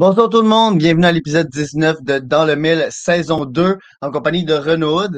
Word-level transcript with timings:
Bonjour 0.00 0.30
tout 0.30 0.42
le 0.42 0.48
monde, 0.48 0.78
bienvenue 0.78 1.06
à 1.06 1.10
l'épisode 1.10 1.48
19 1.48 2.04
de 2.04 2.18
Dans 2.20 2.44
le 2.44 2.54
Mille, 2.54 2.86
saison 2.88 3.44
2, 3.44 3.78
en 4.00 4.12
compagnie 4.12 4.44
de 4.44 4.54
Renaud. 4.54 5.08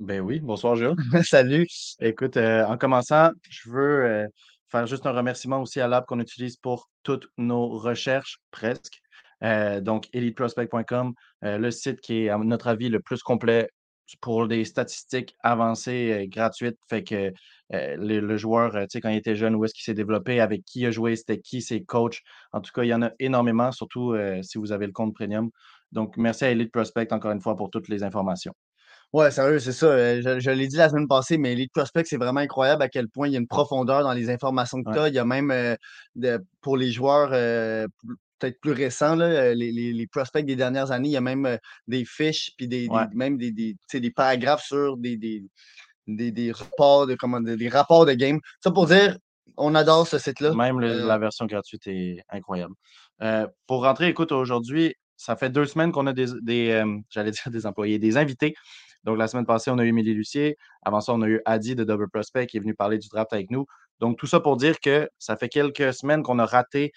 Ben 0.00 0.20
oui, 0.20 0.40
bonsoir 0.40 0.74
Jules. 0.74 0.96
Salut. 1.22 1.68
Écoute, 2.00 2.36
euh, 2.36 2.64
en 2.66 2.76
commençant, 2.76 3.30
je 3.48 3.70
veux 3.70 4.04
euh, 4.04 4.26
faire 4.68 4.84
juste 4.88 5.06
un 5.06 5.12
remerciement 5.12 5.62
aussi 5.62 5.80
à 5.80 5.86
l'app 5.86 6.06
qu'on 6.06 6.18
utilise 6.18 6.56
pour 6.56 6.90
toutes 7.04 7.28
nos 7.38 7.68
recherches, 7.68 8.38
presque. 8.50 9.00
Euh, 9.44 9.80
donc, 9.80 10.08
eliteprospect.com, 10.12 11.12
le 11.42 11.70
site 11.70 12.00
qui 12.00 12.24
est, 12.24 12.28
à 12.28 12.36
notre 12.38 12.66
avis, 12.66 12.88
le 12.88 12.98
plus 12.98 13.22
complet 13.22 13.68
pour 14.20 14.46
des 14.46 14.64
statistiques 14.64 15.36
avancées 15.42 16.28
gratuites. 16.30 16.78
Fait 16.88 17.02
que 17.02 17.32
euh, 17.74 17.96
le, 17.98 18.36
joueur, 18.36 18.76
euh, 18.76 18.82
tu 18.82 18.90
sais, 18.92 19.00
quand 19.00 19.08
il 19.08 19.16
était 19.16 19.34
jeune, 19.34 19.56
où 19.56 19.64
est-ce 19.64 19.74
qu'il 19.74 19.82
s'est 19.82 19.94
développé, 19.94 20.40
avec 20.40 20.64
qui 20.64 20.80
il 20.80 20.86
a 20.86 20.90
joué, 20.90 21.16
c'était 21.16 21.40
qui 21.40 21.62
ses 21.62 21.82
coachs. 21.82 22.20
En 22.52 22.60
tout 22.60 22.70
cas, 22.72 22.84
il 22.84 22.88
y 22.88 22.94
en 22.94 23.02
a 23.02 23.10
énormément, 23.18 23.72
surtout 23.72 24.12
euh, 24.12 24.40
si 24.42 24.58
vous 24.58 24.72
avez 24.72 24.86
le 24.86 24.92
compte 24.92 25.14
premium. 25.14 25.50
Donc, 25.92 26.16
merci 26.16 26.44
à 26.44 26.50
Elite 26.50 26.72
Prospect 26.72 27.12
encore 27.12 27.32
une 27.32 27.40
fois 27.40 27.56
pour 27.56 27.70
toutes 27.70 27.88
les 27.88 28.04
informations. 28.04 28.52
Ouais, 29.12 29.30
sérieux, 29.30 29.58
c'est 29.60 29.72
ça. 29.72 30.20
Je, 30.20 30.50
l'ai 30.50 30.66
dit 30.66 30.76
la 30.76 30.88
semaine 30.88 31.08
passée, 31.08 31.38
mais 31.38 31.52
Elite 31.52 31.72
Prospect, 31.72 32.04
c'est 32.04 32.16
vraiment 32.16 32.40
incroyable 32.40 32.82
à 32.82 32.88
quel 32.88 33.08
point 33.08 33.28
il 33.28 33.32
y 33.32 33.36
a 33.36 33.38
une 33.38 33.46
profondeur 33.46 34.02
dans 34.02 34.12
les 34.12 34.30
informations 34.30 34.82
que 34.82 34.92
tu 34.92 34.98
as. 34.98 35.08
Il 35.08 35.14
y 35.14 35.18
a 35.18 35.24
même 35.24 35.76
pour 36.60 36.76
les 36.76 36.90
joueurs 36.90 37.30
peut-être 38.38 38.60
plus 38.60 38.72
récents, 38.72 39.16
les, 39.16 40.08
prospects 40.10 40.44
des 40.44 40.56
dernières 40.56 40.90
années, 40.92 41.08
il 41.08 41.12
y 41.12 41.16
a 41.16 41.20
même 41.20 41.58
des 41.86 42.04
fiches 42.04 42.52
puis 42.56 42.68
des, 42.68 42.88
même 43.14 43.36
des, 43.36 43.52
des, 43.52 44.10
paragraphes 44.10 44.64
sur 44.64 44.96
des, 44.96 45.16
des, 46.06 46.52
rapports 46.52 47.06
de, 47.06 47.14
comment, 47.14 47.40
des 47.40 47.68
rapports 47.68 48.06
de 48.06 48.12
game. 48.12 48.40
Ça 48.60 48.70
pour 48.70 48.86
dire, 48.86 49.16
on 49.56 49.74
adore 49.74 50.06
ce 50.06 50.18
site-là. 50.18 50.54
Même 50.54 50.82
euh 50.82 51.06
la 51.06 51.18
version 51.18 51.46
gratuite 51.46 51.86
est 51.86 52.22
incroyable. 52.28 52.74
Euh, 53.22 53.46
pour 53.66 53.82
rentrer, 53.82 54.08
écoute, 54.08 54.32
aujourd'hui, 54.32 54.94
ça 55.16 55.36
fait 55.36 55.50
deux 55.50 55.64
semaines 55.64 55.92
qu'on 55.92 56.06
a 56.06 56.12
des, 56.12 56.32
euh, 56.70 56.98
j'allais 57.10 57.30
dire 57.32 57.50
des 57.50 57.66
employés, 57.66 57.98
des 57.98 58.16
invités. 58.16 58.54
Donc, 59.04 59.18
la 59.18 59.28
semaine 59.28 59.46
passée, 59.46 59.70
on 59.70 59.78
a 59.78 59.84
eu 59.84 59.88
Émilie 59.88 60.14
Lucier. 60.14 60.56
Avant 60.82 61.00
ça, 61.00 61.14
on 61.14 61.22
a 61.22 61.28
eu 61.28 61.40
Adi 61.44 61.76
de 61.76 61.84
Double 61.84 62.08
Prospect 62.10 62.46
qui 62.46 62.56
est 62.56 62.60
venu 62.60 62.74
parler 62.74 62.98
du 62.98 63.08
draft 63.08 63.32
avec 63.32 63.50
nous. 63.50 63.66
Donc, 64.00 64.18
tout 64.18 64.26
ça 64.26 64.40
pour 64.40 64.56
dire 64.56 64.78
que 64.80 65.08
ça 65.18 65.36
fait 65.36 65.48
quelques 65.48 65.94
semaines 65.94 66.22
qu'on 66.22 66.38
a 66.38 66.46
raté 66.46 66.92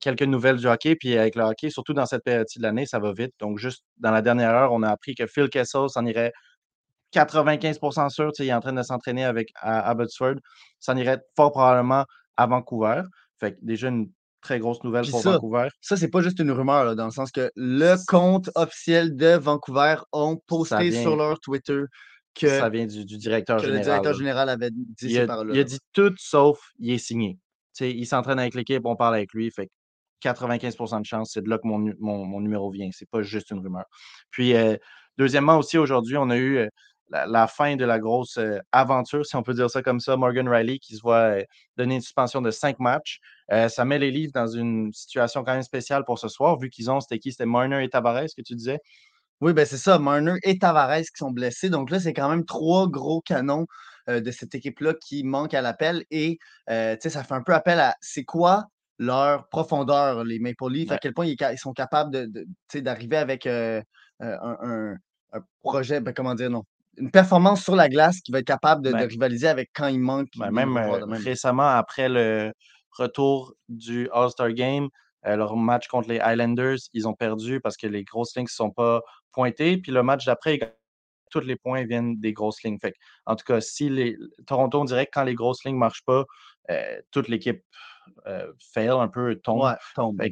quelques 0.00 0.22
nouvelles 0.22 0.56
du 0.56 0.66
hockey. 0.66 0.96
Puis 0.96 1.16
avec 1.16 1.36
le 1.36 1.44
hockey, 1.44 1.70
surtout 1.70 1.94
dans 1.94 2.06
cette 2.06 2.24
période 2.24 2.46
de 2.56 2.62
l'année, 2.62 2.86
ça 2.86 2.98
va 2.98 3.12
vite. 3.12 3.32
Donc, 3.38 3.58
juste 3.58 3.84
dans 3.98 4.10
la 4.10 4.22
dernière 4.22 4.50
heure, 4.50 4.72
on 4.72 4.82
a 4.82 4.88
appris 4.88 5.14
que 5.14 5.26
Phil 5.26 5.48
Kessel 5.48 5.88
s'en 5.88 6.04
irait 6.04 6.32
95% 7.14 8.08
sûr, 8.08 8.32
il 8.38 8.46
est 8.46 8.54
en 8.54 8.60
train 8.60 8.72
de 8.72 8.82
s'entraîner 8.82 9.24
avec 9.24 9.50
à 9.56 9.88
Abbotsford. 9.90 10.36
Ça 10.80 10.94
irait 10.94 11.20
fort 11.36 11.52
probablement 11.52 12.06
à 12.36 12.46
Vancouver. 12.46 13.02
Fait 13.38 13.52
que 13.52 13.58
déjà 13.60 13.88
une 13.88 14.10
très 14.40 14.58
grosse 14.58 14.82
nouvelle 14.82 15.08
pour 15.08 15.20
Vancouver. 15.20 15.68
Ça, 15.80 15.96
c'est 15.96 16.08
pas 16.08 16.22
juste 16.22 16.40
une 16.40 16.50
rumeur, 16.50 16.96
dans 16.96 17.04
le 17.04 17.10
sens 17.10 17.30
que 17.30 17.52
le 17.54 17.94
compte 18.08 18.50
officiel 18.56 19.14
de 19.14 19.36
Vancouver 19.36 19.96
ont 20.10 20.36
posté 20.48 20.90
sur 20.90 21.14
leur 21.14 21.38
Twitter 21.38 21.82
que 22.34 22.48
ça 22.48 22.68
vient 22.68 22.86
du, 22.86 23.04
directeur 23.04 23.58
général. 23.58 23.78
Le 23.78 23.84
directeur 23.84 24.14
général 24.14 24.48
avait 24.48 24.70
dit 24.70 24.86
il 25.02 25.18
a, 25.18 25.44
Il 25.52 25.58
a 25.58 25.64
dit 25.64 25.78
tout 25.92 26.14
sauf 26.16 26.70
il 26.78 26.92
est 26.92 26.98
signé. 26.98 27.38
il 27.80 28.06
s'entraîne 28.06 28.38
avec 28.38 28.54
l'équipe, 28.54 28.84
on 28.84 28.96
parle 28.96 29.14
avec 29.14 29.32
lui. 29.32 29.50
Fait 29.50 29.70
95% 30.22 31.00
de 31.00 31.06
chance, 31.06 31.30
c'est 31.32 31.42
de 31.42 31.50
là 31.50 31.58
que 31.58 31.66
mon, 31.66 31.92
mon, 31.98 32.40
numéro 32.40 32.70
vient. 32.70 32.88
C'est 32.92 33.08
pas 33.08 33.22
juste 33.22 33.50
une 33.50 33.58
rumeur. 33.58 33.84
Puis, 34.30 34.54
euh, 34.54 34.76
deuxièmement, 35.18 35.58
aussi, 35.58 35.78
aujourd'hui, 35.78 36.16
on 36.16 36.30
a 36.30 36.36
eu 36.36 36.58
euh, 36.58 36.68
la, 37.10 37.46
fin 37.46 37.76
de 37.76 37.84
la 37.84 37.98
grosse 37.98 38.38
euh, 38.38 38.58
aventure, 38.70 39.26
si 39.26 39.36
on 39.36 39.42
peut 39.42 39.54
dire 39.54 39.68
ça 39.68 39.82
comme 39.82 40.00
ça. 40.00 40.16
Morgan 40.16 40.48
Riley 40.48 40.78
qui 40.78 40.96
se 40.96 41.02
voit 41.02 41.34
donner 41.76 41.96
une 41.96 42.00
suspension 42.00 42.40
de 42.40 42.50
cinq 42.50 42.78
matchs. 42.78 43.18
Ça 43.68 43.84
met 43.84 43.98
les 43.98 44.10
livres 44.10 44.32
dans 44.34 44.46
une 44.46 44.92
situation 44.94 45.44
quand 45.44 45.52
même 45.52 45.62
spéciale 45.62 46.04
pour 46.06 46.18
ce 46.18 46.28
soir, 46.28 46.58
vu 46.58 46.70
qu'ils 46.70 46.90
ont, 46.90 47.00
c'était 47.00 47.18
qui? 47.18 47.32
C'était 47.32 47.44
Marner 47.44 47.84
et 47.84 47.88
Tavares 47.90 48.28
que 48.34 48.40
tu 48.40 48.54
disais? 48.54 48.78
Oui, 49.42 49.52
ben 49.52 49.66
c'est 49.66 49.76
ça, 49.76 49.98
Marner 49.98 50.36
et 50.44 50.58
Tavares 50.58 51.00
qui 51.00 51.16
sont 51.16 51.30
blessés. 51.30 51.68
Donc 51.68 51.90
là, 51.90 52.00
c'est 52.00 52.14
quand 52.14 52.30
même 52.30 52.44
trois 52.46 52.88
gros 52.88 53.20
canons 53.20 53.66
de 54.08 54.30
cette 54.30 54.54
équipe-là 54.54 54.94
qui 54.94 55.22
manquent 55.24 55.54
à 55.54 55.60
l'appel. 55.60 56.04
Et 56.10 56.38
ça 56.68 57.24
fait 57.24 57.34
un 57.34 57.42
peu 57.42 57.52
appel 57.52 57.78
à 57.80 57.94
c'est 58.00 58.24
quoi 58.24 58.68
leur 58.98 59.48
profondeur, 59.48 60.24
les 60.24 60.38
Maple 60.38 60.70
Leafs, 60.70 60.92
à 60.92 60.98
quel 60.98 61.12
point 61.12 61.26
ils, 61.26 61.58
sont 61.58 61.72
capables 61.72 62.28
d'arriver 62.72 63.16
avec 63.16 63.46
un, 63.46 63.82
projet, 65.62 66.00
ben, 66.00 66.14
comment 66.14 66.34
dire, 66.34 66.50
non, 66.50 66.62
une 66.96 67.10
performance 67.10 67.62
sur 67.62 67.74
la 67.74 67.88
glace 67.88 68.20
qui 68.20 68.32
va 68.32 68.40
être 68.40 68.46
capable 68.46 68.82
de, 68.82 68.92
rivaliser 68.94 69.48
avec 69.48 69.70
quand 69.74 69.88
il 69.88 70.00
manque. 70.00 70.28
Ben, 70.36 70.50
même, 70.50 70.76
euh, 70.76 71.04
récemment, 71.06 71.68
après 71.68 72.08
le 72.08 72.52
retour 72.96 73.54
du 73.68 74.08
All-Star 74.12 74.52
Game, 74.52 74.88
euh, 75.26 75.36
leur 75.36 75.56
match 75.56 75.86
contre 75.88 76.08
les 76.08 76.20
Highlanders, 76.20 76.78
ils 76.92 77.08
ont 77.08 77.14
perdu 77.14 77.60
parce 77.60 77.76
que 77.76 77.86
les 77.86 78.04
grosses 78.04 78.36
lignes 78.36 78.44
ne 78.44 78.48
sont 78.48 78.70
pas 78.70 79.00
pointées. 79.32 79.78
Puis 79.78 79.92
le 79.92 80.02
match 80.02 80.24
d'après, 80.24 80.76
tous 81.30 81.40
les 81.40 81.56
points 81.56 81.84
viennent 81.84 82.18
des 82.20 82.32
grosses 82.32 82.62
lignes. 82.62 82.78
Fait 82.78 82.94
en 83.26 83.36
tout 83.36 83.44
cas, 83.44 83.60
si 83.60 83.88
les 83.88 84.16
Toronto, 84.46 84.80
on 84.80 84.84
dirait 84.84 85.06
que 85.06 85.12
quand 85.14 85.24
les 85.24 85.34
grosses 85.34 85.64
lignes 85.64 85.74
ne 85.74 85.80
marchent 85.80 86.04
pas, 86.04 86.24
euh, 86.70 87.00
toute 87.10 87.28
l'équipe 87.28 87.62
euh, 88.26 88.52
fail 88.72 88.88
un 88.88 89.08
peu, 89.08 89.34
tombe. 89.36 89.74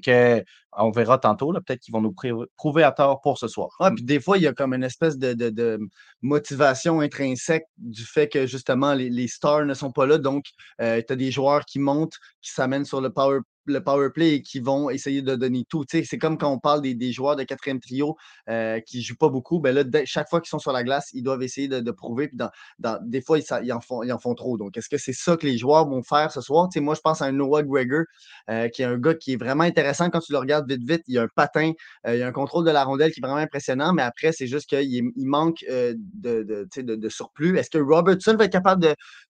que, 0.04 0.44
on 0.72 0.90
verra 0.90 1.18
tantôt, 1.18 1.52
peut-être 1.52 1.80
qu'ils 1.80 1.92
vont 1.92 2.00
nous 2.00 2.14
prouver 2.56 2.82
à 2.84 2.92
tort 2.92 3.20
pour 3.20 3.38
ce 3.38 3.48
soir. 3.48 3.70
puis 3.94 4.04
des 4.04 4.20
fois, 4.20 4.38
il 4.38 4.44
y 4.44 4.46
a 4.46 4.52
comme 4.52 4.74
une 4.74 4.84
espèce 4.84 5.18
de, 5.18 5.80
motivation 6.22 7.00
intrinsèque 7.00 7.64
du 7.78 8.04
fait 8.04 8.28
que 8.28 8.46
justement 8.46 8.94
les, 8.94 9.28
stars 9.28 9.64
ne 9.64 9.74
sont 9.74 9.90
pas 9.90 10.06
là. 10.06 10.18
Donc, 10.18 10.44
euh, 10.80 11.02
tu 11.04 11.12
as 11.12 11.16
des 11.16 11.32
joueurs 11.32 11.64
qui 11.64 11.78
montent, 11.78 12.16
qui 12.42 12.52
s'amènent 12.52 12.84
sur 12.84 13.00
le 13.00 13.10
power 13.10 13.40
le 13.66 13.82
power 13.82 14.10
play 14.10 14.34
et 14.34 14.42
qui 14.42 14.60
vont 14.60 14.90
essayer 14.90 15.22
de 15.22 15.34
donner 15.34 15.64
tout. 15.68 15.84
c'est 15.88 16.18
comme 16.18 16.38
quand 16.38 16.52
on 16.52 16.58
parle 16.58 16.82
des, 16.82 17.12
joueurs 17.12 17.36
de 17.36 17.42
quatrième 17.44 17.80
trio 17.80 18.16
euh, 18.48 18.80
qui 18.80 18.98
ne 18.98 19.02
jouent 19.02 19.16
pas 19.16 19.28
beaucoup. 19.28 19.60
Ben 19.60 19.74
là, 19.74 19.84
chaque 20.04 20.28
fois 20.28 20.40
qu'ils 20.40 20.48
sont 20.48 20.58
sur 20.58 20.72
la 20.72 20.84
glace, 20.84 21.10
ils 21.12 21.22
doivent 21.22 21.42
essayer 21.42 21.68
de, 21.68 21.90
prouver. 21.90 22.28
Puis 22.28 22.38
dans, 22.78 22.98
des 23.02 23.20
fois, 23.20 23.38
ils, 23.38 23.72
en 23.72 23.80
font, 23.80 24.02
ils 24.02 24.12
en 24.12 24.18
font 24.18 24.34
trop. 24.34 24.56
Donc, 24.56 24.76
est-ce 24.76 24.88
que 24.88 24.96
c'est 24.96 25.12
ça 25.12 25.36
que 25.36 25.46
les 25.46 25.58
joueurs 25.58 25.88
vont 25.88 26.02
faire 26.02 26.30
ce 26.32 26.40
soir? 26.40 26.68
moi, 26.76 26.94
je 26.94 27.00
pense 27.00 27.20
à 27.20 27.26
un 27.26 27.32
Noah 27.32 27.62
Gregor, 27.62 28.04
euh, 28.48 28.68
qui 28.68 28.82
est 28.82 28.86
un 28.86 28.96
gars 28.96 29.14
qui 29.14 29.32
est 29.32 29.36
vraiment 29.36 29.64
intéressant 29.64 30.08
quand 30.08 30.20
tu 30.20 30.32
le 30.32 30.38
regardes 30.38 30.70
vite, 30.70 30.88
vite. 30.88 31.02
Il 31.08 31.18
a 31.18 31.22
un 31.22 31.28
patin, 31.34 31.72
euh, 32.06 32.16
il 32.16 32.22
a 32.22 32.26
un 32.26 32.32
contrôle 32.32 32.64
de 32.64 32.70
la 32.70 32.84
rondelle 32.84 33.12
qui 33.12 33.20
est 33.20 33.26
vraiment 33.26 33.40
impressionnant, 33.40 33.92
mais 33.92 34.02
après, 34.02 34.32
c'est 34.32 34.46
juste 34.46 34.68
qu'il 34.68 34.82
il 34.84 35.26
manque 35.26 35.64
de, 35.68 36.66
de, 36.76 37.08
surplus. 37.08 37.58
Est-ce 37.58 37.70
que 37.70 37.78
Robertson 37.78 38.36
va 38.36 38.44
être 38.44 38.52
capable 38.52 38.82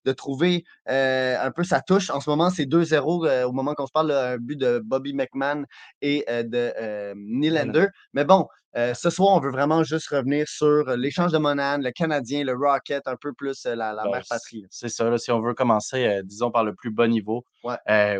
de, 0.05 0.11
trouver 0.13 0.63
un 0.87 1.51
peu 1.51 1.63
sa 1.63 1.81
touche? 1.81 2.09
En 2.09 2.21
ce 2.21 2.29
moment, 2.29 2.49
c'est 2.49 2.65
2-0 2.65 3.45
au 3.45 3.51
moment 3.51 3.73
qu'on 3.73 3.87
se 3.87 3.91
parle 3.91 4.11
un 4.21 4.37
but 4.37 4.57
de 4.57 4.79
Bobby 4.79 5.13
McMahon 5.13 5.65
et 6.01 6.23
euh, 6.29 6.43
de 6.43 6.73
euh, 6.79 7.13
Nylander. 7.15 7.87
Mais 8.13 8.25
bon, 8.25 8.47
euh, 8.77 8.93
ce 8.93 9.09
soir, 9.09 9.35
on 9.35 9.39
veut 9.39 9.51
vraiment 9.51 9.83
juste 9.83 10.07
revenir 10.09 10.47
sur 10.47 10.95
l'échange 10.95 11.31
de 11.31 11.37
Monan, 11.37 11.79
le 11.79 11.91
Canadien, 11.91 12.43
le 12.43 12.53
Rocket, 12.53 13.05
un 13.05 13.17
peu 13.17 13.33
plus 13.33 13.65
la, 13.65 13.93
mère 13.93 14.23
patrie. 14.29 14.65
C'est 14.69 14.89
ça, 14.89 15.17
si 15.17 15.31
on 15.31 15.41
veut 15.41 15.53
commencer, 15.53 16.21
disons, 16.23 16.51
par 16.51 16.63
le 16.63 16.73
plus 16.73 16.91
bas 16.91 17.07
niveau, 17.07 17.43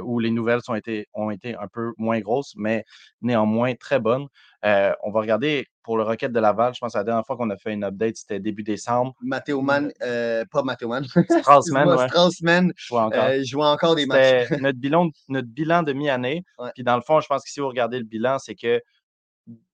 où 0.04 0.20
les 0.20 0.32
nouvelles 0.32 0.62
ont 0.68 0.76
été, 0.76 1.08
ont 1.14 1.32
été 1.32 1.56
un 1.56 1.68
peu 1.68 1.94
moins 1.98 2.20
grosses, 2.20 2.54
mais 2.58 2.86
néanmoins 3.22 3.76
très 3.76 4.00
bonnes. 4.00 4.28
on 4.64 5.12
va 5.12 5.22
regarder 5.22 5.68
pour 5.84 5.98
le 5.98 6.04
Rocket 6.04 6.32
de 6.32 6.40
Laval. 6.40 6.74
Je 6.76 6.80
pense 6.80 6.94
que 6.94 6.98
la 6.98 7.04
dernière 7.04 7.26
fois 7.26 7.38
qu'on 7.38 7.50
a 7.50 7.58
fait 7.58 7.74
une 7.74 7.84
update, 7.84 8.18
c'était 8.18 8.40
début 8.40 8.64
décembre. 8.64 9.16
Mathéo 9.22 9.62
Mann, 9.62 9.92
pas 10.00 10.64
Mathéo 10.64 10.90
Mann. 10.90 11.06
Straussman, 11.40 11.88
ouais. 11.88 12.08
Straussman 12.10 12.74
jouait 12.76 13.00
encore, 13.00 13.72
encore 13.74 13.96
des 13.96 14.06
matchs. 14.06 14.52
notre, 14.60 14.78
bilan, 14.78 15.10
notre 15.30 15.48
bilan 15.48 15.84
de 15.84 15.94
mi-année. 15.94 16.44
Puis 16.76 16.84
dans 16.84 16.96
le 16.96 17.02
fond, 17.02 17.22
je 17.22 17.28
pense 17.28 17.44
que 17.44 17.50
si 17.50 17.62
vous 17.62 17.68
regardez 17.68 17.98
le 17.98 18.06
bilan, 18.06 18.38
c'est 18.38 18.56
que 18.56 18.82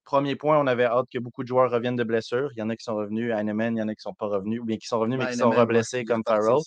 premier 0.08 0.36
point, 0.36 0.58
on 0.58 0.66
avait 0.66 0.86
hâte 0.86 1.06
que 1.12 1.18
beaucoup 1.18 1.42
de 1.42 1.48
joueurs 1.48 1.70
reviennent 1.70 1.96
de 1.96 2.02
blessures. 2.02 2.50
Il 2.56 2.60
y 2.60 2.62
en 2.62 2.70
a 2.70 2.76
qui 2.76 2.82
sont 2.82 2.96
revenus, 2.96 3.30
Heinemann, 3.30 3.76
il 3.76 3.80
y 3.80 3.82
en 3.82 3.88
a 3.88 3.94
qui 3.94 4.00
ne 4.00 4.10
sont 4.10 4.14
pas 4.14 4.26
revenus, 4.26 4.58
ou 4.60 4.64
bien 4.64 4.78
qui 4.78 4.86
sont 4.86 4.98
revenus, 4.98 5.18
mais 5.18 5.30
qui 5.30 5.36
sont 5.36 5.50
reblessés 5.50 6.04
comme 6.04 6.22
Farrell. 6.26 6.62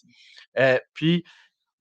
Euh, 0.60 0.78
puis, 0.94 1.24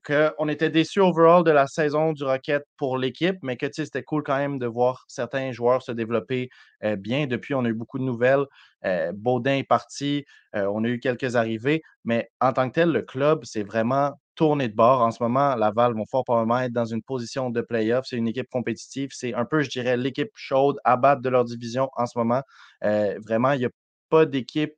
qu'on 0.06 0.48
était 0.48 0.70
déçus 0.70 1.00
overall 1.00 1.44
de 1.44 1.50
la 1.50 1.66
saison 1.66 2.12
du 2.12 2.24
Rocket 2.24 2.64
pour 2.76 2.98
l'équipe, 2.98 3.36
mais 3.42 3.56
que 3.56 3.66
c'était 3.72 4.02
cool 4.02 4.22
quand 4.22 4.36
même 4.36 4.58
de 4.58 4.66
voir 4.66 5.04
certains 5.08 5.52
joueurs 5.52 5.82
se 5.82 5.92
développer 5.92 6.48
euh, 6.84 6.96
bien. 6.96 7.26
Depuis, 7.26 7.54
on 7.54 7.64
a 7.64 7.68
eu 7.68 7.74
beaucoup 7.74 7.98
de 7.98 8.04
nouvelles. 8.04 8.44
Euh, 8.84 9.12
Baudin 9.14 9.56
est 9.56 9.64
parti, 9.64 10.24
on 10.54 10.82
a 10.84 10.88
eu 10.88 10.98
quelques 10.98 11.36
arrivées, 11.36 11.82
mais 12.04 12.28
en 12.40 12.52
tant 12.52 12.68
que 12.68 12.74
tel, 12.74 12.90
le 12.90 13.02
club, 13.02 13.44
c'est 13.44 13.62
vraiment 13.62 14.14
tourner 14.40 14.68
de 14.68 14.74
bord. 14.74 15.02
En 15.02 15.10
ce 15.10 15.22
moment, 15.22 15.54
Laval 15.54 15.92
vont 15.92 16.06
fort 16.06 16.24
probablement 16.24 16.60
être 16.60 16.72
dans 16.72 16.86
une 16.86 17.02
position 17.02 17.50
de 17.50 17.60
playoff. 17.60 18.06
C'est 18.08 18.16
une 18.16 18.26
équipe 18.26 18.48
compétitive. 18.48 19.10
C'est 19.12 19.34
un 19.34 19.44
peu, 19.44 19.60
je 19.60 19.68
dirais, 19.68 19.98
l'équipe 19.98 20.30
chaude 20.34 20.78
à 20.82 20.96
battre 20.96 21.20
de 21.20 21.28
leur 21.28 21.44
division 21.44 21.90
en 21.94 22.06
ce 22.06 22.18
moment. 22.18 22.40
Euh, 22.82 23.18
vraiment, 23.22 23.52
il 23.52 23.58
n'y 23.58 23.66
a 23.66 23.70
pas 24.08 24.24
d'équipe 24.24 24.72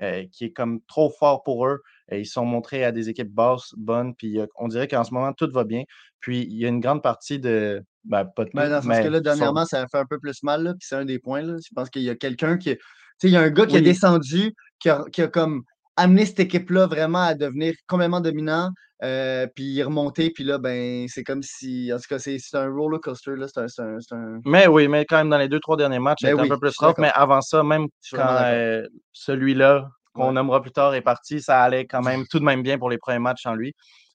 euh, 0.00 0.24
qui 0.32 0.46
est 0.46 0.52
comme 0.52 0.80
trop 0.88 1.10
fort 1.10 1.42
pour 1.42 1.66
eux. 1.66 1.82
Ils 2.12 2.26
sont 2.26 2.44
montrés 2.44 2.84
à 2.84 2.92
des 2.92 3.08
équipes 3.08 3.32
basses, 3.32 3.72
bonnes, 3.76 4.14
puis 4.14 4.38
on 4.56 4.68
dirait 4.68 4.88
qu'en 4.88 5.04
ce 5.04 5.12
moment, 5.12 5.32
tout 5.32 5.50
va 5.52 5.64
bien. 5.64 5.82
Puis 6.20 6.46
il 6.48 6.56
y 6.56 6.64
a 6.64 6.68
une 6.68 6.80
grande 6.80 7.02
partie 7.02 7.38
de. 7.38 7.82
Ben, 8.04 8.24
pas 8.24 8.44
de 8.44 8.50
ben, 8.54 8.68
dans 8.68 8.82
ce 8.82 8.88
mais 8.88 9.08
là, 9.08 9.20
dernièrement, 9.20 9.64
ça 9.64 9.82
a 9.82 9.86
fait 9.86 9.98
un 9.98 10.06
peu 10.06 10.18
plus 10.18 10.42
mal, 10.42 10.74
puis 10.78 10.86
c'est 10.88 10.96
un 10.96 11.04
des 11.04 11.18
points. 11.18 11.42
Là. 11.42 11.56
Je 11.58 11.70
pense 11.74 11.90
qu'il 11.90 12.02
y 12.02 12.10
a 12.10 12.14
quelqu'un 12.14 12.56
qui. 12.56 12.70
Tu 12.70 12.78
sais, 13.18 13.28
il 13.28 13.32
y 13.32 13.36
a 13.36 13.40
un 13.40 13.50
gars 13.50 13.66
qui 13.66 13.76
a 13.76 13.80
descendu, 13.80 14.52
qui 14.80 14.88
a, 14.88 15.04
qui 15.12 15.22
a 15.22 15.28
comme 15.28 15.62
amener 15.96 16.26
cette 16.26 16.40
équipe-là 16.40 16.86
vraiment 16.86 17.22
à 17.22 17.34
devenir 17.34 17.74
complètement 17.86 18.20
dominant, 18.20 18.70
euh, 19.02 19.46
puis 19.54 19.82
remonter, 19.82 20.30
puis 20.30 20.44
là, 20.44 20.58
ben, 20.58 21.06
c'est 21.08 21.24
comme 21.24 21.42
si. 21.42 21.92
En 21.92 21.96
tout 21.96 22.04
cas, 22.08 22.18
c'est 22.18 22.38
un 22.54 22.70
roller 22.70 23.00
coaster. 23.00 23.36
Là, 23.36 23.46
c'est 23.48 23.82
un, 23.82 23.98
un, 24.12 24.40
Mais 24.44 24.68
oui, 24.68 24.86
mais 24.88 25.04
quand 25.04 25.18
même, 25.18 25.30
dans 25.30 25.38
les 25.38 25.48
deux, 25.48 25.60
trois 25.60 25.76
derniers 25.76 25.98
matchs, 25.98 26.20
c'était 26.20 26.34
ben 26.34 26.44
un 26.44 26.48
peu 26.48 26.58
plus 26.58 26.76
rough, 26.78 26.94
mais 26.98 27.10
avant 27.14 27.40
ça, 27.40 27.62
même 27.62 27.88
quand 28.12 28.38
euh, 28.44 28.86
celui-là, 29.12 29.88
qu'on 30.12 30.32
nommera 30.32 30.60
plus 30.62 30.72
tard, 30.72 30.94
est 30.94 31.02
parti, 31.02 31.40
ça 31.40 31.62
allait 31.62 31.86
quand 31.86 32.02
même 32.02 32.26
tout 32.26 32.38
de 32.38 32.44
même 32.44 32.62
bien 32.62 32.78
pour 32.78 32.90
les 32.90 32.98
premiers 32.98 33.18
matchs 33.18 33.46
en 33.46 33.54
lui. 33.54 33.74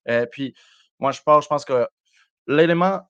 Euh, 0.09 0.25
puis, 0.31 0.53
moi, 0.99 1.11
je 1.11 1.21
pense, 1.25 1.43
je 1.43 1.49
pense 1.49 1.65
que 1.65 1.87
l'élément 2.47 3.01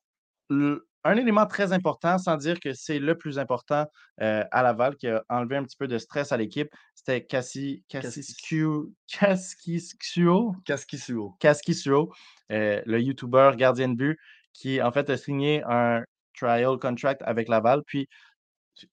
un 1.07 1.15
élément 1.15 1.45
très 1.45 1.71
important, 1.71 2.17
sans 2.17 2.35
dire 2.35 2.59
que 2.59 2.73
c'est 2.73 2.99
le 2.99 3.17
plus 3.17 3.39
important 3.39 3.85
euh, 4.21 4.43
à 4.51 4.61
Laval, 4.61 4.97
qui 4.97 5.07
a 5.07 5.23
enlevé 5.29 5.55
un 5.55 5.63
petit 5.63 5.77
peu 5.77 5.87
de 5.87 5.97
stress 5.97 6.33
à 6.33 6.37
l'équipe, 6.37 6.69
c'était 6.95 7.25
Cassie 7.25 7.85
Kaskisuo. 7.87 8.91
Kaskisuo. 11.39 12.11
Euh, 12.51 12.81
le 12.85 13.01
YouTuber 13.01 13.51
gardien 13.55 13.87
de 13.89 13.95
but, 13.95 14.19
qui 14.53 14.81
en 14.81 14.91
fait 14.91 15.09
a 15.09 15.17
signé 15.17 15.63
un 15.65 16.03
trial 16.37 16.77
contract 16.77 17.21
avec 17.23 17.47
Laval. 17.47 17.83
Puis, 17.85 18.09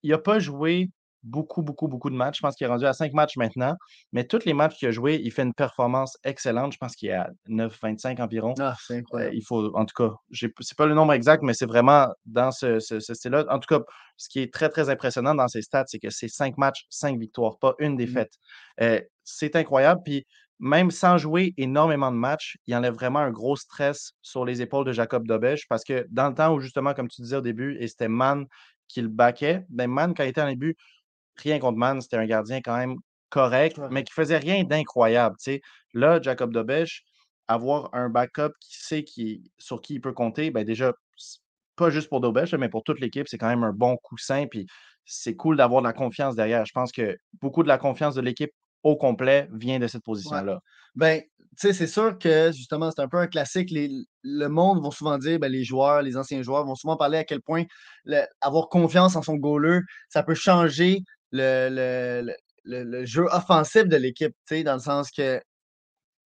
il 0.03 0.11
n'a 0.11 0.19
pas 0.19 0.39
joué 0.39 0.91
beaucoup, 1.25 1.63
beaucoup, 1.63 1.89
beaucoup 1.89 2.11
de 2.11 2.15
matchs. 2.15 2.37
Je 2.37 2.43
pense 2.43 2.55
qu'il 2.55 2.67
est 2.67 2.71
rendu 2.71 2.87
à 2.87 2.93
cinq 2.93 3.13
matchs 3.13 3.37
maintenant. 3.37 3.75
Mais 4.13 4.25
tous 4.25 4.45
les 4.45 4.55
matchs 4.55 4.77
qu'il 4.77 4.89
a 4.89 4.91
joués, 4.91 5.21
il 5.23 5.33
fait 5.33 5.43
une 5.43 5.55
performance 5.55 6.17
excellente. 6.23 6.73
Je 6.73 6.79
pense 6.79 6.95
qu'il 6.95 7.09
est 7.09 7.15
à 7.15 7.31
9-25 7.49 8.21
environ. 8.21 8.55
Ah, 8.61 8.77
c'est 8.81 8.99
incroyable. 8.99 9.35
il 9.35 9.43
faut, 9.43 9.75
en 9.75 9.85
tout 9.85 9.95
cas, 9.97 10.15
c'est 10.31 10.77
pas 10.77 10.87
le 10.87 10.95
nombre 10.95 11.13
exact, 11.13 11.43
mais 11.43 11.55
c'est 11.55 11.67
vraiment 11.67 12.09
dans 12.27 12.53
ce, 12.53 12.79
style-là. 12.79 13.45
En 13.49 13.59
tout 13.59 13.75
cas, 13.75 13.85
ce 14.17 14.29
qui 14.29 14.41
est 14.41 14.53
très, 14.53 14.69
très 14.69 14.91
impressionnant 14.91 15.35
dans 15.35 15.49
ses 15.49 15.63
stats, 15.63 15.85
c'est 15.89 15.99
que 15.99 16.11
c'est 16.11 16.29
cinq 16.29 16.57
matchs, 16.59 16.87
cinq 16.91 17.19
victoires, 17.19 17.59
pas 17.59 17.75
une 17.79 17.95
mmh. 17.95 17.97
défaite. 17.97 18.33
c'est 19.25 19.57
incroyable. 19.57 20.03
Puis 20.05 20.27
même 20.61 20.91
sans 20.91 21.19
jouer 21.19 21.53
énormément 21.57 22.13
de 22.13 22.17
matchs, 22.17 22.57
il 22.67 22.75
enlève 22.75 22.95
vraiment 22.95 23.19
un 23.19 23.31
gros 23.31 23.57
stress 23.57 24.13
sur 24.23 24.45
les 24.45 24.63
épaules 24.63 24.87
de 24.87 24.93
Jacob 24.93 25.27
Dobèche 25.27 25.67
parce 25.69 25.85
que 25.85 26.07
dans 26.11 26.29
le 26.29 26.35
temps 26.35 26.55
où, 26.55 26.61
justement, 26.61 26.95
comme 26.95 27.09
tu 27.09 27.23
disais 27.23 27.37
au 27.37 27.41
début, 27.41 27.77
et 27.81 27.89
c'était 27.89 28.09
Man 28.09 28.47
qui 28.89 29.03
le 29.03 29.09
baquait, 29.09 29.65
ben 29.69 29.91
Man, 29.91 30.15
quand 30.15 30.25
il 30.25 30.29
était 30.29 30.43
en 30.43 30.49
début, 30.49 30.77
rien 31.37 31.59
contre 31.59 31.79
Man, 31.79 32.01
c'était 32.01 32.17
un 32.17 32.27
gardien 32.27 32.61
quand 32.61 32.77
même 32.77 32.97
correct, 33.31 33.81
mais 33.91 34.05
qui 34.05 34.13
faisait 34.13 34.39
rien 34.39 34.65
d'incroyable. 34.65 35.37
Là, 35.93 36.21
Jacob 36.23 36.53
Dobesch, 36.53 37.03
avoir 37.49 37.91
un 37.93 38.09
backup 38.09 38.53
qui 38.61 38.77
sait 38.79 39.05
qui, 39.05 39.51
sur 39.59 39.81
qui 39.81 39.95
il 39.95 40.01
peut 40.01 40.13
compter, 40.13 40.51
ben 40.51 40.65
déjà, 40.65 40.93
pas 41.77 41.91
juste 41.91 42.09
pour 42.09 42.21
Dobesch, 42.21 42.55
mais 42.55 42.69
pour 42.69 42.85
toute 42.85 43.01
l'équipe, 43.01 43.29
c'est 43.29 43.39
quand 43.39 43.49
même 43.49 43.65
un 43.65 43.73
bon 43.73 43.97
coussin. 43.97 44.47
Puis 44.47 44.67
c'est 45.05 45.35
cool 45.35 45.57
d'avoir 45.57 45.83
de 45.83 45.87
la 45.87 45.93
confiance 45.93 46.37
derrière. 46.37 46.65
Je 46.65 46.73
pense 46.73 46.93
que 46.93 47.17
beaucoup 47.41 47.63
de 47.63 47.69
la 47.69 47.79
confiance 47.79 48.15
de 48.15 48.21
l'équipe 48.21 48.53
au 48.83 48.97
complet 48.97 49.49
vient 49.53 49.79
de 49.79 49.87
cette 49.87 50.05
position-là. 50.05 50.61
Ben, 50.95 51.23
tu 51.57 51.69
sais, 51.69 51.73
c'est 51.73 51.87
sûr 51.87 52.19
que 52.19 52.53
justement, 52.53 52.91
c'est 52.91 53.03
un 53.03 53.09
peu 53.09 53.19
un 53.19 53.27
classique. 53.27 53.71
le 53.73 54.49
monde 54.49 54.83
va 54.83 54.91
souvent 54.91 55.19
dire, 55.19 55.39
ben, 55.39 55.51
les 55.51 55.65
joueurs, 55.65 56.03
les 56.03 56.17
anciens 56.17 56.43
joueurs 56.43 56.65
vont 56.65 56.75
souvent 56.75 56.97
parler 56.97 57.19
à 57.19 57.25
quel 57.25 57.41
point 57.41 57.65
avoir 58.41 58.69
confiance 58.69 59.17
en 59.17 59.23
son 59.23 59.37
goaler, 59.37 59.81
ça 60.09 60.23
peut 60.23 60.35
changer 60.35 61.03
le, 61.35 62.35
le, 62.65 63.05
jeu 63.05 63.27
offensif 63.31 63.85
de 63.85 63.97
l'équipe, 63.97 64.35
dans 64.65 64.75
le 64.75 64.81
sens 64.81 65.11
que 65.11 65.41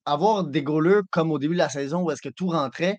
avoir 0.05 0.43
des 0.45 0.63
goalers 0.63 1.01
comme 1.11 1.31
au 1.31 1.39
début 1.39 1.55
de 1.55 1.59
la 1.59 1.69
saison 1.69 2.03
où 2.03 2.11
est-ce 2.11 2.21
que 2.21 2.29
tout 2.29 2.47
rentrait, 2.47 2.97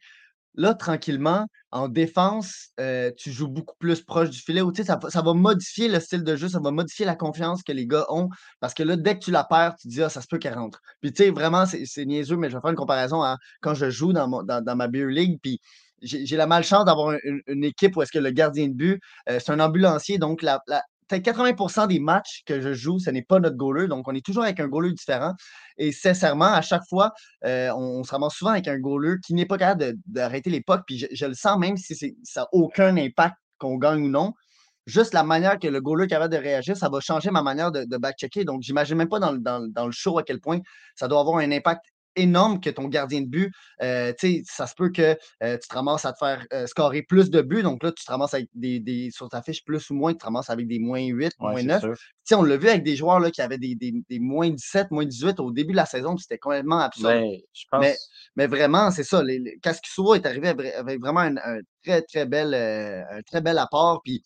là, 0.55 0.75
tranquillement, 0.75 1.47
en 1.71 1.89
défense, 1.89 2.71
euh, 2.81 3.11
tu 3.17 3.31
joues 3.31 3.49
beaucoup 3.49 3.77
plus 3.79 4.03
proche 4.03 4.31
du 4.31 4.39
filet. 4.39 4.61
Ou, 4.61 4.73
ça, 4.75 4.99
ça 5.09 5.23
va 5.23 5.33
modifier 5.33 5.89
le 5.89 6.01
style 6.01 6.25
de 6.25 6.37
jeu, 6.37 6.49
ça 6.49 6.59
va 6.61 6.71
modifier 6.71 7.07
la 7.07 7.15
confiance 7.15 7.63
que 7.63 7.73
les 7.73 7.87
gars 7.87 8.05
ont. 8.09 8.29
Parce 8.61 8.75
que 8.75 8.83
là, 8.83 8.97
dès 8.97 9.19
que 9.19 9.25
tu 9.25 9.31
la 9.31 9.45
perds, 9.45 9.77
tu 9.81 9.89
dis, 9.89 10.03
ah, 10.03 10.09
ça 10.09 10.21
se 10.21 10.27
peut 10.27 10.39
qu'elle 10.39 10.55
rentre. 10.55 10.81
Puis, 11.01 11.13
tu 11.13 11.25
sais, 11.25 11.31
vraiment, 11.31 11.65
c'est 11.67 12.05
niaiseux, 12.05 12.37
mais 12.37 12.51
je 12.51 12.57
vais 12.57 12.61
faire 12.61 12.71
une 12.71 12.77
comparaison 12.77 13.23
à 13.23 13.37
quand 13.61 13.75
je 13.75 13.89
joue 13.89 14.13
dans, 14.13 14.43
dans, 14.43 14.77
ma 14.77 14.89
Beer 14.89 15.07
League. 15.07 15.39
Puis, 15.43 15.61
j'ai 16.03 16.37
la 16.37 16.47
malchance 16.47 16.85
d'avoir 16.85 17.17
une, 17.25 17.65
équipe 17.65 17.97
où 17.97 18.03
est-ce 18.03 18.13
que 18.13 18.19
le 18.19 18.31
gardien 18.31 18.69
de 18.69 18.75
but, 18.75 19.01
euh, 19.29 19.39
c'est 19.41 19.53
un 19.53 19.61
ambulancier. 19.61 20.19
Donc, 20.19 20.43
la, 20.43 20.61
peut-être 21.09 21.25
80% 21.25 21.89
des 21.89 21.99
matchs 21.99 22.43
que 22.47 22.61
je 22.61 22.73
joue, 22.73 22.99
ce 22.99 23.11
n'est 23.11 23.23
pas 23.23 23.41
notre 23.41 23.57
goaler. 23.57 23.89
Donc, 23.89 24.07
on 24.09 24.15
est 24.15 24.25
toujours 24.25 24.45
avec 24.45 24.61
un 24.61 24.69
goaler 24.69 24.93
différent. 24.93 25.35
Et 25.77 25.93
sincèrement, 25.93 26.53
à 26.53 26.63
chaque 26.63 26.87
fois, 26.89 27.13
euh, 27.45 27.71
on, 27.75 28.05
se 28.05 28.11
ramasse 28.11 28.35
souvent 28.35 28.53
avec 28.53 28.69
un 28.69 28.79
goaler 28.79 29.17
qui 29.25 29.35
n'est 29.35 29.47
pas 29.47 29.59
capable 29.59 29.95
d'arrêter 30.07 30.51
les. 30.51 30.63
Puis 30.87 31.07
je, 31.11 31.27
le 31.27 31.35
sens 31.35 31.59
même 31.59 31.77
si 31.77 31.95
ça 32.23 32.43
n'a 32.43 32.49
aucun 32.53 32.97
impact 32.97 33.37
qu'on 33.59 33.77
gagne 33.77 34.03
ou 34.03 34.09
non. 34.09 34.35
Juste 34.87 35.13
la 35.13 35.23
manière 35.23 35.59
que 35.59 35.69
le 35.69 35.81
goaler 35.81 36.05
est 36.05 36.09
capable 36.09 36.33
de 36.33 36.39
réagir, 36.39 36.77
ça 36.77 36.89
va 36.89 37.01
changer 37.01 37.31
ma 37.31 37.43
manière 37.43 37.71
de, 37.71 37.97
back-checker. 37.97 38.45
Donc, 38.45 38.63
j'imagine 38.63 38.97
même 38.97 39.09
pas 39.09 39.21
dans, 39.21 39.33
le 39.33 39.93
show 39.93 40.19
à 40.19 40.23
quel 40.23 40.41
point 40.41 40.61
ça 40.95 41.09
doit 41.09 41.21
avoir 41.21 41.39
un 41.39 41.53
impact 41.53 41.85
énorme 42.19 42.61
que 42.61 42.71
ton 42.71 42.89
gardien 42.89 43.23
de 43.23 43.27
but. 43.27 43.53
Euh, 43.83 44.13
ça 44.45 44.67
se 44.67 44.75
peut 44.75 44.91
que 44.91 45.17
euh, 45.43 45.57
tu 45.59 45.69
te 45.69 45.75
ramasses 45.75 46.05
à 46.05 46.13
te 46.13 46.19
faire 46.19 46.47
euh, 46.53 46.67
scorer 46.67 47.03
plus 47.03 47.31
de 47.31 47.41
buts. 47.41 47.63
Donc 47.63 47.83
là, 47.83 47.93
tu 47.93 48.05
te 48.05 48.11
ramasses 48.11 48.35
avec 48.35 48.49
des, 48.55 48.81
des, 48.81 49.11
sur 49.11 49.29
ta 49.29 49.43
fiche 49.43 49.65
plus 49.65 49.89
ou 49.91 49.95
moins, 49.95 50.13
tu 50.13 50.19
te 50.19 50.25
ramasses 50.25 50.51
avec 50.51 50.67
des 50.67 50.79
moins 50.79 51.01
8, 51.01 51.33
moins 51.39 51.63
9. 51.63 51.85
On 52.33 52.43
l'a 52.43 52.57
vu 52.57 52.69
avec 52.69 52.83
des 52.83 52.97
joueurs 52.97 53.21
là, 53.21 53.31
qui 53.31 53.41
avaient 53.41 53.59
des, 53.59 53.75
des, 53.75 53.95
des, 54.09 54.19
moins 54.19 54.51
17, 54.51 54.91
moins 54.91 55.07
18 55.07 55.41
au 55.41 55.51
début 55.51 55.73
de 55.73 55.77
la 55.77 55.87
saison, 55.87 56.17
c'était 56.19 56.39
complètement 56.39 56.81
absurde. 56.81 57.25
Ben, 57.73 57.95
mais, 58.37 58.47
vraiment, 58.47 58.91
c'est 58.91 59.05
ça. 59.05 59.23
Les, 59.23 59.39
les 59.39 59.59
est 59.65 60.27
arrivé 60.27 60.49
avec 60.49 61.01
vraiment 61.01 61.21
un, 61.21 61.61
très, 61.83 62.03
très 62.03 62.27
bel, 62.27 62.55
un 62.55 63.23
très 63.23 63.41
bel 63.41 63.57
apport. 63.57 64.03
Puis, 64.05 64.23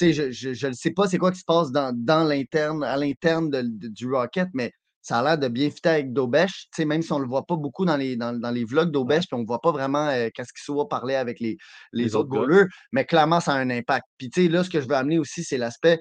je 0.00 0.66
ne 0.66 0.72
sais 0.72 0.90
pas 0.92 1.06
c'est 1.08 1.18
quoi 1.18 1.30
qui 1.30 1.40
se 1.40 1.44
passe 1.44 1.70
dans, 1.70 1.94
dans 1.94 2.24
l'interne, 2.24 2.82
à 2.82 2.96
l'interne 2.96 3.50
du 3.50 4.10
Rocket, 4.10 4.48
mais 4.54 4.72
ça 5.02 5.18
a 5.18 5.22
l'air 5.22 5.38
de 5.38 5.48
bien 5.48 5.68
fitter 5.68 5.88
avec 5.88 6.12
Dobesh, 6.12 6.68
même 6.78 7.02
si 7.02 7.12
on 7.12 7.18
ne 7.18 7.24
le 7.24 7.28
voit 7.28 7.44
pas 7.44 7.56
beaucoup 7.56 7.84
dans 7.84 7.96
les, 7.96 8.16
dans, 8.16 8.54
les 8.54 8.64
vlogs 8.64 8.92
d'Aubesh, 8.92 9.26
puis 9.26 9.34
on 9.34 9.40
ne 9.40 9.46
voit 9.46 9.60
pas 9.60 9.72
vraiment 9.72 10.06
euh, 10.08 10.28
qu'est-ce 10.32 10.52
qu'il 10.52 10.62
soit 10.62 10.88
parler 10.88 11.16
avec 11.16 11.40
les, 11.40 11.56
les, 11.92 12.14
autres 12.14 12.28
goalers, 12.28 12.66
mais 12.92 13.04
clairement, 13.04 13.40
ça 13.40 13.52
a 13.52 13.56
un 13.56 13.70
impact. 13.70 14.06
Puis 14.16 14.30
là, 14.48 14.62
ce 14.62 14.70
que 14.70 14.80
je 14.80 14.86
veux 14.86 14.94
amener 14.94 15.18
aussi, 15.18 15.42
c'est 15.42 15.58
l'aspect 15.58 16.00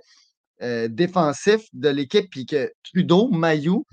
euh, 0.61 0.87
défensif 0.87 1.61
de 1.73 1.89
l'équipe, 1.89 2.29
puis 2.29 2.45
que 2.45 2.71
Trudeau, 2.83 3.29
Mayou, 3.31 3.85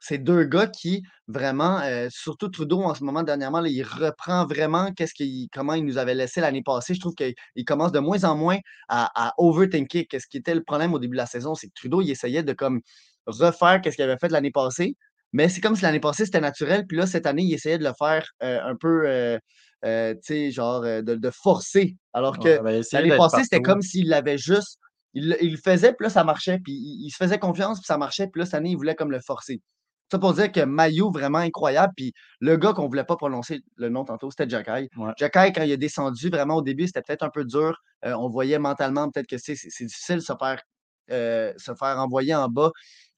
c'est 0.00 0.18
deux 0.18 0.44
gars 0.44 0.66
qui 0.66 1.02
vraiment, 1.28 1.80
euh, 1.80 2.08
surtout 2.10 2.48
Trudeau 2.48 2.82
en 2.82 2.94
ce 2.94 3.04
moment 3.04 3.22
dernièrement, 3.22 3.62
il 3.64 3.82
reprend 3.82 4.46
vraiment 4.46 4.92
qu'est-ce 4.92 5.14
qu'il, 5.14 5.48
comment 5.52 5.74
il 5.74 5.84
nous 5.84 5.98
avait 5.98 6.14
laissé 6.14 6.40
l'année 6.40 6.62
passée. 6.62 6.94
Je 6.94 7.00
trouve 7.00 7.14
qu'il 7.14 7.64
commence 7.66 7.92
de 7.92 7.98
moins 7.98 8.24
en 8.24 8.36
moins 8.36 8.58
à, 8.88 9.10
à 9.14 9.34
overthinker. 9.38 10.06
Qu'est-ce 10.08 10.26
qui 10.26 10.36
était 10.36 10.54
le 10.54 10.62
problème 10.62 10.92
au 10.92 10.98
début 10.98 11.16
de 11.16 11.22
la 11.22 11.26
saison, 11.26 11.54
c'est 11.54 11.68
que 11.68 11.74
Trudeau, 11.74 12.02
il 12.02 12.10
essayait 12.10 12.42
de 12.42 12.52
comme 12.52 12.80
refaire 13.26 13.80
ce 13.84 13.90
qu'il 13.90 14.02
avait 14.02 14.18
fait 14.18 14.30
l'année 14.30 14.50
passée. 14.50 14.96
Mais 15.34 15.48
c'est 15.48 15.60
comme 15.60 15.74
si 15.74 15.82
l'année 15.82 16.00
passée, 16.00 16.26
c'était 16.26 16.40
naturel. 16.40 16.86
Puis 16.86 16.96
là, 16.96 17.06
cette 17.06 17.26
année, 17.26 17.42
il 17.42 17.52
essayait 17.52 17.76
de 17.76 17.82
le 17.82 17.92
faire 17.98 18.24
euh, 18.44 18.60
un 18.62 18.76
peu, 18.76 19.02
euh, 19.04 19.36
euh, 19.84 20.14
tu 20.14 20.20
sais, 20.22 20.50
genre, 20.52 20.82
de, 20.82 21.30
forcer. 21.30 21.96
Alors 22.12 22.38
que 22.38 22.62
ben, 22.62 22.82
l'année 22.92 23.16
passée, 23.16 23.42
c'était 23.42 23.60
comme 23.60 23.82
s'il 23.82 24.08
l'avait 24.08 24.38
juste. 24.38 24.78
Il, 25.12 25.30
le 25.40 25.56
faisait, 25.56 25.92
puis 25.92 26.04
là, 26.04 26.10
ça 26.10 26.22
marchait. 26.22 26.60
Puis 26.60 26.72
il, 26.72 27.10
se 27.10 27.16
faisait 27.16 27.40
confiance, 27.40 27.80
puis 27.80 27.86
ça 27.86 27.98
marchait. 27.98 28.28
Puis 28.28 28.38
là, 28.38 28.46
cette 28.46 28.54
année, 28.54 28.70
il 28.70 28.76
voulait 28.76 28.94
comme 28.94 29.10
le 29.10 29.20
forcer. 29.20 29.60
Ça 30.08 30.20
pour 30.20 30.34
dire 30.34 30.52
que 30.52 30.60
Mayu, 30.60 31.10
vraiment 31.12 31.38
incroyable. 31.38 31.92
Puis 31.96 32.12
le 32.38 32.56
gars 32.56 32.72
qu'on 32.72 32.84
ne 32.84 32.88
voulait 32.88 33.04
pas 33.04 33.16
prononcer 33.16 33.60
le 33.74 33.88
nom 33.88 34.04
tantôt, 34.04 34.30
c'était 34.30 34.48
Jacky. 34.48 34.88
Ouais. 34.96 35.12
quand 35.18 35.62
il 35.64 35.72
a 35.72 35.76
descendu, 35.76 36.28
vraiment 36.28 36.56
au 36.56 36.62
début, 36.62 36.86
c'était 36.86 37.02
peut-être 37.02 37.24
un 37.24 37.30
peu 37.30 37.44
dur. 37.44 37.76
on 38.04 38.28
voyait 38.28 38.60
mentalement 38.60 39.10
peut-être 39.10 39.26
que 39.26 39.38
c'est 39.38 39.54
difficile 39.84 40.16
de 40.16 40.20
se 40.20 40.32
faire, 40.38 40.62
se 41.08 41.74
faire 41.78 41.98
envoyer 41.98 42.34
en 42.34 42.48
bas 42.48 42.70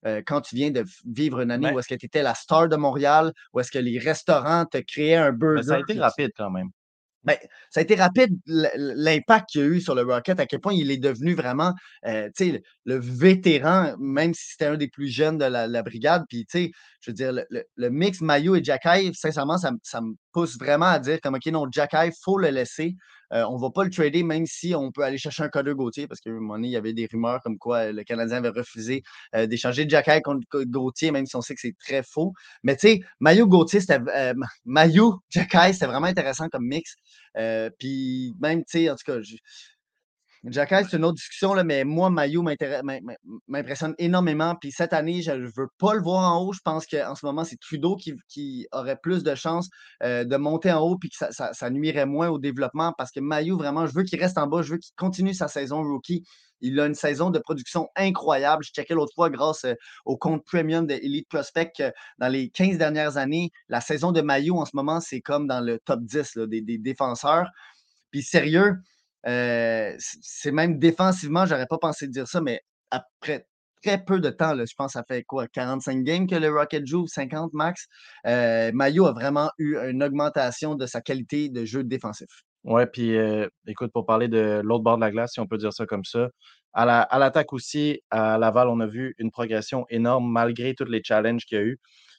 euh, 0.06 0.22
quand 0.24 0.40
tu 0.40 0.54
viens 0.54 0.70
de 0.70 0.84
vivre 1.04 1.40
une 1.40 1.50
année 1.50 1.72
où 1.72 1.78
est-ce 1.78 1.88
que 1.88 1.94
tu 1.94 2.06
étais 2.06 2.22
la 2.22 2.34
star 2.34 2.68
de 2.68 2.76
Montréal, 2.76 3.32
où 3.52 3.60
est-ce 3.60 3.70
que 3.70 3.78
les 3.78 3.98
restaurants 3.98 4.64
te 4.64 4.78
créaient 4.78 5.16
un 5.16 5.32
burger. 5.32 5.62
ça 5.64 5.74
a 5.74 5.80
été 5.80 5.98
rapide 5.98 6.30
quand 6.36 6.50
même. 6.50 6.68
Ben, 7.24 7.36
ça 7.70 7.80
a 7.80 7.82
été 7.82 7.96
rapide 7.96 8.38
l'impact 8.46 9.50
qu'il 9.50 9.60
y 9.60 9.64
a 9.64 9.66
eu 9.66 9.80
sur 9.80 9.96
le 9.96 10.02
Rocket, 10.02 10.38
à 10.38 10.46
quel 10.46 10.60
point 10.60 10.74
il 10.74 10.92
est 10.92 10.96
devenu 10.96 11.34
vraiment 11.34 11.74
euh, 12.06 12.30
le 12.84 12.98
vétéran, 12.98 13.96
même 13.98 14.32
si 14.32 14.52
c'était 14.52 14.66
un 14.66 14.76
des 14.76 14.86
plus 14.86 15.08
jeunes 15.08 15.36
de 15.36 15.44
la, 15.44 15.82
brigade. 15.82 16.22
Puis, 16.28 16.46
je 16.52 17.10
veux 17.10 17.14
dire, 17.14 17.32
le, 17.32 17.90
mix 17.90 18.20
Mayo 18.20 18.54
et 18.54 18.62
Jacky, 18.62 19.12
sincèrement, 19.12 19.58
ça, 19.58 19.72
ça, 19.82 20.00
me 20.00 20.12
pousse 20.30 20.56
vraiment 20.56 20.86
à 20.86 21.00
dire 21.00 21.20
comme, 21.20 21.34
OK, 21.34 21.46
non, 21.46 21.66
Jacky, 21.68 21.96
il 22.06 22.12
faut 22.22 22.38
le 22.38 22.50
laisser. 22.50 22.94
Euh, 23.32 23.44
on 23.48 23.56
ne 23.56 23.60
va 23.60 23.70
pas 23.70 23.84
le 23.84 23.90
trader, 23.90 24.22
même 24.22 24.46
si 24.46 24.74
on 24.74 24.92
peut 24.92 25.02
aller 25.02 25.18
chercher 25.18 25.42
un 25.42 25.48
Coder 25.48 25.74
Gauthier, 25.74 26.06
parce 26.06 26.20
qu'à 26.20 26.30
un 26.30 26.34
moment 26.34 26.54
donné, 26.54 26.68
il 26.68 26.72
y 26.72 26.76
avait 26.76 26.92
des 26.92 27.06
rumeurs 27.10 27.40
comme 27.42 27.58
quoi 27.58 27.92
le 27.92 28.04
Canadien 28.04 28.38
avait 28.38 28.48
refusé 28.50 29.02
euh, 29.34 29.46
d'échanger 29.46 29.88
Jacky 29.88 30.22
contre 30.22 30.46
Gauthier, 30.64 31.10
même 31.10 31.26
si 31.26 31.36
on 31.36 31.40
sait 31.40 31.54
que 31.54 31.60
c'est 31.60 31.76
très 31.78 32.02
faux. 32.02 32.32
Mais 32.62 32.76
tu 32.76 32.88
sais, 32.88 33.00
Mayu 33.20 33.46
Gauthier, 33.46 33.80
c'était. 33.80 34.00
Euh, 34.14 34.34
Mayu 34.64 35.02
c'était 35.30 35.86
vraiment 35.86 36.06
intéressant 36.06 36.48
comme 36.48 36.66
mix. 36.66 36.94
Puis 37.78 38.34
même, 38.40 38.60
tu 38.60 38.78
sais, 38.78 38.90
en 38.90 38.94
tout 38.94 39.04
cas, 39.12 39.18
Jacky, 40.48 40.74
c'est 40.88 40.96
une 40.96 41.04
autre 41.04 41.16
discussion, 41.16 41.54
là, 41.54 41.64
mais 41.64 41.82
moi, 41.82 42.08
Mayu 42.08 42.40
m'impressionne 43.48 43.94
énormément. 43.98 44.54
Puis 44.54 44.70
cette 44.70 44.92
année, 44.92 45.20
je 45.20 45.32
ne 45.32 45.46
veux 45.46 45.68
pas 45.78 45.94
le 45.94 46.02
voir 46.02 46.32
en 46.32 46.44
haut. 46.44 46.52
Je 46.52 46.60
pense 46.64 46.86
qu'en 46.86 47.14
ce 47.16 47.26
moment, 47.26 47.42
c'est 47.42 47.58
Trudeau 47.58 47.96
qui, 47.96 48.66
aurait 48.72 48.96
plus 48.96 49.24
de 49.24 49.34
chances 49.34 49.68
euh, 50.02 50.24
de 50.24 50.36
monter 50.36 50.70
en 50.70 50.80
haut 50.80 50.96
puis 50.96 51.10
que 51.10 51.16
ça, 51.30 51.70
nuirait 51.70 52.06
moins 52.06 52.28
au 52.28 52.38
développement 52.38 52.92
parce 52.96 53.10
que 53.10 53.18
Mayu, 53.20 53.56
vraiment, 53.56 53.86
je 53.86 53.94
veux 53.94 54.04
qu'il 54.04 54.20
reste 54.20 54.38
en 54.38 54.46
bas. 54.46 54.62
Je 54.62 54.72
veux 54.72 54.78
qu'il 54.78 54.94
continue 54.96 55.34
sa 55.34 55.48
saison 55.48 55.82
rookie. 55.82 56.22
Il 56.60 56.78
a 56.78 56.86
une 56.86 56.94
saison 56.94 57.30
de 57.30 57.38
production 57.40 57.88
incroyable. 57.96 58.62
Je 58.64 58.70
checkais 58.70 58.94
l'autre 58.94 59.12
fois 59.14 59.30
grâce 59.30 59.64
euh, 59.64 59.74
au 60.04 60.16
compte 60.16 60.44
premium 60.44 60.86
de 60.86 60.94
Elite 60.94 61.28
Prospect 61.28 61.92
dans 62.18 62.28
les 62.28 62.50
15 62.50 62.78
dernières 62.78 63.16
années, 63.16 63.50
la 63.68 63.80
saison 63.80 64.12
de 64.12 64.20
Mayu 64.20 64.52
en 64.52 64.64
ce 64.64 64.74
moment, 64.74 65.00
c'est 65.00 65.20
comme 65.20 65.48
dans 65.48 65.60
le 65.60 65.80
top 65.80 66.00
10 66.02 66.38
des, 66.46 66.60
des 66.60 66.78
défenseurs. 66.78 67.50
Puis 68.10 68.22
sérieux, 68.22 68.76
euh, 69.26 69.94
c'est 69.98 70.52
même 70.52 70.78
défensivement, 70.78 71.46
j'aurais 71.46 71.66
pas 71.66 71.78
pensé 71.78 72.08
dire 72.08 72.28
ça, 72.28 72.40
mais 72.40 72.60
après 72.90 73.46
très 73.82 74.02
peu 74.02 74.20
de 74.20 74.30
temps, 74.30 74.54
je 74.56 74.74
pense 74.76 74.92
que 74.94 74.98
ça 74.98 75.04
fait 75.06 75.22
quoi, 75.22 75.46
45 75.48 76.02
games 76.02 76.26
que 76.26 76.34
le 76.34 76.50
Rocket 76.50 76.86
joue, 76.86 77.06
50 77.06 77.52
max. 77.52 77.86
Euh, 78.26 78.70
Mayo 78.72 79.06
a 79.06 79.12
vraiment 79.12 79.50
eu 79.58 79.76
une 79.76 80.02
augmentation 80.02 80.74
de 80.74 80.86
sa 80.86 81.00
qualité 81.00 81.48
de 81.48 81.64
jeu 81.64 81.84
défensif. 81.84 82.28
Ouais, 82.64 82.86
puis 82.86 83.16
euh, 83.16 83.46
écoute, 83.68 83.92
pour 83.92 84.06
parler 84.06 84.28
de 84.28 84.60
l'autre 84.64 84.82
bord 84.82 84.96
de 84.96 85.02
la 85.02 85.10
glace, 85.10 85.32
si 85.34 85.40
on 85.40 85.46
peut 85.46 85.58
dire 85.58 85.72
ça 85.72 85.86
comme 85.86 86.04
ça, 86.04 86.30
à 86.72 87.18
l'attaque 87.18 87.52
aussi, 87.52 88.02
à 88.10 88.36
Laval, 88.38 88.68
on 88.68 88.80
a 88.80 88.86
vu 88.86 89.14
une 89.18 89.30
progression 89.30 89.86
énorme 89.88 90.30
malgré 90.30 90.74
tous 90.74 90.84
les 90.84 91.02
challenges 91.02 91.46
qu'il 91.46 91.58
y 91.58 91.60
a 91.60 91.64
eu. 91.64 91.78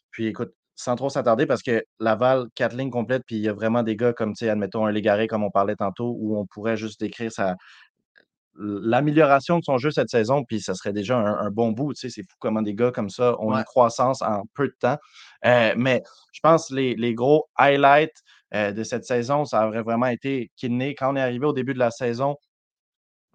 Puis 0.09 0.27
écoute, 0.27 0.51
sans 0.77 0.95
trop 0.95 1.09
s'attarder, 1.09 1.47
parce 1.47 1.63
que 1.63 1.83
Laval, 1.99 2.45
quatre 2.55 2.75
lignes 2.75 2.91
complètes, 2.91 3.23
puis 3.25 3.35
il 3.35 3.41
y 3.41 3.49
a 3.49 3.53
vraiment 3.53 3.83
des 3.83 3.95
gars 3.95 4.13
comme, 4.13 4.33
tu 4.33 4.45
sais, 4.45 4.49
admettons, 4.49 4.85
un 4.85 4.91
Légaré, 4.91 5.27
comme 5.27 5.43
on 5.43 5.49
parlait 5.49 5.75
tantôt, 5.75 6.15
où 6.19 6.37
on 6.37 6.45
pourrait 6.45 6.77
juste 6.77 6.99
décrire 6.99 7.31
sa, 7.31 7.55
l'amélioration 8.59 9.57
de 9.57 9.63
son 9.63 9.79
jeu 9.79 9.89
cette 9.89 10.09
saison, 10.09 10.43
puis 10.43 10.61
ça 10.61 10.75
serait 10.75 10.93
déjà 10.93 11.17
un, 11.17 11.49
bon 11.49 11.71
bout. 11.71 11.93
Tu 11.93 12.01
sais, 12.01 12.09
c'est 12.09 12.21
fou 12.21 12.37
comment 12.39 12.61
des 12.61 12.75
gars 12.75 12.91
comme 12.91 13.09
ça 13.09 13.35
ont 13.39 13.55
une 13.55 13.63
croissance 13.63 14.21
en 14.21 14.43
peu 14.53 14.67
de 14.67 14.75
temps. 14.79 14.97
Euh, 15.45 15.73
mais 15.75 16.03
je 16.31 16.39
pense 16.41 16.69
que 16.69 16.75
les, 16.75 16.95
les 16.95 17.13
gros 17.13 17.47
highlights 17.55 18.23
euh, 18.53 18.71
de 18.71 18.83
cette 18.83 19.05
saison, 19.05 19.45
ça 19.45 19.67
aurait 19.67 19.83
vraiment 19.83 20.07
été 20.07 20.51
Kidney. 20.55 20.95
Quand 20.95 21.13
on 21.13 21.15
est 21.15 21.21
arrivé 21.21 21.45
au 21.45 21.53
début 21.53 21.73
de 21.73 21.79
la 21.79 21.91
saison, 21.91 22.37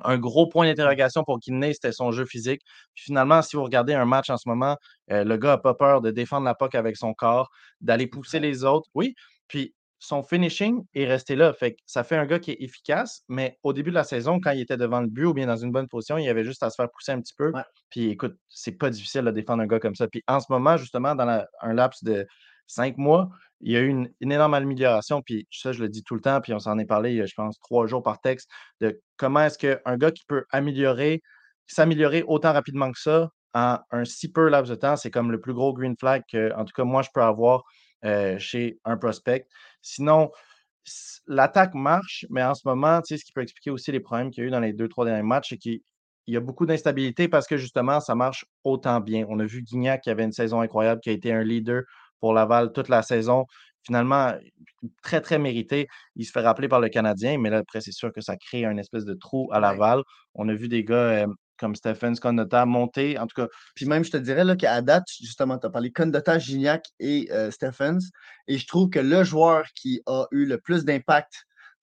un 0.04 0.18
gros 0.18 0.46
point 0.48 0.66
d'interrogation 0.66 1.24
pour 1.24 1.38
Kidney, 1.40 1.74
c'était 1.74 1.92
son 1.92 2.12
jeu 2.12 2.24
physique. 2.24 2.62
Puis 2.94 3.04
finalement, 3.04 3.42
si 3.42 3.56
vous 3.56 3.64
regardez 3.64 3.94
un 3.94 4.04
match 4.04 4.30
en 4.30 4.36
ce 4.36 4.48
moment, 4.48 4.76
euh, 5.10 5.24
le 5.24 5.36
gars 5.36 5.50
n'a 5.50 5.58
pas 5.58 5.74
peur 5.74 6.00
de 6.00 6.10
défendre 6.10 6.44
la 6.44 6.54
POC 6.54 6.74
avec 6.74 6.96
son 6.96 7.14
corps, 7.14 7.50
d'aller 7.80 8.06
pousser 8.06 8.40
les 8.40 8.64
autres. 8.64 8.88
Oui, 8.94 9.14
puis 9.48 9.74
son 10.02 10.24
finishing 10.24 10.84
est 10.94 11.06
resté 11.06 11.36
là. 11.36 11.52
Fait 11.52 11.74
que 11.74 11.78
ça 11.86 12.02
fait 12.02 12.16
un 12.16 12.26
gars 12.26 12.40
qui 12.40 12.50
est 12.50 12.60
efficace, 12.60 13.22
mais 13.28 13.58
au 13.62 13.72
début 13.72 13.90
de 13.90 13.94
la 13.94 14.02
saison, 14.02 14.40
quand 14.40 14.50
il 14.50 14.60
était 14.60 14.76
devant 14.76 15.00
le 15.00 15.06
but 15.06 15.26
ou 15.26 15.32
bien 15.32 15.46
dans 15.46 15.56
une 15.56 15.70
bonne 15.70 15.86
position, 15.86 16.18
il 16.18 16.28
avait 16.28 16.42
juste 16.42 16.64
à 16.64 16.70
se 16.70 16.74
faire 16.74 16.90
pousser 16.90 17.12
un 17.12 17.20
petit 17.20 17.34
peu. 17.36 17.52
Puis 17.88 18.10
écoute, 18.10 18.36
c'est 18.48 18.72
pas 18.72 18.90
difficile 18.90 19.22
de 19.22 19.30
défendre 19.30 19.62
un 19.62 19.66
gars 19.68 19.78
comme 19.78 19.94
ça. 19.94 20.08
Puis 20.08 20.24
en 20.26 20.40
ce 20.40 20.46
moment, 20.50 20.76
justement, 20.76 21.14
dans 21.14 21.46
un 21.60 21.72
laps 21.72 22.02
de 22.02 22.26
cinq 22.66 22.96
mois, 22.98 23.30
il 23.60 23.72
y 23.72 23.76
a 23.76 23.80
eu 23.80 23.88
une, 23.88 24.10
énorme 24.20 24.54
amélioration. 24.54 25.22
Puis 25.22 25.46
ça, 25.50 25.72
je 25.72 25.80
le 25.82 25.88
dis 25.88 26.02
tout 26.02 26.14
le 26.14 26.20
temps, 26.20 26.40
puis 26.40 26.52
on 26.52 26.58
s'en 26.58 26.78
est 26.78 26.84
parlé, 26.84 27.26
je 27.26 27.34
pense, 27.34 27.58
trois 27.60 27.86
jours 27.86 28.02
par 28.02 28.20
texte, 28.20 28.50
de 28.80 29.00
comment 29.16 29.40
est-ce 29.44 29.58
qu'un 29.58 29.96
gars 29.96 30.10
qui 30.10 30.24
peut 30.26 30.44
améliorer, 30.50 31.22
s'améliorer 31.66 32.24
autant 32.26 32.52
rapidement 32.52 32.90
que 32.92 32.98
ça 32.98 33.30
en 33.54 33.78
un 33.90 34.04
si 34.04 34.30
peu 34.32 34.48
laps 34.48 34.70
de 34.70 34.74
temps, 34.76 34.96
c'est 34.96 35.10
comme 35.10 35.30
le 35.30 35.40
plus 35.40 35.54
gros 35.54 35.72
green 35.74 35.94
flag 35.98 36.22
que, 36.30 36.52
en 36.54 36.64
tout 36.64 36.72
cas, 36.74 36.84
moi, 36.84 37.02
je 37.02 37.10
peux 37.12 37.22
avoir 37.22 37.64
euh, 38.04 38.38
chez 38.38 38.78
un 38.84 38.96
prospect. 38.96 39.46
Sinon, 39.82 40.30
l'attaque 41.26 41.74
marche, 41.74 42.26
mais 42.30 42.42
en 42.42 42.54
ce 42.54 42.66
moment, 42.66 43.00
tu 43.02 43.14
sais, 43.14 43.18
ce 43.18 43.24
qui 43.24 43.32
peut 43.32 43.42
expliquer 43.42 43.70
aussi 43.70 43.92
les 43.92 44.00
problèmes 44.00 44.30
qu'il 44.30 44.42
y 44.42 44.44
a 44.44 44.48
eu 44.48 44.50
dans 44.50 44.60
les 44.60 44.72
deux, 44.72 44.88
trois 44.88 45.04
derniers 45.04 45.22
matchs, 45.22 45.50
c'est 45.50 45.58
qu'il 45.58 45.80
y 46.26 46.36
a 46.36 46.40
beaucoup 46.40 46.66
d'instabilité 46.66 47.28
parce 47.28 47.46
que 47.46 47.56
justement, 47.56 48.00
ça 48.00 48.14
marche 48.14 48.46
autant 48.64 49.00
bien. 49.00 49.26
On 49.28 49.38
a 49.38 49.44
vu 49.44 49.62
Guignac 49.62 50.02
qui 50.02 50.10
avait 50.10 50.24
une 50.24 50.32
saison 50.32 50.60
incroyable, 50.60 51.00
qui 51.00 51.10
a 51.10 51.12
été 51.12 51.32
un 51.32 51.42
leader 51.42 51.82
pour 52.22 52.32
Laval 52.32 52.72
toute 52.72 52.88
la 52.88 53.02
saison. 53.02 53.46
Finalement, 53.84 54.32
très, 55.02 55.20
très 55.20 55.40
mérité. 55.40 55.88
Il 56.14 56.24
se 56.24 56.30
fait 56.30 56.40
rappeler 56.40 56.68
par 56.68 56.80
le 56.80 56.88
Canadien, 56.88 57.36
mais 57.38 57.50
là, 57.50 57.58
après, 57.58 57.80
c'est 57.80 57.92
sûr 57.92 58.12
que 58.12 58.20
ça 58.20 58.36
crée 58.36 58.64
un 58.64 58.76
espèce 58.76 59.04
de 59.04 59.14
trou 59.14 59.50
à 59.52 59.58
Laval. 59.58 60.02
On 60.34 60.48
a 60.48 60.54
vu 60.54 60.68
des 60.68 60.84
gars 60.84 61.26
comme 61.58 61.74
Stephen 61.74 62.16
Condota 62.16 62.64
monter, 62.64 63.18
en 63.18 63.26
tout 63.26 63.42
cas. 63.42 63.48
Puis 63.74 63.86
même, 63.86 64.04
je 64.04 64.12
te 64.12 64.16
dirais 64.16 64.44
qu'à 64.56 64.80
date, 64.82 65.04
justement, 65.20 65.58
tu 65.58 65.66
as 65.66 65.70
parlé 65.70 65.90
Condota, 65.90 66.38
Gignac 66.38 66.86
et 67.00 67.28
Stephens. 67.50 68.10
Et 68.46 68.56
je 68.56 68.66
trouve 68.68 68.88
que 68.88 69.00
le 69.00 69.24
joueur 69.24 69.64
qui 69.74 70.00
a 70.06 70.26
eu 70.30 70.46
le 70.46 70.58
plus 70.58 70.84
d'impact 70.84 71.32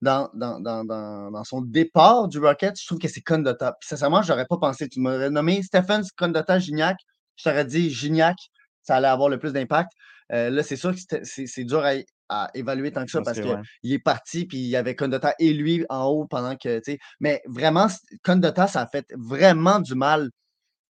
dans, 0.02 0.30
dans, 0.34 1.44
son 1.44 1.62
départ 1.62 2.30
du 2.30 2.40
Rocket, 2.40 2.80
je 2.80 2.86
trouve 2.86 3.00
que 3.00 3.10
c'est 3.10 3.22
Condota. 3.22 3.74
Puis 3.82 3.90
sincèrement, 3.90 4.22
je 4.22 4.32
n'aurais 4.32 4.46
pas 4.46 4.58
pensé. 4.58 4.88
Tu 4.88 5.02
m'aurais 5.02 5.30
nommé 5.30 5.62
Stephens, 5.64 6.04
Condota, 6.18 6.60
Gignac. 6.60 6.98
Je 7.36 7.44
t'aurais 7.44 7.66
dit 7.66 7.90
Gignac, 7.90 8.38
ça 8.84 8.96
allait 8.96 9.08
avoir 9.10 9.28
le 9.28 9.38
plus 9.38 9.52
d'impact. 9.52 9.92
Euh, 10.32 10.50
là, 10.50 10.64
c'est 10.64 10.76
sûr 10.76 10.94
que 10.94 11.24
c'est 11.24 11.64
dur 11.64 11.84
à, 12.30 12.50
évaluer 12.54 12.92
tant 12.92 13.06
que 13.06 13.12
ça 13.12 13.22
parce 13.22 13.40
qu'il 13.40 13.92
est 13.94 14.00
parti, 14.00 14.46
puis 14.46 14.58
il 14.58 14.68
y 14.68 14.76
avait 14.76 14.96
Condota 14.96 15.34
et 15.40 15.52
lui 15.54 15.86
en 15.90 16.06
haut 16.06 16.28
pendant 16.28 16.56
que. 16.56 16.82
Mais 17.20 17.42
vraiment, 17.48 17.88
Condota, 18.24 18.68
ça 18.68 18.82
a 18.82 18.88
fait 18.88 19.06
vraiment 19.18 19.80
du 19.80 19.96
mal 19.96 20.30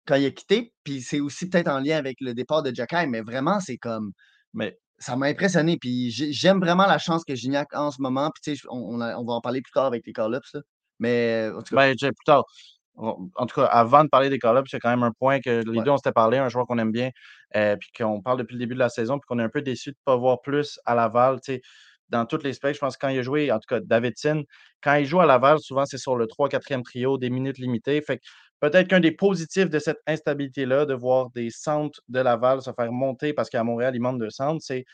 quand 0.06 0.16
il 0.16 0.26
a 0.26 0.32
quitté. 0.32 0.74
Puis 0.84 1.02
c'est 1.02 1.22
aussi 1.22 1.48
peut-être 1.50 1.70
en 1.70 1.80
lien 1.80 1.98
avec 1.98 2.18
le 2.20 2.34
départ 2.34 2.64
de 2.64 2.76
Jacky, 2.76 3.08
mais 3.08 3.22
vraiment, 3.22 3.60
c'est 3.62 3.78
comme. 3.78 4.12
Mais 4.54 4.78
ça 4.98 5.16
m'a 5.16 5.28
impressionné. 5.28 5.78
Puis 5.78 6.12
j'aime 6.12 6.60
vraiment 6.60 6.86
la 6.86 6.98
chance 6.98 7.24
que 7.24 7.36
Gignac 7.36 7.68
a 7.74 7.84
en 7.84 7.92
ce 7.92 8.02
moment. 8.02 8.32
Puis 8.44 8.60
on, 8.70 9.00
on, 9.00 9.26
va 9.26 9.34
en 9.34 9.42
parler 9.42 9.62
plus 9.62 9.72
tard 9.72 9.86
avec 9.86 10.06
les 10.06 10.14
call-ups. 10.14 10.58
Mais 11.00 11.50
en 11.56 11.62
tout 11.62 11.76
cas. 11.76 11.88
Ben, 11.88 11.96
plus 11.96 12.26
tard 12.26 12.44
en 13.00 13.46
tout 13.46 13.62
cas, 13.62 13.66
avant 13.66 14.04
de 14.04 14.10
parler 14.10 14.30
des 14.30 14.40
call-ups, 14.40 14.70
c'est 14.70 14.80
quand 14.80 14.90
même 14.90 15.04
un 15.04 15.12
point 15.12 15.40
que 15.40 15.64
les 15.70 15.82
deux, 15.82 15.92
on 15.92 15.98
s'était 15.98 16.12
parlé, 16.12 16.38
un 16.38 16.50
joueur 16.50 16.66
qu'on 16.68 16.78
aime 16.78 16.92
bien, 16.92 17.12
euh, 17.56 17.76
puis 17.78 17.90
qu'on 17.98 18.22
parle 18.22 18.38
depuis 18.40 18.54
le 18.54 18.60
début 18.60 18.74
de 18.74 18.80
la 18.80 18.90
saison, 18.90 19.18
puis 19.20 19.26
qu'on 19.28 19.40
est 19.40 19.44
un 19.44 19.50
peu 19.50 19.62
déçu 19.62 19.92
de 19.92 19.96
ne 19.96 20.04
pas 20.06 20.18
voir 20.18 20.42
plus 20.42 20.80
à 20.86 20.96
Laval. 20.96 21.40
Dans 22.10 22.26
toutes 22.26 22.44
les 22.44 22.54
specs, 22.54 22.74
je 22.74 22.80
pense 22.80 22.98
que 22.98 23.06
quand 23.06 23.10
il 23.10 23.20
a 23.20 23.22
joué, 23.22 23.52
en 23.52 23.60
tout 23.60 23.68
cas, 23.68 23.80
Davidson, 23.80 24.44
quand 24.82 24.96
il 24.96 25.06
joue 25.06 25.20
à 25.20 25.26
Laval, 25.26 25.60
souvent, 25.60 25.86
c'est 25.86 26.00
sur 26.00 26.16
le 26.16 26.26
3-4e 26.26 26.82
trio, 26.84 27.18
des 27.20 27.30
minutes 27.30 27.60
limitées. 27.60 28.02
Fait 28.02 28.20
peut-être 28.60 28.88
qu'un 28.88 29.00
des 29.00 29.12
positifs 29.12 29.70
de 29.70 29.80
cette 29.80 30.00
instabilité-là, 30.08 30.86
de 30.86 30.96
voir 30.96 31.30
des 31.32 31.52
centres 31.52 32.02
de 32.10 32.20
Laval 32.20 32.62
se 32.62 32.72
faire 32.72 32.92
monter 32.92 33.34
parce 33.34 33.50
qu'à 33.50 33.64
Montréal, 33.64 33.96
il 33.96 34.02
manque 34.02 34.20
de 34.20 34.30
centres, 34.30 34.64
c'est 34.64 34.86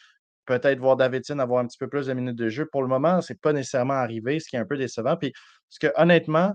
peut-être 0.45 0.79
voir 0.79 0.97
Davidson 0.97 1.39
avoir 1.39 1.63
un 1.63 1.67
petit 1.67 1.77
peu 1.77 1.87
plus 1.87 2.07
de 2.07 2.13
minutes 2.13 2.35
de 2.35 2.49
jeu. 2.49 2.65
Pour 2.71 2.81
le 2.81 2.87
moment, 2.87 3.21
ce 3.21 3.33
n'est 3.33 3.39
pas 3.41 3.53
nécessairement 3.53 3.93
arrivé, 3.95 4.39
ce 4.39 4.49
qui 4.49 4.57
est 4.57 4.59
un 4.59 4.65
peu 4.65 4.77
décevant. 4.77 5.17
Puis, 5.17 5.31
parce 5.69 5.79
que 5.79 6.01
honnêtement, 6.01 6.53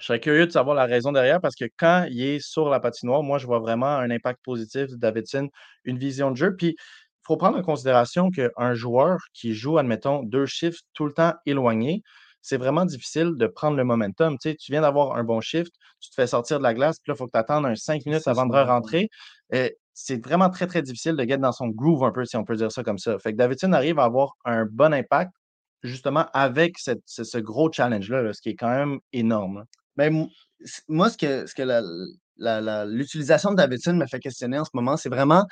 je 0.00 0.06
serais 0.06 0.20
curieux 0.20 0.46
de 0.46 0.52
savoir 0.52 0.74
la 0.74 0.86
raison 0.86 1.12
derrière 1.12 1.40
parce 1.40 1.54
que 1.54 1.66
quand 1.76 2.06
il 2.10 2.22
est 2.22 2.40
sur 2.40 2.68
la 2.70 2.80
patinoire, 2.80 3.22
moi, 3.22 3.38
je 3.38 3.46
vois 3.46 3.58
vraiment 3.60 3.86
un 3.86 4.10
impact 4.10 4.40
positif 4.42 4.88
de 4.88 4.96
Davidson, 4.96 5.48
une 5.84 5.98
vision 5.98 6.30
de 6.30 6.36
jeu. 6.36 6.56
Puis, 6.56 6.68
il 6.68 7.26
faut 7.26 7.36
prendre 7.36 7.58
en 7.58 7.62
considération 7.62 8.30
qu'un 8.30 8.74
joueur 8.74 9.18
qui 9.34 9.54
joue, 9.54 9.78
admettons, 9.78 10.22
deux 10.22 10.46
chiffres 10.46 10.80
tout 10.94 11.04
le 11.04 11.12
temps 11.12 11.34
éloignés, 11.46 12.02
c'est 12.42 12.56
vraiment 12.56 12.86
difficile 12.86 13.32
de 13.36 13.46
prendre 13.46 13.76
le 13.76 13.84
momentum. 13.84 14.38
Tu, 14.38 14.50
sais, 14.50 14.56
tu 14.56 14.72
viens 14.72 14.80
d'avoir 14.80 15.16
un 15.16 15.24
bon 15.24 15.42
shift, 15.42 15.72
tu 16.00 16.08
te 16.10 16.14
fais 16.14 16.26
sortir 16.26 16.58
de 16.58 16.62
la 16.62 16.72
glace, 16.72 16.98
puis 16.98 17.10
là, 17.10 17.14
il 17.14 17.18
faut 17.18 17.26
que 17.26 17.32
tu 17.32 17.38
attendes 17.38 17.66
un 17.66 17.74
cinq 17.74 18.06
minutes 18.06 18.26
avant 18.26 18.46
de 18.46 18.56
rentrer. 18.56 19.10
c'est 19.92 20.24
vraiment 20.24 20.48
très, 20.48 20.66
très 20.66 20.80
difficile 20.82 21.12
de 21.16 21.24
gagner 21.24 21.42
dans 21.42 21.52
son 21.52 21.68
groove 21.68 22.04
un 22.04 22.12
peu, 22.12 22.24
si 22.24 22.36
on 22.36 22.44
peut 22.44 22.56
dire 22.56 22.72
ça 22.72 22.82
comme 22.82 22.98
ça. 22.98 23.18
Fait 23.18 23.32
que 23.32 23.36
Davidson 23.36 23.72
arrive 23.74 23.98
à 23.98 24.04
avoir 24.04 24.32
un 24.46 24.64
bon 24.64 24.94
impact 24.94 25.32
justement 25.82 26.26
avec 26.32 26.78
ce, 26.78 27.38
gros 27.38 27.70
challenge-là, 27.70 28.32
ce 28.32 28.40
qui 28.40 28.50
est 28.50 28.56
quand 28.56 28.70
même 28.70 28.98
énorme. 29.12 29.64
Ben, 29.96 30.28
moi, 30.88 31.10
ce 31.10 31.16
que, 31.16 31.46
ce 31.46 31.54
que 31.54 31.62
l'utilisation 32.86 33.50
de 33.50 33.56
Davidson 33.56 33.94
me 33.94 34.06
fait 34.06 34.20
questionner 34.20 34.58
en 34.58 34.64
ce 34.64 34.70
moment, 34.74 34.96
c'est 34.96 35.08
vraiment 35.08 35.46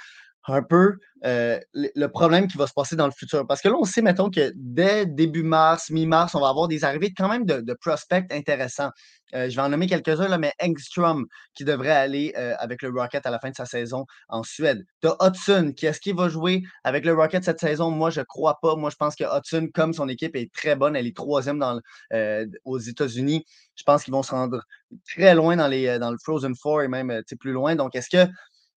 un 0.52 0.62
peu 0.62 0.98
euh, 1.24 1.58
le 1.74 2.06
problème 2.06 2.46
qui 2.46 2.56
va 2.56 2.66
se 2.66 2.72
passer 2.72 2.94
dans 2.94 3.06
le 3.06 3.12
futur. 3.12 3.46
Parce 3.46 3.60
que 3.60 3.68
là, 3.68 3.74
on 3.78 3.84
sait, 3.84 4.02
mettons, 4.02 4.30
que 4.30 4.52
dès 4.54 5.06
début 5.06 5.42
mars, 5.42 5.90
mi-mars, 5.90 6.34
on 6.34 6.40
va 6.40 6.48
avoir 6.48 6.68
des 6.68 6.84
arrivées 6.84 7.12
quand 7.16 7.28
même 7.28 7.44
de, 7.44 7.74
prospects 7.74 8.24
intéressants. 8.32 8.90
Euh, 9.34 9.50
je 9.50 9.56
vais 9.56 9.62
en 9.62 9.68
nommer 9.68 9.86
quelques-uns, 9.86 10.36
mais 10.38 10.52
Engstrom 10.62 11.26
qui 11.54 11.64
devrait 11.64 11.90
aller 11.90 12.32
euh, 12.38 12.54
avec 12.58 12.82
le 12.82 12.90
Rocket 12.90 13.26
à 13.26 13.30
la 13.30 13.38
fin 13.38 13.50
de 13.50 13.54
sa 13.54 13.66
saison 13.66 14.06
en 14.28 14.42
Suède. 14.42 14.84
Tu 15.02 15.08
Hudson, 15.20 15.72
qui 15.76 15.86
est-ce 15.86 16.00
qu'il 16.00 16.14
va 16.14 16.28
jouer 16.28 16.62
avec 16.84 17.04
le 17.04 17.14
Rocket 17.14 17.44
cette 17.44 17.60
saison? 17.60 17.90
Moi, 17.90 18.10
je 18.10 18.20
ne 18.20 18.24
crois 18.24 18.58
pas. 18.62 18.76
Moi, 18.76 18.90
je 18.90 18.96
pense 18.96 19.16
que 19.16 19.24
Hudson, 19.24 19.68
comme 19.74 19.92
son 19.92 20.08
équipe 20.08 20.36
est 20.36 20.52
très 20.52 20.76
bonne, 20.76 20.96
elle 20.96 21.06
est 21.06 21.16
troisième 21.16 21.58
dans, 21.58 21.80
aux 22.64 22.78
États-Unis. 22.78 23.44
Je 23.76 23.82
pense 23.84 24.04
qu'ils 24.04 24.14
vont 24.14 24.22
se 24.22 24.30
rendre 24.30 24.62
très 25.06 25.34
loin 25.34 25.56
dans, 25.56 25.68
les, 25.68 25.98
dans 25.98 26.10
le 26.10 26.18
Frozen 26.22 26.54
Four 26.56 26.82
et 26.82 26.88
même 26.88 27.22
plus 27.38 27.52
loin. 27.52 27.74
Donc, 27.76 27.94
est-ce 27.94 28.08
que 28.08 28.30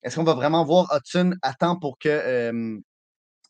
est-ce 0.03 0.15
qu'on 0.15 0.23
va 0.23 0.33
vraiment 0.33 0.63
voir 0.63 0.87
Hudson 0.95 1.33
à 1.41 1.53
temps 1.53 1.77
pour 1.77 1.97
que 1.97 2.81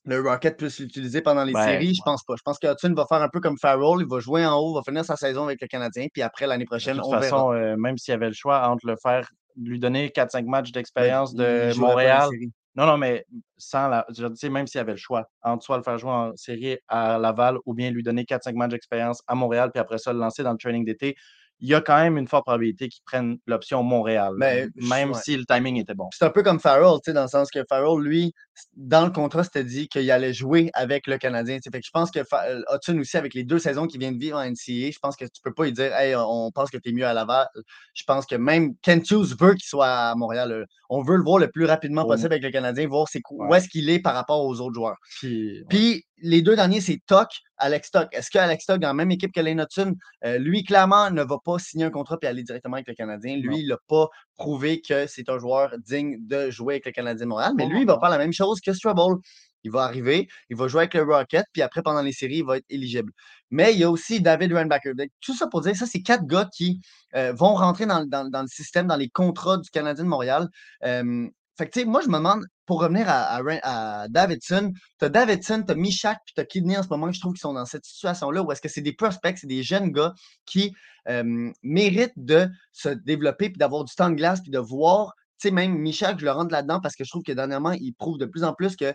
le 0.04 0.20
Rocket 0.20 0.58
puisse 0.58 0.80
l'utiliser 0.80 1.22
pendant 1.22 1.44
les 1.44 1.54
séries? 1.54 1.94
Je 1.94 2.02
pense 2.04 2.24
pas. 2.24 2.36
Je 2.36 2.42
pense 2.44 2.58
que 2.58 2.68
Hudson 2.72 2.94
va 2.96 3.06
faire 3.08 3.22
un 3.22 3.30
peu 3.30 3.40
comme 3.40 3.58
Farrell. 3.58 4.00
Il 4.00 4.08
va 4.08 4.20
jouer 4.20 4.46
en 4.46 4.58
haut, 4.58 4.74
va 4.74 4.82
finir 4.82 5.06
sa 5.06 5.16
saison 5.16 5.44
avec 5.44 5.62
le 5.62 5.68
Canadien. 5.68 6.08
Puis 6.12 6.22
après, 6.22 6.48
l'année 6.48 6.66
prochaine, 6.66 6.98
de 6.98 7.02
toute 7.02 7.12
façon, 7.12 7.54
euh, 7.54 7.76
même 7.78 7.98
s'il 7.98 8.12
y 8.12 8.16
avait 8.16 8.28
le 8.28 8.34
choix 8.34 8.68
entre 8.68 8.88
le 8.88 8.96
faire, 9.02 9.30
lui 9.56 9.80
donner 9.80 10.10
4-5 10.10 10.46
matchs 10.46 10.72
d'expérience 10.72 11.34
de 11.36 11.78
Montréal. 11.80 12.30
Non, 12.76 12.86
non, 12.86 12.98
mais 12.98 13.26
sans 13.58 13.90
la. 13.90 14.06
Je 14.16 14.34
sais, 14.34 14.50
même 14.50 14.66
s'il 14.66 14.80
y 14.80 14.82
avait 14.82 14.94
le 14.94 14.98
choix, 14.98 15.30
entre 15.44 15.64
soit 15.64 15.78
le 15.78 15.84
faire 15.84 15.98
jouer 15.98 16.12
en 16.12 16.36
série 16.38 16.78
à 16.88 17.18
Laval 17.18 17.58
ou 17.66 17.74
bien 17.74 17.92
lui 17.92 18.02
donner 18.02 18.24
4-5 18.24 18.56
matchs 18.56 18.72
d'expérience 18.72 19.22
à 19.28 19.36
Montréal, 19.36 19.72
puis 19.74 19.82
après 19.82 19.98
ça, 19.98 20.14
le 20.14 20.20
lancer 20.20 20.42
dans 20.42 20.54
le 20.54 20.58
training 20.58 20.86
d'été, 20.86 21.16
il 21.62 21.70
y 21.70 21.76
a 21.76 21.82
quand 21.82 21.98
même 22.02 22.18
une 22.18 22.28
forte 22.28 22.44
probabilité 22.46 22.90
qu'ils 22.90 23.04
prennent 23.06 23.38
l'option 23.46 23.84
Montréal, 23.84 24.34
Ben, 24.38 24.70
même 24.76 25.12
ouais. 25.12 25.20
si 25.22 25.38
le 25.38 25.46
timing 25.46 25.78
était 25.80 25.94
bon. 25.94 26.10
C'est 26.12 26.26
un 26.26 26.30
peu 26.32 26.42
comme 26.44 26.60
Farrell, 26.60 26.96
tu 27.04 27.12
sais, 27.12 27.14
dans 27.14 27.22
le 27.22 27.28
sens 27.28 27.50
que 27.52 27.64
Farrell, 27.70 28.00
lui, 28.02 28.34
dans 28.76 29.06
le 29.06 29.12
contrat, 29.12 29.44
c'était 29.44 29.64
dit 29.64 29.88
qu'il 29.88 30.10
allait 30.12 30.34
jouer 30.34 30.72
avec 30.74 31.06
le 31.08 31.18
Canadien. 31.18 31.58
tu 31.58 31.62
sais. 31.64 31.70
Fait 31.72 31.80
que 31.80 31.86
je 31.86 31.92
pense 31.92 32.10
que 32.12 32.20
euh, 32.20 32.62
Hudson 32.74 32.98
aussi, 33.00 33.16
avec 33.18 33.34
les 33.36 33.44
deux 33.44 33.60
saisons 33.60 33.86
qu'il 33.88 34.00
vient 34.00 34.12
de 34.12 34.18
vivre 34.18 34.38
en 34.38 34.44
NCAA, 34.44 34.92
je 34.92 35.00
pense 35.02 35.16
que 35.16 35.26
tu 35.26 35.42
peux 35.44 35.54
pas 35.54 35.66
lui 35.66 35.74
dire 35.74 35.94
Hey, 35.96 36.16
on 36.16 36.52
pense 36.52 36.70
que 36.72 36.78
tu 36.78 36.90
es 36.90 36.94
mieux 36.94 37.06
à 37.06 37.14
Laval. 37.14 37.48
Je 37.94 38.04
pense 38.06 38.26
que 38.26 38.36
même 38.36 38.74
Kent 38.82 39.10
Hughes 39.12 39.36
veut 39.40 39.54
qu'il 39.54 39.66
soit 39.66 39.88
à 39.88 40.16
Montréal. 40.16 40.52
euh, 40.52 40.66
On 40.90 41.04
veut 41.04 41.16
le 41.16 41.24
voir 41.24 41.38
le 41.38 41.50
plus 41.50 41.66
rapidement 41.66 42.06
possible 42.06 42.34
avec 42.34 42.44
le 42.44 42.50
Canadien, 42.52 42.88
voir 42.88 43.06
où 43.32 43.54
est-ce 43.56 43.70
qu'il 43.70 43.90
est 43.90 44.00
par 44.00 44.14
rapport 44.16 44.44
aux 44.46 44.60
autres 44.62 44.74
joueurs. 44.74 44.98
Puis 45.70 46.04
les 46.22 46.42
deux 46.42 46.56
derniers, 46.56 46.82
c'est 46.82 47.00
Toc, 47.08 47.28
Alex 47.58 47.92
Toc. 47.92 48.08
Est-ce 48.12 48.30
que 48.32 48.38
Alex 48.40 48.66
Toc, 48.66 48.80
dans 48.80 48.88
la 48.88 48.94
même 48.94 49.12
équipe 49.12 49.32
que 49.34 49.42
Lane 49.42 49.60
Hudson, 49.62 49.96
euh, 50.26 50.38
lui, 50.38 50.64
clairement, 50.64 51.10
ne 51.12 51.24
va 51.24 51.38
pas 51.44 51.60
signer 51.60 51.86
un 51.86 51.90
contrat 51.92 52.18
et 52.22 52.28
aller 52.28 52.44
directement 52.44 52.76
avec 52.76 52.88
le 52.88 52.94
Canadien? 52.96 53.36
Non. 53.38 53.44
Lui, 53.44 53.60
il 53.60 53.68
n'a 53.68 53.78
pas 53.88 54.08
prouvé 54.36 54.82
que 54.82 55.08
c'est 55.08 55.30
un 55.30 55.38
joueur 55.40 55.76
digne 55.80 56.18
de 56.22 56.50
jouer 56.50 56.76
avec 56.76 56.86
le 56.86 56.92
Canadien 56.92 57.26
de 57.26 57.30
Montréal. 57.30 57.54
Mais 57.56 57.66
Non, 57.66 57.72
lui, 57.72 57.82
il 57.82 57.88
va 57.88 58.00
faire 58.00 58.10
la 58.10 58.18
même 58.18 58.34
chose 58.34 58.60
que 58.62 58.74
Strubble. 58.74 59.18
Il 59.64 59.70
va 59.72 59.84
arriver, 59.84 60.28
il 60.50 60.58
va 60.58 60.68
jouer 60.68 60.80
avec 60.82 60.96
le 60.96 61.04
Rocket, 61.04 61.46
puis 61.54 61.62
après, 61.62 61.84
pendant 61.84 62.02
les 62.02 62.14
séries, 62.14 62.38
il 62.38 62.44
va 62.44 62.58
être 62.58 62.66
éligible. 62.68 63.12
Mais 63.52 63.74
il 63.74 63.80
y 63.80 63.84
a 63.84 63.92
aussi 63.92 64.20
David 64.20 64.54
Randbacker. 64.54 64.96
Donc, 64.96 65.10
Tout 65.22 65.36
ça 65.36 65.46
pour 65.46 65.62
dire, 65.62 65.76
ça, 65.76 65.86
c'est 65.86 66.02
quatre 66.02 66.26
gars 66.26 66.50
qui 66.52 66.82
euh, 67.16 67.32
vont 67.32 67.54
rentrer 67.54 67.86
dans, 67.86 68.04
dans- 68.04 68.28
dans 68.28 68.42
le 68.42 68.48
système, 68.48 68.88
dans 68.88 68.96
les 68.96 69.10
contrats 69.10 69.58
du 69.58 69.70
Canadien 69.70 70.04
de 70.04 70.10
Montréal. 70.10 70.48
Euh, 70.84 71.28
fait 71.62 71.68
que, 71.68 71.74
tu 71.74 71.80
sais, 71.82 71.86
moi, 71.86 72.02
je 72.02 72.08
me 72.08 72.18
demande, 72.18 72.44
pour 72.66 72.82
revenir 72.82 73.06
à, 73.08 74.08
Davidson, 74.10 74.74
tu 74.98 75.06
as 75.06 75.10
Davidson, 75.10 75.64
tu 75.64 75.72
as 75.72 75.76
Michak, 75.76 76.18
puis 76.26 76.34
tu 76.34 76.42
as 76.42 76.46
Kidney 76.46 76.76
en 76.76 76.82
ce 76.82 76.88
moment, 76.88 77.12
je 77.12 77.20
trouve 77.20 77.34
qu'ils 77.34 77.42
sont 77.42 77.54
dans 77.54 77.66
cette 77.66 77.86
situation-là, 77.86 78.42
où 78.42 78.52
est-ce 78.52 78.62
que 78.62 78.70
c'est 78.70 78.82
des 78.82 78.94
prospects, 78.94 79.38
c'est 79.38 79.46
des 79.46 79.62
jeunes 79.62 79.92
gars 79.92 80.16
qui 80.48 80.74
méritent 81.62 82.18
de 82.18 82.50
se 82.72 82.90
développer, 82.90 83.50
puis 83.50 83.60
d'avoir 83.60 83.84
du 83.84 83.94
temps 83.94 84.10
de 84.10 84.16
glace, 84.16 84.42
puis 84.42 84.50
de 84.50 84.58
voir. 84.58 85.14
Tu 85.42 85.48
sais, 85.48 85.54
même 85.56 85.76
Michak, 85.76 86.20
je 86.20 86.26
le 86.26 86.32
rentre 86.32 86.52
là-dedans 86.52 86.80
parce 86.80 86.96
que 86.96 87.04
je 87.04 87.10
trouve 87.10 87.24
que 87.24 87.32
dernièrement, 87.32 87.72
il 87.72 87.94
prouve 87.94 88.20
de 88.20 88.28
plus 88.28 88.44
en 88.44 88.54
plus 88.54 88.76
qu'il 88.76 88.94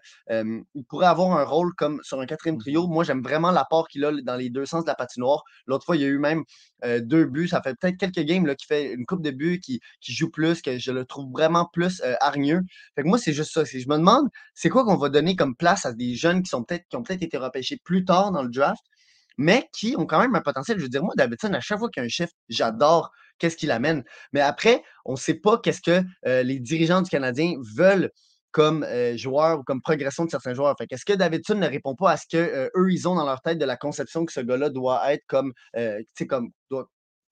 pourrait 0.89 1.09
avoir 1.09 1.37
un 1.37 1.43
rôle 1.43 1.75
comme 1.75 1.99
sur 2.05 2.21
un 2.21 2.27
quatrième 2.27 2.57
trio. 2.57 2.87
Moi, 2.87 3.03
j'aime 3.03 3.21
vraiment 3.21 3.51
l'apport 3.51 3.89
qu'il 3.89 4.05
a 4.05 4.13
dans 4.23 4.37
les 4.37 4.49
deux 4.49 4.65
sens 4.65 4.85
de 4.85 4.89
la 4.89 4.95
patinoire. 4.95 5.43
L'autre 5.67 5.85
fois, 5.85 5.97
il 5.97 6.03
y 6.03 6.05
a 6.05 6.09
eu 6.09 6.19
même 6.19 6.45
euh, 6.85 7.01
deux 7.01 7.25
buts. 7.25 7.49
Ça 7.49 7.61
fait 7.63 7.75
peut-être 7.75 7.97
quelques 7.97 8.21
games 8.21 8.47
qui 8.55 8.65
fait 8.65 8.93
une 8.93 9.07
coupe 9.07 9.23
de 9.23 9.33
buts, 9.33 9.59
qui, 9.59 9.81
joue 10.03 10.31
plus, 10.31 10.63
que 10.63 10.79
je 10.79 10.93
le 10.93 11.05
trouve 11.05 11.33
vraiment 11.33 11.69
plus 11.73 12.01
euh, 12.05 12.15
hargneux. 12.21 12.61
Fait 12.95 13.03
que 13.03 13.09
moi, 13.09 13.19
c'est 13.19 13.33
juste 13.33 13.53
ça. 13.53 13.65
Je 13.65 13.79
me 13.89 13.97
demande, 13.97 14.29
c'est 14.55 14.69
quoi 14.69 14.85
qu'on 14.85 14.97
va 14.97 15.09
donner 15.09 15.35
comme 15.35 15.57
place 15.57 15.85
à 15.85 15.93
des 15.93 16.15
jeunes 16.15 16.45
qui 16.45 16.51
sont 16.51 16.63
peut-être 16.63 16.87
qui 16.89 16.95
ont 16.95 17.03
peut-être 17.03 17.25
été 17.25 17.39
repêchés 17.39 17.81
plus 17.83 18.05
tard 18.05 18.31
dans 18.31 18.45
le 18.45 18.51
draft, 18.51 18.85
mais 19.37 19.69
qui 19.73 19.95
ont 19.97 20.07
quand 20.07 20.21
même 20.21 20.35
un 20.35 20.41
potentiel. 20.41 20.79
Je 20.79 20.85
veux 20.85 20.89
dire, 20.89 21.03
moi, 21.03 21.15
Davidson, 21.17 21.53
à 21.53 21.61
chaque 21.61 21.79
fois 21.79 21.89
qu'il 21.89 22.03
y 22.03 22.05
a 22.05 22.07
un 22.07 22.09
chiffre, 22.09 22.33
j'adore 22.49 23.11
qu'est-ce 23.39 23.57
qu'il 23.57 23.71
amène. 23.71 24.05
Mais 24.33 24.41
après, 24.41 24.83
on 25.05 25.13
ne 25.13 25.19
sait 25.19 25.35
pas 25.35 25.59
qu'est-ce 25.59 25.83
que 25.83 26.03
euh, 26.27 26.43
les 26.43 26.59
dirigeants 26.59 27.03
du 27.03 27.11
Canadien 27.11 27.55
veulent 27.77 28.11
comme 28.53 28.85
euh, 28.85 29.17
joueur 29.19 29.61
ou 29.61 29.65
comme 29.65 29.83
progression 29.83 30.25
de 30.25 30.31
certains 30.31 30.55
joueurs. 30.55 30.75
Fait 30.79 30.87
est-ce 30.91 31.05
que 31.05 31.13
Davidson 31.13 31.57
ne 31.57 31.67
répond 31.67 31.95
pas 31.95 32.13
à 32.13 32.17
ce 32.17 32.25
qu'eux, 32.31 32.71
ils 32.91 33.07
ont 33.07 33.15
dans 33.15 33.27
leur 33.27 33.43
tête 33.43 33.59
de 33.59 33.67
la 33.67 33.77
conception 33.77 34.25
que 34.25 34.33
ce 34.33 34.41
gars-là 34.41 34.71
doit 34.71 35.13
être 35.13 35.25
comme, 35.27 35.53
euh, 35.77 36.01
comme, 36.27 36.51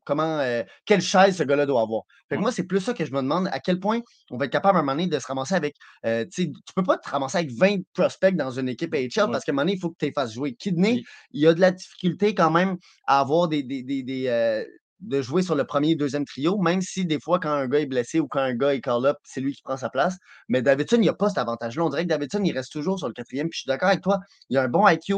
comment, 0.04 0.38
euh, 0.40 0.62
quelle 0.84 1.00
chaise 1.00 1.36
ce 1.36 1.42
gars-là 1.42 1.66
doit 1.66 1.82
avoir. 1.82 2.02
Fait 2.28 2.36
que 2.36 2.38
Ouais. 2.38 2.42
moi, 2.42 2.52
c'est 2.52 2.64
plus 2.64 2.80
ça 2.80 2.94
que 2.94 3.04
je 3.04 3.12
me 3.12 3.20
demande, 3.22 3.48
à 3.52 3.60
quel 3.60 3.80
point 3.80 4.00
on 4.30 4.36
va 4.36 4.44
être 4.46 4.52
capable 4.52 4.76
à 4.76 4.80
un 4.80 4.82
moment 4.84 4.92
donné 4.96 5.06
de 5.08 5.18
se 5.18 5.26
ramasser 5.26 5.54
avec, 5.54 5.76
euh, 6.06 6.24
tu 6.32 6.52
peux 6.74 6.82
pas 6.82 6.98
te 6.98 7.08
ramasser 7.08 7.38
avec 7.38 7.52
20 7.52 7.78
prospects 7.92 8.36
dans 8.36 8.50
une 8.50 8.68
équipe 8.68 8.92
AHL 8.94 9.02
Ouais. 9.26 9.32
parce 9.32 9.44
qu'à 9.44 9.52
un 9.52 9.54
moment 9.54 9.62
donné, 9.64 9.74
il 9.74 9.80
faut 9.80 9.90
que 9.90 9.96
tu 9.98 10.06
les 10.06 10.12
fasses 10.12 10.32
jouer. 10.32 10.54
Kidney, 10.54 11.02
il 11.32 11.40
y 11.42 11.46
a 11.46 11.54
de 11.54 11.60
la 11.60 11.70
difficulté 11.72 12.34
quand 12.34 12.50
même 12.50 12.76
à 13.06 13.20
avoir 13.20 13.48
des, 13.48 13.62
des, 13.62 13.82
des- 13.82 14.02
des, 14.02 14.26
euh, 14.28 14.64
de 15.00 15.20
jouer 15.20 15.42
sur 15.42 15.54
le 15.54 15.64
premier 15.64 15.90
et 15.90 15.94
deuxième 15.96 16.24
trio, 16.24 16.56
même 16.58 16.80
si 16.80 17.04
des 17.04 17.20
fois, 17.20 17.38
quand 17.38 17.50
un 17.52 17.68
gars 17.68 17.80
est 17.80 17.86
blessé 17.86 18.20
ou 18.20 18.28
quand 18.28 18.40
un 18.40 18.54
gars 18.54 18.74
est 18.74 18.80
call-up, 18.80 19.16
c'est 19.22 19.40
lui 19.42 19.52
qui 19.54 19.60
prend 19.62 19.76
sa 19.76 19.90
place. 19.90 20.16
Mais 20.48 20.62
Davidson, 20.62 20.96
il 20.96 21.00
n'y 21.02 21.08
a 21.10 21.14
pas 21.14 21.28
cet 21.28 21.36
avantage-là. 21.38 21.84
On 21.84 21.90
dirait 21.90 22.04
que 22.04 22.08
Davidson, 22.08 22.40
il 22.42 22.52
reste 22.52 22.72
toujours 22.72 22.98
sur 22.98 23.08
le 23.08 23.12
quatrième. 23.12 23.48
Puis 23.50 23.56
je 23.58 23.60
suis 23.62 23.68
d'accord 23.68 23.88
avec 23.90 24.00
toi, 24.02 24.20
il 24.48 24.56
a 24.56 24.62
un 24.62 24.68
bon 24.68 24.86
IQ, 24.88 25.16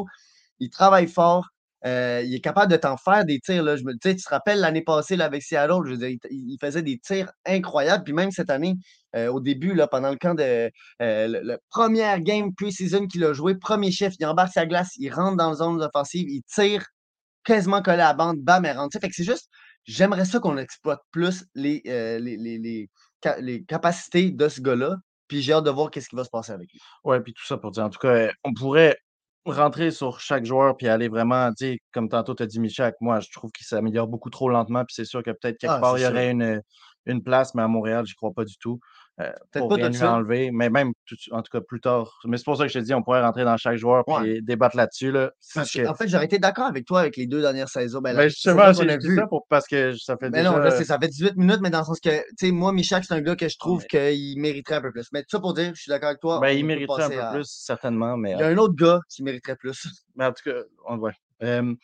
il 0.58 0.70
travaille 0.70 1.06
fort, 1.06 1.50
euh, 1.86 2.22
il 2.24 2.34
est 2.34 2.40
capable 2.40 2.70
de 2.72 2.76
t'en 2.76 2.96
faire 2.96 3.24
des 3.24 3.38
tirs. 3.38 3.62
Là. 3.62 3.76
Je 3.76 3.84
me, 3.84 3.92
tu 3.92 4.16
te 4.16 4.28
rappelles 4.28 4.58
l'année 4.58 4.82
passée 4.82 5.14
là, 5.16 5.24
avec 5.24 5.42
Seattle, 5.42 5.80
il, 6.30 6.56
faisait 6.60 6.82
des 6.82 6.98
tirs 6.98 7.30
incroyables. 7.46 8.02
Puis 8.02 8.12
même 8.12 8.32
cette 8.32 8.50
année, 8.50 8.74
euh, 9.14 9.28
au 9.28 9.40
début, 9.40 9.72
là, 9.74 9.86
pendant 9.86 10.10
le 10.10 10.16
camp 10.16 10.34
de 10.34 10.42
euh, 10.42 10.70
le, 11.00 11.58
première 11.70 12.20
game 12.20 12.52
pre-season 12.54 13.06
qu'il 13.06 13.24
a 13.24 13.32
joué, 13.32 13.54
premier 13.54 13.92
chef, 13.92 14.14
il 14.18 14.26
embarque 14.26 14.52
sa 14.52 14.66
glace, 14.66 14.90
il 14.98 15.12
rentre 15.12 15.36
dans 15.36 15.50
la 15.50 15.56
zone 15.56 15.80
offensive, 15.82 16.28
il 16.28 16.42
tire 16.42 16.84
quasiment 17.44 17.80
collé 17.82 18.00
à 18.00 18.08
la 18.08 18.14
bande, 18.14 18.38
bam, 18.40 18.64
elle 18.64 18.76
rentre. 18.76 18.98
Fait 19.00 19.08
que 19.08 19.14
c'est 19.14 19.24
juste, 19.24 19.48
j'aimerais 19.84 20.24
ça 20.24 20.40
qu'on 20.40 20.58
exploite 20.58 21.00
plus 21.12 21.44
les, 21.54 21.82
euh, 21.86 22.18
les, 22.18 22.36
les, 22.36 22.58
les, 22.58 22.90
ca- 23.22 23.38
les 23.40 23.62
capacités 23.64 24.32
de 24.32 24.48
ce 24.48 24.60
gars-là. 24.60 24.96
Puis 25.28 25.42
j'ai 25.42 25.52
hâte 25.52 25.64
de 25.64 25.70
voir 25.70 25.90
qu'est-ce 25.90 26.08
qui 26.08 26.16
va 26.16 26.24
se 26.24 26.30
passer 26.30 26.52
avec 26.52 26.72
lui. 26.72 26.80
Ouais, 27.04 27.20
puis 27.20 27.32
tout 27.32 27.44
ça 27.44 27.56
pour 27.56 27.70
dire, 27.70 27.84
en 27.84 27.90
tout 27.90 27.98
cas, 27.98 28.30
on 28.44 28.54
pourrait 28.54 28.96
rentrer 29.52 29.90
sur 29.90 30.20
chaque 30.20 30.44
joueur 30.44 30.76
puis 30.76 30.88
aller 30.88 31.08
vraiment, 31.08 31.50
sais, 31.56 31.78
comme 31.92 32.08
tantôt 32.08 32.34
tu 32.34 32.42
as 32.42 32.46
dit 32.46 32.60
Michak, 32.60 32.94
moi, 33.00 33.20
je 33.20 33.28
trouve 33.32 33.50
qu'il 33.52 33.66
s'améliore 33.66 34.08
beaucoup 34.08 34.30
trop 34.30 34.48
lentement, 34.48 34.84
puis 34.84 34.94
c'est 34.94 35.04
sûr 35.04 35.22
que 35.22 35.30
peut-être 35.30 35.58
quelque 35.58 35.74
Ah, 35.74 35.78
part, 35.78 35.98
il 35.98 36.02
y 36.02 36.06
sûr. 36.06 36.06
aurait 36.06 36.30
une, 36.30 36.62
une 37.06 37.22
place, 37.22 37.54
mais 37.54 37.62
à 37.62 37.68
Montréal, 37.68 38.04
je 38.06 38.14
crois 38.14 38.32
pas 38.32 38.44
du 38.44 38.56
tout. 38.58 38.80
Euh, 39.18 39.32
Peut-être 39.50 39.68
pas 39.68 39.76
tout 39.76 39.88
de 39.88 39.92
suite. 39.92 40.02
enlever, 40.04 40.50
mais 40.50 40.68
même, 40.68 40.92
tout- 41.06 41.16
en 41.30 41.40
tout 41.42 41.50
cas, 41.50 41.62
plus 41.66 41.80
tard. 41.80 42.18
Mais 42.26 42.36
c'est 42.36 42.44
pour 42.44 42.58
ça 42.58 42.64
que 42.64 42.68
je 42.72 42.78
te 42.78 42.84
dis, 42.84 42.92
on 42.92 43.02
pourrait 43.02 43.22
rentrer 43.22 43.44
dans 43.44 43.56
chaque 43.56 43.76
joueur 43.76 44.06
Ouais. 44.06 44.42
débattre 44.42 44.76
là-dessus. 44.76 45.10
Là. 45.10 45.30
En 45.56 45.94
fait, 45.94 46.06
j'aurais 46.06 46.26
été 46.26 46.38
d'accord 46.38 46.66
avec 46.66 46.84
toi 46.84 47.00
avec 47.00 47.16
les 47.16 47.26
deux 47.26 47.40
dernières 47.40 47.70
saisons. 47.70 48.00
Ben, 48.02 48.12
la 48.12 48.24
Ben, 48.24 48.28
saison 48.30 48.58
justement, 48.62 48.90
j'ai 48.90 48.98
dit 48.98 49.14
ça 49.16 49.26
pour, 49.26 49.46
parce 49.48 49.66
que 49.66 49.94
ça 49.96 50.18
fait 50.18 50.28
Mais 50.28 50.38
déjà... 50.40 50.50
non, 50.50 50.58
là, 50.58 50.70
ça 50.70 50.98
fait 50.98 51.08
18 51.08 51.34
minutes, 51.36 51.60
mais 51.62 51.70
dans 51.70 51.78
le 51.78 51.84
sens 51.86 51.98
que, 51.98 52.10
tu 52.10 52.24
sais, 52.38 52.50
moi, 52.52 52.72
Michak, 52.72 53.04
c'est 53.06 53.14
un 53.14 53.22
gars 53.22 53.36
que 53.36 53.48
je 53.48 53.56
trouve 53.58 53.84
mais- 53.92 54.12
qu'il 54.12 54.38
mériterait 54.38 54.76
un 54.76 54.80
peu 54.82 54.92
plus. 54.92 55.08
Mais 55.14 55.22
tout 55.22 55.28
ça 55.30 55.40
pour 55.40 55.54
dire, 55.54 55.72
je 55.74 55.80
suis 55.80 55.88
d'accord 55.88 56.08
avec 56.10 56.20
toi. 56.20 56.38
ben, 56.40 56.50
il 56.50 56.66
mériterait 56.66 57.04
un 57.04 57.08
peu 57.08 57.22
à- 57.22 57.32
plus, 57.32 57.46
certainement, 57.48 58.18
mais 58.18 58.32
Il 58.32 58.38
y 58.40 58.42
a 58.42 58.48
un 58.48 58.56
autre 58.58 58.74
gars 58.74 59.00
qui 59.08 59.22
mériterait 59.22 59.56
plus. 59.56 59.86
Mais 60.14 60.26
en 60.26 60.32
tout 60.32 60.42
cas, 60.50 60.58
on. 60.86 61.00
Hem, 61.40 61.76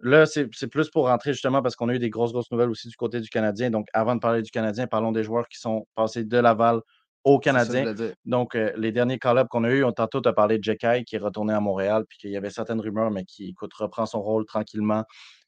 là, 0.00 0.26
c'est 0.26 0.68
plus 0.68 0.90
pour 0.90 1.08
rentrer 1.08 1.32
justement 1.32 1.62
parce 1.62 1.76
qu'on 1.76 1.88
a 1.88 1.94
eu 1.94 1.98
des 1.98 2.10
grosses, 2.10 2.32
grosses 2.32 2.50
nouvelles 2.50 2.70
aussi 2.70 2.88
du 2.88 2.96
côté 2.96 3.20
du 3.20 3.28
Canadien. 3.28 3.70
Donc, 3.70 3.86
avant 3.92 4.14
de 4.14 4.20
parler 4.20 4.42
du 4.42 4.50
Canadien, 4.50 4.86
parlons 4.86 5.12
des 5.12 5.24
joueurs 5.24 5.48
qui 5.48 5.58
sont 5.58 5.86
passés 5.94 6.24
de 6.24 6.38
Laval 6.38 6.80
au 7.24 7.38
Canadien. 7.40 7.92
Donc, 8.24 8.54
euh, 8.54 8.72
les 8.76 8.92
derniers 8.92 9.18
call-ups 9.18 9.48
qu'on 9.50 9.64
a 9.64 9.70
eu, 9.70 9.82
on 9.82 9.92
tantôt 9.92 10.20
tu 10.20 10.28
as 10.28 10.32
parlé 10.32 10.58
de 10.58 10.64
Jekai 10.64 11.02
qui 11.04 11.16
est 11.16 11.18
retourné 11.18 11.52
à 11.52 11.60
Montréal, 11.60 12.04
puis 12.08 12.18
qu'il 12.18 12.30
y 12.30 12.36
avait 12.36 12.50
certaines 12.50 12.80
rumeurs, 12.80 13.10
mais 13.10 13.24
qui, 13.24 13.48
écoute, 13.48 13.74
reprend 13.74 14.06
son 14.06 14.22
rôle 14.22 14.46
tranquillement, 14.46 15.02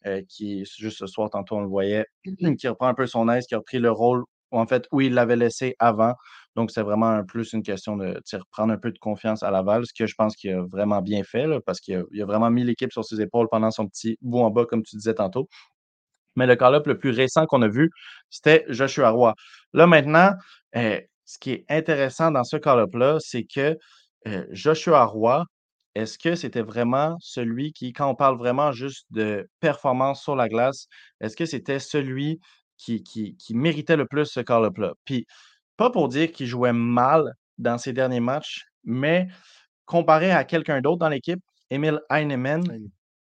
euh, 0.07 0.23
qui, 0.29 0.65
juste 0.65 0.99
ce 0.99 1.07
soir, 1.07 1.31
tantôt, 1.31 1.57
on 1.57 1.61
le 1.61 1.69
voyait, 1.69 2.05
qui 2.59 2.67
reprend 2.69 2.89
un 2.89 2.95
peu 2.95 3.07
son 3.07 3.29
aise, 3.29 3.47
qui 3.47 3.55
a 3.55 3.59
repris 3.59 3.79
le 3.79 3.93
rôle, 3.93 4.25
en 4.51 4.67
fait, 4.67 4.87
où 4.93 5.01
il 5.01 5.15
l'avait 5.15 5.37
laissé 5.37 5.75
avant. 5.79 6.15
Donc, 6.57 6.71
c'est 6.71 6.83
vraiment 6.83 7.25
plus 7.25 7.53
une 7.53 7.63
question 7.63 7.97
de 7.97 8.21
reprendre 8.33 8.73
un 8.73 8.79
peu 8.79 8.91
de 8.91 8.99
confiance 8.99 9.43
à 9.43 9.51
Laval, 9.51 9.85
ce 9.87 9.93
que 9.97 10.07
je 10.07 10.15
pense 10.17 10.35
qu'il 10.35 10.51
a 10.51 10.63
vraiment 10.63 11.03
bien 11.03 11.23
fait, 11.23 11.47
parce 11.67 11.81
qu'il 11.81 11.97
a, 11.97 12.25
vraiment 12.25 12.51
mis 12.51 12.65
l'équipe 12.65 12.93
sur 12.93 13.05
ses 13.05 13.21
épaules 13.21 13.49
pendant 13.51 13.71
son 13.71 13.87
petit 13.87 14.19
bout 14.23 14.41
en 14.41 14.51
bas, 14.51 14.67
comme 14.67 14.83
tu 14.83 14.97
disais 14.97 15.15
tantôt. 15.15 15.49
Mais 16.37 16.47
le 16.47 16.57
call-up 16.57 16.87
le 16.87 16.99
plus 16.99 17.11
récent 17.11 17.47
qu'on 17.47 17.63
a 17.63 17.69
vu, 17.69 17.91
c'était 18.31 18.65
Joshua 18.69 19.11
Roy. 19.11 19.35
Là, 19.73 19.87
maintenant, 19.87 20.33
euh, 20.77 21.01
ce 21.25 21.39
qui 21.39 21.53
est 21.53 21.65
intéressant 21.69 22.31
dans 22.31 22.45
ce 22.45 22.57
call-up-là, 22.57 23.19
c'est 23.21 23.45
que 23.45 23.77
euh, 24.27 24.47
Joshua 24.51 25.05
Roy, 25.05 25.45
est-ce 25.95 26.19
que 26.19 26.35
c'était 26.35 26.63
vraiment 26.63 27.17
celui 27.21 27.73
qui, 27.73 27.93
quand 27.93 28.09
on 28.09 28.15
parle 28.15 28.39
vraiment 28.39 28.73
juste 28.73 29.07
de 29.11 29.49
performance 29.61 30.23
sur 30.23 30.37
la 30.37 30.49
glace, 30.49 30.87
est-ce 31.21 31.37
que 31.37 31.47
c'était 31.47 31.81
celui 31.81 32.41
qui, 32.79 33.03
qui, 33.03 33.37
qui 33.37 33.55
méritait 33.55 33.97
le 33.97 34.07
plus 34.07 34.27
ce 34.27 34.41
call-up-là? 34.41 34.95
Puis, 35.05 35.27
pas 35.77 35.91
pour 35.91 36.09
dire 36.09 36.33
qu'il 36.33 36.47
jouait 36.47 36.73
mal 36.73 37.35
dans 37.59 37.79
ses 37.79 37.93
derniers 37.93 38.21
matchs, 38.21 38.65
mais 38.85 39.29
comparé 39.87 40.31
à 40.33 40.45
quelqu'un 40.45 40.81
d'autre 40.81 40.99
dans 40.99 41.09
l'équipe, 41.09 41.41
Emil 41.71 42.01
Heinemann, 42.11 42.73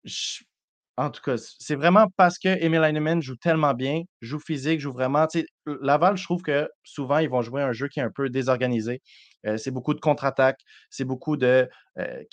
je- 0.04 0.44
en 0.98 1.12
tout 1.12 1.22
cas, 1.22 1.36
c'est 1.38 1.76
vraiment 1.76 2.08
parce 2.18 2.40
que 2.40 2.50
Emil 2.50 2.84
Heinemann 2.84 3.22
joue 3.22 3.36
tellement 3.36 3.74
bien, 3.76 4.02
joue 4.22 4.40
physique, 4.40 4.80
joue 4.80 4.92
vraiment. 4.94 5.28
Laval, 5.82 6.18
je 6.18 6.24
trouve 6.24 6.42
que 6.42 6.68
souvent, 6.84 7.20
ils 7.20 7.30
vont 7.30 7.44
jouer 7.44 7.62
un 7.62 7.72
jeu 7.72 7.88
qui 7.88 8.00
est 8.00 8.04
un 8.04 8.12
peu 8.12 8.30
désorganisé. 8.30 9.02
Euh, 9.46 9.58
c'est 9.58 9.70
beaucoup 9.72 9.94
de 9.94 10.00
contre-attaque, 10.00 10.60
c'est 10.90 11.06
beaucoup 11.06 11.38
de 11.38 11.70
euh, 12.00 12.24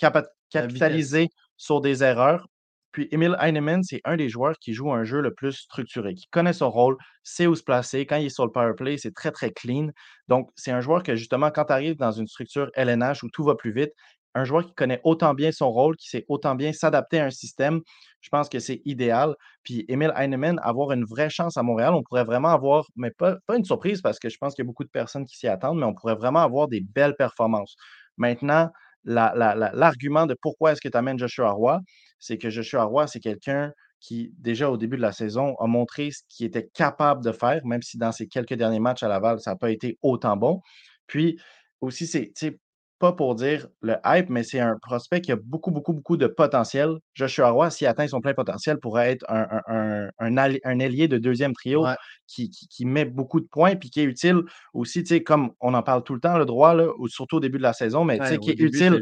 capitaliser 0.51 1.29
sur 1.57 1.79
des 1.81 2.03
erreurs. 2.03 2.47
Puis 2.95 3.09
Emil 3.11 3.35
Heinemann, 3.41 3.83
c'est 3.83 4.01
un 4.05 4.15
des 4.15 4.29
joueurs 4.29 4.55
qui 4.59 4.73
joue 4.73 4.91
un 4.91 5.03
jeu 5.03 5.21
le 5.21 5.33
plus 5.33 5.51
structuré, 5.53 6.13
qui 6.15 6.27
connaît 6.31 6.53
son 6.53 6.69
rôle, 6.71 6.97
sait 7.23 7.45
où 7.47 7.55
se 7.55 7.63
placer. 7.63 8.05
Quand 8.05 8.15
il 8.17 8.27
est 8.27 8.29
sur 8.29 8.45
le 8.45 8.51
power 8.51 8.73
play, 8.75 8.97
c'est 8.97 9.13
très, 9.13 9.31
très 9.31 9.51
clean. 9.51 9.89
Donc, 10.29 10.49
c'est 10.55 10.71
un 10.71 10.81
joueur 10.81 11.03
que, 11.03 11.15
justement, 11.15 11.51
quand 11.51 11.65
tu 11.65 11.73
arrives 11.73 11.97
dans 11.97 12.11
une 12.13 12.27
structure 12.27 12.71
LNH 12.75 13.23
où 13.23 13.29
tout 13.29 13.43
va 13.43 13.55
plus 13.55 13.73
vite, 13.73 13.91
un 14.33 14.45
joueur 14.45 14.65
qui 14.65 14.73
connaît 14.73 15.01
autant 15.03 15.33
bien 15.33 15.51
son 15.51 15.71
rôle, 15.71 15.95
qui 15.97 16.09
sait 16.09 16.25
autant 16.27 16.55
bien 16.55 16.73
s'adapter 16.73 17.19
à 17.19 17.25
un 17.25 17.29
système, 17.31 17.81
je 18.21 18.29
pense 18.29 18.49
que 18.49 18.59
c'est 18.59 18.81
idéal. 18.85 19.35
Puis 19.63 19.85
Emil 19.87 20.11
Heinemann, 20.17 20.59
avoir 20.63 20.91
une 20.91 21.05
vraie 21.05 21.29
chance 21.29 21.57
à 21.57 21.63
Montréal, 21.63 21.93
on 21.93 22.03
pourrait 22.03 22.25
vraiment 22.25 22.49
avoir, 22.49 22.85
mais 22.95 23.11
pas, 23.11 23.37
pas 23.47 23.57
une 23.57 23.63
surprise 23.65 24.01
parce 24.01 24.19
que 24.19 24.29
je 24.29 24.37
pense 24.37 24.55
qu'il 24.55 24.63
y 24.63 24.65
a 24.65 24.69
beaucoup 24.69 24.83
de 24.83 24.89
personnes 24.89 25.25
qui 25.25 25.37
s'y 25.37 25.47
attendent, 25.47 25.79
mais 25.79 25.85
on 25.85 25.93
pourrait 25.93 26.15
vraiment 26.15 26.39
avoir 26.41 26.67
des 26.67 26.81
belles 26.81 27.15
performances. 27.15 27.75
Maintenant, 28.17 28.69
l'argument 29.05 30.25
de 30.25 30.35
pourquoi 30.41 30.71
est-ce 30.71 30.81
que 30.81 30.89
tu 30.89 30.97
amènes 30.97 31.19
Joshua 31.19 31.51
Roy, 31.51 31.79
c'est 32.19 32.37
que 32.37 32.49
Joshua 32.49 32.83
Roy, 32.83 33.07
c'est 33.07 33.19
quelqu'un 33.19 33.71
qui, 33.99 34.33
déjà 34.37 34.69
au 34.69 34.77
début 34.77 34.97
de 34.97 35.01
la 35.01 35.11
saison, 35.11 35.55
a 35.59 35.67
montré 35.67 36.11
ce 36.11 36.21
qu'il 36.29 36.45
était 36.45 36.67
capable 36.73 37.23
de 37.23 37.31
faire, 37.31 37.65
même 37.65 37.81
si 37.81 37.97
dans 37.97 38.11
ses 38.11 38.27
quelques 38.27 38.53
derniers 38.53 38.79
matchs 38.79 39.03
à 39.03 39.07
Laval, 39.07 39.39
ça 39.39 39.51
n'a 39.51 39.55
pas 39.55 39.71
été 39.71 39.97
autant 40.01 40.37
bon. 40.37 40.61
Puis 41.07 41.39
aussi, 41.81 42.07
c'est 42.07 42.59
pas 42.99 43.11
pour 43.11 43.35
dire 43.35 43.67
le 43.81 43.95
hype, 44.05 44.29
mais 44.29 44.43
c'est 44.43 44.59
un 44.59 44.77
prospect 44.81 45.21
qui 45.21 45.31
a 45.31 45.35
beaucoup, 45.35 45.71
beaucoup, 45.71 45.93
beaucoup 45.93 46.15
de 46.15 46.27
potentiel. 46.27 46.97
Joshua 47.13 47.49
Roy, 47.49 47.69
s'il 47.69 47.87
atteint 47.87 48.07
son 48.07 48.21
plein 48.21 48.33
potentiel, 48.33 48.79
pourrait 48.79 49.11
être 49.11 49.25
un, 49.29 50.09
un, 50.17 50.79
ailier 50.79 51.07
de 51.07 51.17
deuxième 51.17 51.53
trio 51.53 51.85
qui, 52.27 52.49
met 52.85 53.05
beaucoup 53.05 53.41
de 53.41 53.47
points 53.47 53.75
puis 53.75 53.89
qui 53.89 53.99
est 53.99 54.05
utile 54.05 54.43
aussi, 54.73 55.03
comme 55.23 55.51
on 55.59 55.73
en 55.73 55.83
parle 55.83 56.03
tout 56.03 56.13
le 56.13 56.21
temps, 56.21 56.37
le 56.37 56.45
droit, 56.45 56.73
là, 56.73 56.87
surtout 57.07 57.37
au 57.37 57.39
début 57.39 57.57
de 57.57 57.63
la 57.63 57.73
saison, 57.73 58.05
mais 58.05 58.19
qui 58.39 58.51
est 58.51 58.59
utile 58.59 59.01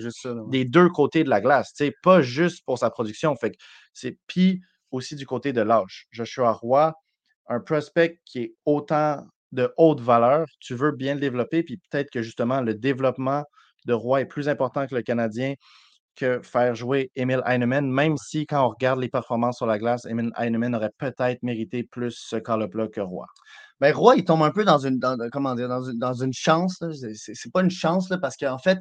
des 0.50 0.66
deux 0.66 0.90
côtés 0.90 1.24
de 1.24 1.30
la 1.30 1.42
glace, 1.42 1.74
pas 2.02 2.22
juste 2.22 2.64
pour 2.66 2.80
sa 2.80 2.90
production. 2.90 3.36
Fait 3.36 3.56
c'est 3.94 4.18
puis 4.28 4.62
aussi 4.92 5.16
du 5.16 5.26
côté 5.26 5.54
de 5.54 5.62
l'âge. 5.62 6.08
Joshua 6.12 6.52
Roy, 6.52 6.94
un 7.48 7.60
prospect 7.60 8.20
qui 8.26 8.40
est 8.40 8.56
autant 8.66 9.26
de 9.52 9.72
haute 9.78 10.02
valeur, 10.02 10.48
tu 10.60 10.74
veux 10.74 10.92
bien 10.92 11.14
le 11.14 11.20
développer, 11.20 11.62
puis 11.64 11.78
peut-être 11.78 12.10
que 12.10 12.22
justement 12.22 12.62
le 12.62 12.74
développement 12.74 13.44
de 13.86 13.94
Roy 13.94 14.22
est 14.22 14.26
plus 14.26 14.50
important 14.50 14.88
que 14.88 14.96
le 14.96 15.02
Canadien 15.02 15.56
que 16.16 16.42
faire 16.44 16.76
jouer 16.76 17.12
Emil 17.16 17.42
Heinemann, 17.46 17.90
même 17.90 18.18
si 18.18 18.46
quand 18.46 18.66
on 18.66 18.70
regarde 18.70 19.00
les 19.00 19.10
performances 19.10 19.58
sur 19.58 19.66
la 19.66 19.80
glace, 19.80 20.06
Emil 20.06 20.32
Heinemann 20.38 20.76
aurait 20.76 20.92
peut-être 20.98 21.42
mérité 21.42 21.84
plus 21.84 22.12
ce 22.12 22.36
call-up-là 22.36 22.88
que 22.88 23.02
Roy. 23.02 23.26
Ben, 23.80 23.94
Roy, 23.94 24.18
il 24.18 24.26
tombe 24.26 24.44
un 24.44 24.52
peu 24.52 24.64
dans 24.64 24.78
une, 24.78 25.00
comment 25.32 25.56
dire, 25.56 25.68
dans 25.68 25.84
une, 25.84 25.98
dans 25.98 26.14
une 26.14 26.34
chance. 26.34 26.84
C'est 27.16 27.52
pas 27.52 27.62
une 27.62 27.72
chance 27.72 28.10
là, 28.10 28.18
parce 28.18 28.38
qu'en 28.38 28.60
fait, 28.60 28.80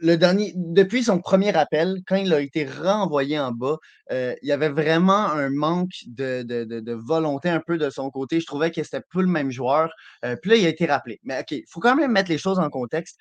le 0.00 0.16
dernier, 0.16 0.52
depuis 0.54 1.02
son 1.02 1.20
premier 1.20 1.54
appel, 1.56 1.98
quand 2.06 2.16
il 2.16 2.32
a 2.32 2.40
été 2.40 2.64
renvoyé 2.64 3.38
en 3.38 3.52
bas, 3.52 3.76
euh, 4.12 4.34
il 4.42 4.48
y 4.48 4.52
avait 4.52 4.68
vraiment 4.68 5.26
un 5.26 5.50
manque 5.50 5.92
de, 6.06 6.92
volonté 6.94 7.48
un 7.48 7.60
peu 7.60 7.78
de 7.78 7.90
son 7.90 8.10
côté. 8.10 8.40
Je 8.40 8.46
trouvais 8.46 8.70
que 8.70 8.82
c'était 8.82 9.02
plus 9.08 9.22
le 9.22 9.28
même 9.28 9.50
joueur. 9.50 9.90
Euh, 10.24 10.36
puis 10.40 10.50
là, 10.50 10.56
il 10.56 10.66
a 10.66 10.68
été 10.68 10.86
rappelé. 10.86 11.20
Mais 11.24 11.40
OK, 11.40 11.50
il 11.50 11.64
faut 11.68 11.80
quand 11.80 11.96
même 11.96 12.12
mettre 12.12 12.30
les 12.30 12.38
choses 12.38 12.58
en 12.58 12.70
contexte. 12.70 13.18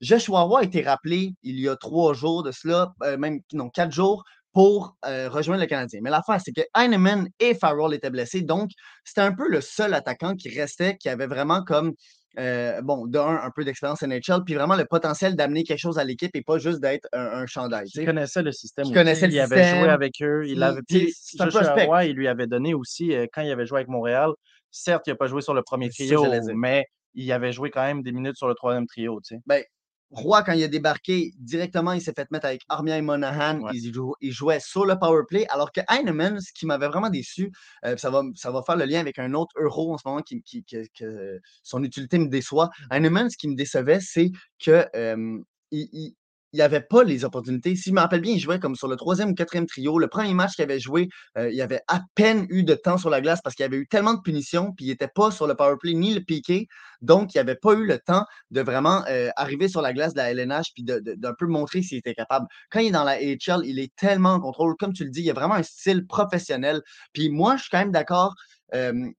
Joshua 0.00 0.48
a 0.58 0.62
été 0.62 0.82
rappelé 0.82 1.34
il 1.42 1.60
y 1.60 1.68
a 1.68 1.76
trois 1.76 2.14
jours 2.14 2.42
de 2.42 2.50
cela, 2.52 2.92
euh, 3.02 3.16
même 3.18 3.40
non, 3.52 3.68
quatre 3.68 3.92
jours, 3.92 4.24
pour 4.52 4.96
euh, 5.06 5.28
rejoindre 5.28 5.60
le 5.60 5.66
Canadien. 5.66 6.00
Mais 6.02 6.10
l'affaire, 6.10 6.40
c'est 6.44 6.52
que 6.52 6.62
Heinemann 6.76 7.28
et 7.38 7.54
Farrell 7.54 7.94
étaient 7.94 8.10
blessés. 8.10 8.42
Donc, 8.42 8.70
c'était 9.04 9.20
un 9.20 9.32
peu 9.32 9.48
le 9.48 9.60
seul 9.60 9.94
attaquant 9.94 10.34
qui 10.34 10.48
restait, 10.48 10.96
qui 10.96 11.08
avait 11.08 11.26
vraiment 11.26 11.62
comme, 11.62 11.92
euh, 12.38 12.80
bon, 12.82 13.06
d'un, 13.06 13.40
un 13.42 13.50
peu 13.54 13.64
d'expérience 13.64 14.02
NHL, 14.02 14.42
puis 14.44 14.54
vraiment 14.54 14.74
le 14.74 14.86
potentiel 14.86 15.36
d'amener 15.36 15.62
quelque 15.62 15.78
chose 15.78 15.98
à 15.98 16.04
l'équipe 16.04 16.34
et 16.34 16.42
pas 16.42 16.58
juste 16.58 16.80
d'être 16.80 17.06
un, 17.12 17.46
chandail. 17.46 17.86
Il 17.94 18.06
connaissait 18.06 18.42
le 18.42 18.52
système. 18.52 18.86
Il 18.86 18.94
connaissait 18.94 19.28
le 19.28 19.34
il 19.34 19.40
avait 19.40 19.78
joué 19.78 19.88
avec 19.88 20.14
eux. 20.22 20.44
Il, 20.48 20.62
avait, 20.62 20.80
Joshua 20.88 22.06
il 22.06 22.16
lui 22.16 22.26
avait 22.26 22.46
donné 22.46 22.74
aussi, 22.74 23.14
quand 23.32 23.42
il 23.42 23.50
avait 23.50 23.66
joué 23.66 23.78
avec 23.78 23.88
Montréal, 23.88 24.30
certes, 24.70 25.06
il 25.06 25.10
n'a 25.10 25.16
pas 25.16 25.26
joué 25.26 25.42
sur 25.42 25.54
le 25.54 25.62
premier 25.62 25.90
trio, 25.90 26.24
mais 26.54 26.86
il 27.14 27.30
avait 27.32 27.52
joué 27.52 27.70
quand 27.70 27.82
même 27.82 28.02
des 28.02 28.12
minutes 28.12 28.36
sur 28.36 28.48
le 28.48 28.54
troisième 28.54 28.86
trio. 28.86 29.20
Tu 29.20 29.34
sais. 29.34 29.40
Ben, 29.46 29.62
Roy, 30.10 30.42
quand 30.42 30.52
il 30.52 30.64
a 30.64 30.68
débarqué, 30.68 31.32
directement, 31.38 31.92
il 31.92 32.00
s'est 32.00 32.12
fait 32.12 32.30
mettre 32.30 32.46
avec 32.46 32.62
Armia 32.68 32.98
et 32.98 33.02
Monahan. 33.02 33.60
Il, 33.72 34.32
jouait 34.32 34.60
sur 34.60 34.84
le 34.84 34.98
power 34.98 35.22
play. 35.28 35.46
Alors 35.48 35.70
que 35.70 35.80
Heinemann, 35.88 36.40
ce 36.40 36.52
qui 36.52 36.66
m'avait 36.66 36.88
vraiment 36.88 37.10
déçu, 37.10 37.52
euh, 37.84 37.96
ça, 37.96 38.10
va, 38.10 38.22
ça 38.34 38.50
va 38.50 38.62
faire 38.62 38.76
le 38.76 38.84
lien 38.86 39.00
avec 39.00 39.18
un 39.18 39.34
autre 39.34 39.54
euro 39.56 39.94
en 39.94 39.98
ce 39.98 40.08
moment 40.08 40.22
qui, 40.22 40.42
que 40.64 41.40
son 41.62 41.84
utilité 41.84 42.18
me 42.18 42.28
déçoit. 42.28 42.70
Heinemann, 42.90 43.30
ce 43.30 43.36
qui 43.36 43.48
me 43.48 43.54
décevait, 43.54 44.00
c'est 44.00 44.32
que 44.58 44.86
euh, 44.96 45.38
il, 45.70 45.88
il 45.92 46.14
n'y 46.58 46.62
avait 46.62 46.80
pas 46.80 47.04
les 47.04 47.24
opportunités. 47.24 47.76
Si 47.76 47.90
je 47.90 47.94
me 47.94 48.00
rappelle 48.00 48.20
bien, 48.20 48.32
il 48.32 48.40
jouait 48.40 48.58
comme 48.58 48.76
sur 48.76 48.88
le 48.88 48.96
troisième 48.96 49.30
ou 49.30 49.34
quatrième 49.34 49.66
trio. 49.66 49.98
Le 49.98 50.08
premier 50.08 50.34
match 50.34 50.54
qu'il 50.54 50.64
avait 50.64 50.80
joué, 50.80 51.08
euh, 51.38 51.50
il 51.50 51.60
avait 51.60 51.80
à 51.88 52.00
peine 52.14 52.46
eu 52.50 52.64
de 52.64 52.74
temps 52.74 52.98
sur 52.98 53.10
la 53.10 53.20
glace 53.20 53.40
parce 53.42 53.54
qu'il 53.54 53.64
avait 53.64 53.76
eu 53.76 53.86
tellement 53.86 54.14
de 54.14 54.20
punitions, 54.20 54.72
puis 54.72 54.86
il 54.86 54.88
n'était 54.88 55.08
pas 55.08 55.30
sur 55.30 55.46
le 55.46 55.54
power 55.54 55.76
play 55.78 55.94
ni 55.94 56.14
le 56.14 56.20
piqué. 56.20 56.68
Donc, 57.00 57.34
il 57.34 57.38
n'avait 57.38 57.56
pas 57.56 57.72
eu 57.74 57.86
le 57.86 57.98
temps 57.98 58.24
de 58.50 58.60
vraiment 58.60 59.04
euh, 59.08 59.30
arriver 59.36 59.68
sur 59.68 59.80
la 59.80 59.92
glace 59.92 60.12
de 60.12 60.18
la 60.18 60.32
LNH 60.32 60.72
puis 60.74 60.84
d'un 60.84 61.34
peu 61.38 61.46
montrer 61.46 61.82
s'il 61.82 61.98
était 61.98 62.14
capable. 62.14 62.46
Quand 62.70 62.80
il 62.80 62.88
est 62.88 62.90
dans 62.90 63.04
la 63.04 63.12
AHL, 63.12 63.64
il 63.64 63.78
est 63.78 63.94
tellement 63.96 64.34
en 64.34 64.40
contrôle. 64.40 64.74
Comme 64.76 64.92
tu 64.92 65.04
le 65.04 65.10
dis, 65.10 65.22
il 65.22 65.30
a 65.30 65.34
vraiment 65.34 65.54
un 65.54 65.62
style 65.62 66.06
professionnel. 66.06 66.82
Puis 67.12 67.30
moi, 67.30 67.56
je 67.56 67.62
suis 67.62 67.70
quand 67.70 67.78
même 67.78 67.92
d'accord 67.92 68.34
euh, 68.74 69.10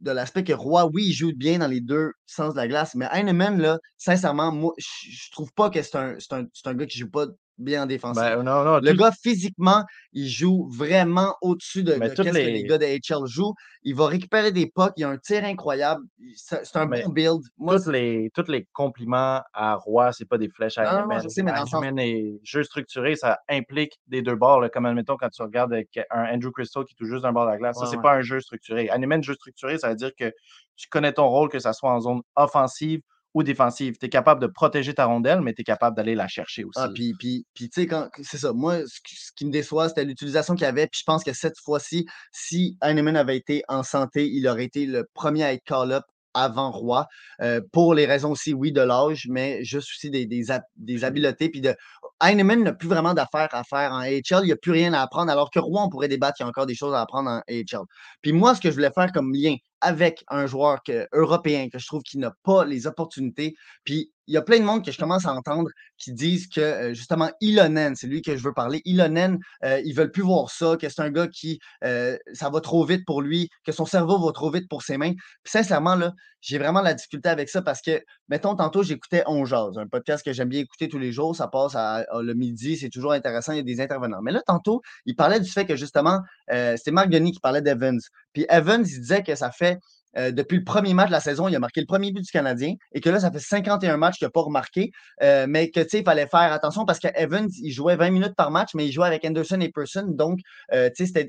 l'aspect 0.00 0.44
que 0.44 0.52
Roy, 0.52 0.86
oui, 0.92 1.06
il 1.06 1.12
joue 1.12 1.32
bien 1.34 1.58
dans 1.58 1.66
les 1.66 1.80
deux 1.80 2.12
sens 2.26 2.54
de 2.54 2.58
la 2.58 2.68
glace, 2.68 2.94
mais 2.94 3.08
Heinemann, 3.12 3.60
là, 3.60 3.78
sincèrement, 3.96 4.52
moi, 4.52 4.72
je 4.78 5.30
trouve 5.30 5.52
pas 5.52 5.70
que 5.70 5.82
c'est 5.82 5.96
un, 5.96 6.16
un, 6.30 6.46
un, 6.64 6.74
gars 6.74 6.86
qui 6.86 6.98
joue 6.98 7.10
pas 7.10 7.26
bien 7.58 7.86
défensif. 7.86 8.22
Ben, 8.22 8.42
non, 8.42 8.64
non, 8.64 8.78
le 8.78 8.92
gars, 8.92 9.12
physiquement, 9.12 9.84
il 10.12 10.28
joue 10.28 10.68
vraiment 10.70 11.36
au-dessus 11.40 11.82
de, 11.82 11.92
ce 11.92 12.22
que 12.22 12.34
les 12.34 12.64
gars 12.64 12.78
de 12.78 12.84
HL 12.84 13.26
jouent. 13.26 13.54
Il 13.82 13.94
va 13.94 14.06
récupérer 14.06 14.52
des 14.52 14.66
pucks, 14.66 14.92
il 14.96 15.04
a 15.04 15.10
un 15.10 15.18
tir 15.18 15.44
incroyable. 15.44 16.02
C'est 16.34 16.76
un 16.76 16.86
bon 16.86 17.08
build. 17.10 17.42
Moi, 17.58 17.80
tous, 17.80 17.90
les, 17.90 18.30
tous 18.34 18.50
les 18.50 18.66
compliments 18.72 19.42
à 19.52 19.74
Roy, 19.74 20.12
c'est 20.12 20.28
pas 20.28 20.38
des 20.38 20.48
flèches 20.48 20.78
à 20.78 21.04
non, 21.06 21.18
je 21.18 21.28
sais, 21.28 21.42
mais 21.42 21.52
dans 21.52 22.40
jeu 22.42 22.62
structuré, 22.62 23.16
ça 23.16 23.38
implique 23.48 23.98
des 24.06 24.22
deux 24.22 24.36
bords. 24.36 24.64
comme 24.72 24.86
admettons, 24.86 25.16
quand 25.16 25.28
tu 25.28 25.42
regardes 25.42 25.74
un 26.10 26.34
Andrew 26.34 26.50
Crystal 26.50 26.84
qui 26.84 26.94
touche 26.94 27.08
juste 27.08 27.22
d'un 27.22 27.32
bord 27.32 27.46
de 27.46 27.50
la 27.50 27.58
glace, 27.58 27.78
ça, 27.78 27.86
c'est 27.86 28.00
pas 28.00 28.14
un 28.14 28.22
jeu 28.22 28.40
structuré. 28.40 28.88
Animer 28.90 29.16
un 29.16 29.22
jeu 29.22 29.34
structuré, 29.34 29.78
ça 29.78 29.90
veut 29.90 29.96
dire 29.96 30.12
que 30.18 30.32
tu 30.76 30.88
connais 30.88 31.12
ton 31.12 31.28
rôle, 31.28 31.48
que 31.48 31.58
ça 31.58 31.72
soit 31.72 31.92
en 31.92 32.00
zone 32.00 32.22
offensive 32.36 33.00
ou 33.34 33.42
défensive. 33.42 33.96
Tu 33.98 34.06
es 34.06 34.08
capable 34.08 34.40
de 34.40 34.46
protéger 34.46 34.94
ta 34.94 35.06
rondelle, 35.06 35.40
mais 35.40 35.52
tu 35.52 35.60
es 35.60 35.64
capable 35.64 35.96
d'aller 35.96 36.14
la 36.14 36.28
chercher 36.28 36.62
ah, 36.62 36.68
aussi. 36.68 36.80
Ah, 36.80 36.88
puis, 36.94 37.14
puis, 37.18 37.46
puis 37.54 37.68
tu 37.68 37.82
sais, 37.82 37.88
c'est 38.22 38.38
ça. 38.38 38.52
Moi, 38.52 38.78
ce, 38.86 39.00
qui 39.36 39.44
me 39.44 39.50
déçoit, 39.50 39.88
c'était 39.88 40.04
l'utilisation 40.04 40.54
qu'il 40.54 40.66
avait. 40.66 40.86
Puis 40.86 41.00
je 41.00 41.04
pense 41.04 41.24
que 41.24 41.32
cette 41.32 41.58
fois-ci, 41.58 42.06
si 42.32 42.78
Heinemann 42.82 43.16
avait 43.16 43.36
été 43.36 43.62
en 43.68 43.82
santé, 43.82 44.28
il 44.28 44.46
aurait 44.48 44.64
été 44.64 44.86
le 44.86 45.04
premier 45.14 45.42
à 45.42 45.52
être 45.52 45.64
call-up 45.64 46.04
avant 46.34 46.72
Roi, 46.72 47.06
euh, 47.42 47.60
pour 47.72 47.94
les 47.94 48.06
raisons 48.06 48.32
aussi, 48.32 48.52
oui, 48.52 48.72
de 48.72 48.80
l'âge, 48.80 49.26
mais 49.30 49.62
juste 49.62 49.88
aussi 49.94 50.10
des, 50.10 50.26
des, 50.26 50.46
des 50.76 51.04
habiletés. 51.04 51.48
Puis 51.48 51.60
de, 51.60 51.74
Heinemann 52.22 52.62
n'a 52.62 52.72
plus 52.72 52.88
vraiment 52.88 53.14
d'affaires 53.14 53.48
à 53.52 53.64
faire 53.64 53.92
en 53.92 53.98
AHL, 53.98 54.42
il 54.42 54.46
n'y 54.46 54.52
a 54.52 54.56
plus 54.56 54.72
rien 54.72 54.92
à 54.92 55.02
apprendre, 55.02 55.30
alors 55.30 55.50
que 55.50 55.58
Roy, 55.58 55.82
on 55.82 55.88
pourrait 55.88 56.08
débattre, 56.08 56.36
il 56.40 56.44
y 56.44 56.46
a 56.46 56.48
encore 56.48 56.66
des 56.66 56.74
choses 56.74 56.94
à 56.94 57.00
apprendre 57.00 57.30
en 57.30 57.42
AHL. 57.48 57.84
Puis 58.22 58.32
moi, 58.32 58.54
ce 58.54 58.60
que 58.60 58.70
je 58.70 58.74
voulais 58.74 58.92
faire 58.94 59.12
comme 59.12 59.32
lien 59.32 59.56
avec 59.80 60.24
un 60.28 60.46
joueur 60.46 60.80
européen 61.12 61.68
que 61.70 61.78
je 61.78 61.86
trouve 61.86 62.02
qui 62.02 62.18
n'a 62.18 62.32
pas 62.42 62.64
les 62.64 62.86
opportunités. 62.86 63.54
Puis 63.84 64.12
il 64.26 64.34
y 64.34 64.36
a 64.36 64.42
plein 64.42 64.58
de 64.58 64.64
monde 64.64 64.84
que 64.84 64.90
je 64.90 64.98
commence 64.98 65.26
à 65.26 65.32
entendre 65.32 65.70
qui 65.98 66.12
disent 66.12 66.48
que 66.48 66.60
euh, 66.60 66.94
justement 66.94 67.30
Ilonen, 67.40 67.94
c'est 67.94 68.06
lui 68.06 68.22
que 68.22 68.36
je 68.36 68.42
veux 68.42 68.52
parler. 68.52 68.80
Ilonen, 68.84 69.38
euh, 69.64 69.80
ils 69.84 69.94
veulent 69.94 70.10
plus 70.10 70.22
voir 70.22 70.50
ça, 70.50 70.76
que 70.80 70.88
c'est 70.88 71.02
un 71.02 71.10
gars 71.10 71.28
qui 71.28 71.58
euh, 71.84 72.16
ça 72.32 72.50
va 72.50 72.60
trop 72.60 72.84
vite 72.84 73.04
pour 73.06 73.22
lui, 73.22 73.48
que 73.64 73.72
son 73.72 73.86
cerveau 73.86 74.18
va 74.24 74.32
trop 74.32 74.50
vite 74.50 74.68
pour 74.68 74.82
ses 74.82 74.96
mains. 74.96 75.12
Puis 75.12 75.50
sincèrement, 75.52 75.94
là, 75.94 76.12
j'ai 76.40 76.58
vraiment 76.58 76.82
la 76.82 76.94
difficulté 76.94 77.28
avec 77.28 77.48
ça 77.48 77.62
parce 77.62 77.80
que, 77.80 78.02
mettons, 78.28 78.54
tantôt, 78.54 78.82
j'écoutais 78.82 79.22
On 79.26 79.44
Jazz, 79.46 79.78
un 79.78 79.86
podcast 79.86 80.24
que 80.24 80.32
j'aime 80.32 80.48
bien 80.48 80.60
écouter 80.60 80.88
tous 80.88 80.98
les 80.98 81.10
jours. 81.10 81.34
Ça 81.34 81.48
passe 81.48 81.74
à, 81.74 82.04
le 82.20 82.34
midi, 82.34 82.76
c'est 82.76 82.90
toujours 82.90 83.12
intéressant, 83.12 83.52
il 83.52 83.56
y 83.56 83.60
a 83.60 83.62
des 83.62 83.80
intervenants. 83.80 84.20
Mais 84.22 84.32
là, 84.32 84.42
tantôt, 84.46 84.82
il 85.06 85.16
parlait 85.16 85.40
du 85.40 85.50
fait 85.50 85.64
que 85.64 85.76
justement, 85.76 86.20
c'était 86.50 86.90
Marc 86.90 87.08
Denis 87.08 87.32
qui 87.32 87.40
parlait 87.40 87.62
d'Evans. 87.62 88.00
Puis 88.34 88.44
Evans, 88.50 88.84
il 88.86 89.00
disait 89.00 89.22
que 89.22 89.34
ça 89.34 89.50
fait 89.50 89.78
euh, 90.16 90.30
depuis 90.30 90.58
le 90.58 90.64
premier 90.64 90.94
match 90.94 91.08
de 91.08 91.12
la 91.12 91.20
saison, 91.20 91.48
il 91.48 91.56
a 91.56 91.58
marqué 91.58 91.80
le 91.80 91.86
premier 91.86 92.12
but 92.12 92.22
du 92.22 92.30
Canadien 92.30 92.74
et 92.92 93.00
que 93.00 93.10
là, 93.10 93.20
ça 93.20 93.30
fait 93.30 93.40
51 93.40 93.96
matchs 93.96 94.18
qu'il 94.18 94.26
n'a 94.26 94.30
pas 94.30 94.42
remarqué, 94.42 94.90
euh, 95.22 95.46
mais 95.48 95.70
que, 95.70 95.80
tu 95.80 95.88
sais, 95.88 95.98
il 96.00 96.04
fallait 96.04 96.28
faire 96.28 96.52
attention 96.52 96.84
parce 96.84 96.98
qu'Evans, 96.98 97.48
il 97.62 97.70
jouait 97.70 97.96
20 97.96 98.10
minutes 98.10 98.34
par 98.36 98.50
match, 98.50 98.70
mais 98.74 98.86
il 98.86 98.92
jouait 98.92 99.06
avec 99.06 99.24
Anderson 99.24 99.60
et 99.60 99.70
Person. 99.70 100.04
Donc, 100.08 100.40
euh, 100.72 100.90
tu 100.94 101.06
sais, 101.06 101.28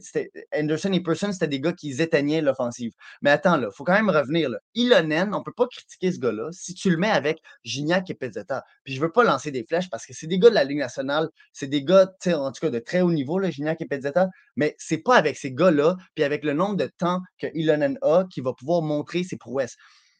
Anderson 0.55 0.91
et 0.93 1.01
Person, 1.01 1.31
c'était 1.31 1.47
des 1.47 1.59
gars 1.59 1.73
qui 1.73 1.91
éteignaient 2.01 2.41
l'offensive. 2.41 2.91
Mais 3.21 3.31
attends, 3.31 3.57
là, 3.57 3.69
il 3.71 3.75
faut 3.75 3.83
quand 3.83 3.93
même 3.93 4.09
revenir. 4.09 4.49
Là. 4.49 4.59
Ilonen, 4.75 5.33
on 5.33 5.39
ne 5.39 5.43
peut 5.43 5.53
pas 5.55 5.67
critiquer 5.67 6.11
ce 6.11 6.19
gars-là 6.19 6.49
si 6.51 6.73
tu 6.73 6.89
le 6.89 6.97
mets 6.97 7.09
avec 7.09 7.39
Gignac 7.63 8.09
et 8.09 8.13
Pezzetta. 8.13 8.63
Puis 8.83 8.93
je 8.93 8.99
ne 8.99 9.05
veux 9.05 9.11
pas 9.11 9.23
lancer 9.23 9.51
des 9.51 9.63
flèches 9.63 9.89
parce 9.89 10.05
que 10.05 10.13
c'est 10.13 10.27
des 10.27 10.39
gars 10.39 10.49
de 10.49 10.55
la 10.55 10.63
Ligue 10.63 10.79
nationale, 10.79 11.29
c'est 11.53 11.67
des 11.67 11.83
gars, 11.83 12.07
tu 12.21 12.29
sais, 12.29 12.33
en 12.33 12.51
tout 12.51 12.61
cas, 12.61 12.69
de 12.69 12.79
très 12.79 13.01
haut 13.01 13.11
niveau, 13.11 13.39
là, 13.39 13.49
Gignac 13.49 13.81
et 13.81 13.85
Pezzetta, 13.85 14.29
mais 14.55 14.75
c'est 14.77 14.99
pas 14.99 15.15
avec 15.15 15.37
ces 15.37 15.51
gars-là, 15.51 15.95
puis 16.13 16.23
avec 16.23 16.43
le 16.43 16.53
nombre 16.53 16.75
de 16.75 16.89
temps 16.97 17.21
que 17.39 17.47
Ilonen 17.53 17.97
a, 18.01 18.25
qui 18.29 18.41
va 18.41 18.53
pouvoir 18.53 18.74
montrer 18.81 19.23
ses 19.23 19.37
prouesses. 19.37 19.75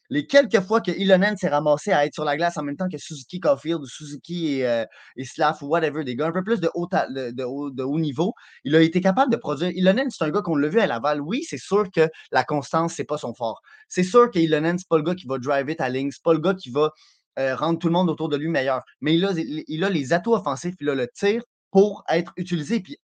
Les 0.08 0.26
quelques 0.26 0.60
fois 0.60 0.80
que 0.80 0.92
Ilonen 0.92 1.36
s'est 1.36 1.48
ramassé 1.48 1.90
à 1.90 2.06
être 2.06 2.14
sur 2.14 2.24
la 2.24 2.36
glace 2.36 2.56
en 2.56 2.62
même 2.62 2.76
temps 2.76 2.88
que 2.88 2.98
Suzuki 2.98 3.40
Caulfield 3.40 3.80
ou 3.80 3.86
Suzuki 3.86 4.58
et, 4.58 4.66
euh, 4.66 4.84
Slav 5.24 5.56
ou 5.62 5.66
whatever, 5.66 6.04
des 6.04 6.14
gars 6.14 6.28
un 6.28 6.32
peu 6.32 6.44
plus 6.44 6.60
de 6.60 6.70
haut, 6.74 7.98
niveau, 7.98 8.32
il 8.64 8.76
a 8.76 8.82
été 8.82 9.00
capable 9.00 9.32
de 9.32 9.36
produire. 9.36 9.70
Ilonen, 9.70 10.08
c'est 10.10 10.24
un 10.24 10.30
gars 10.30 10.42
qu'on 10.42 10.54
l'a 10.54 10.68
vu 10.68 10.78
à 10.78 10.86
Laval. 10.86 11.20
Oui, 11.20 11.42
c'est 11.48 11.58
sûr 11.58 11.90
que 11.90 12.08
la 12.30 12.44
constance, 12.44 12.94
c'est 12.94 13.04
pas 13.04 13.18
son 13.18 13.34
fort. 13.34 13.60
C'est 13.88 14.04
sûr 14.04 14.30
que 14.30 14.38
Ilonen, 14.38 14.78
c'est 14.78 14.88
pas 14.88 14.96
le 14.96 15.02
gars 15.02 15.14
qui 15.14 15.26
va 15.26 15.38
driver 15.38 15.74
ta 15.74 15.88
ligne, 15.88 16.10
c'est 16.12 16.22
pas 16.22 16.34
le 16.34 16.40
gars 16.40 16.54
qui 16.54 16.70
va 16.70 16.92
euh, 17.38 17.56
rendre 17.56 17.78
tout 17.78 17.88
le 17.88 17.92
monde 17.92 18.08
autour 18.08 18.28
de 18.28 18.36
lui 18.36 18.48
meilleur. 18.48 18.82
Mais 19.00 19.14
il 19.14 19.84
a, 19.84 19.90
les 19.90 20.12
atouts 20.12 20.34
offensifs, 20.34 20.74
il 20.80 20.88
a 20.88 20.94
le 20.94 21.08
tir 21.08 21.42
pour 21.70 22.04
être 22.08 22.32
utilisé. 22.36 22.80
Puis 22.80 22.96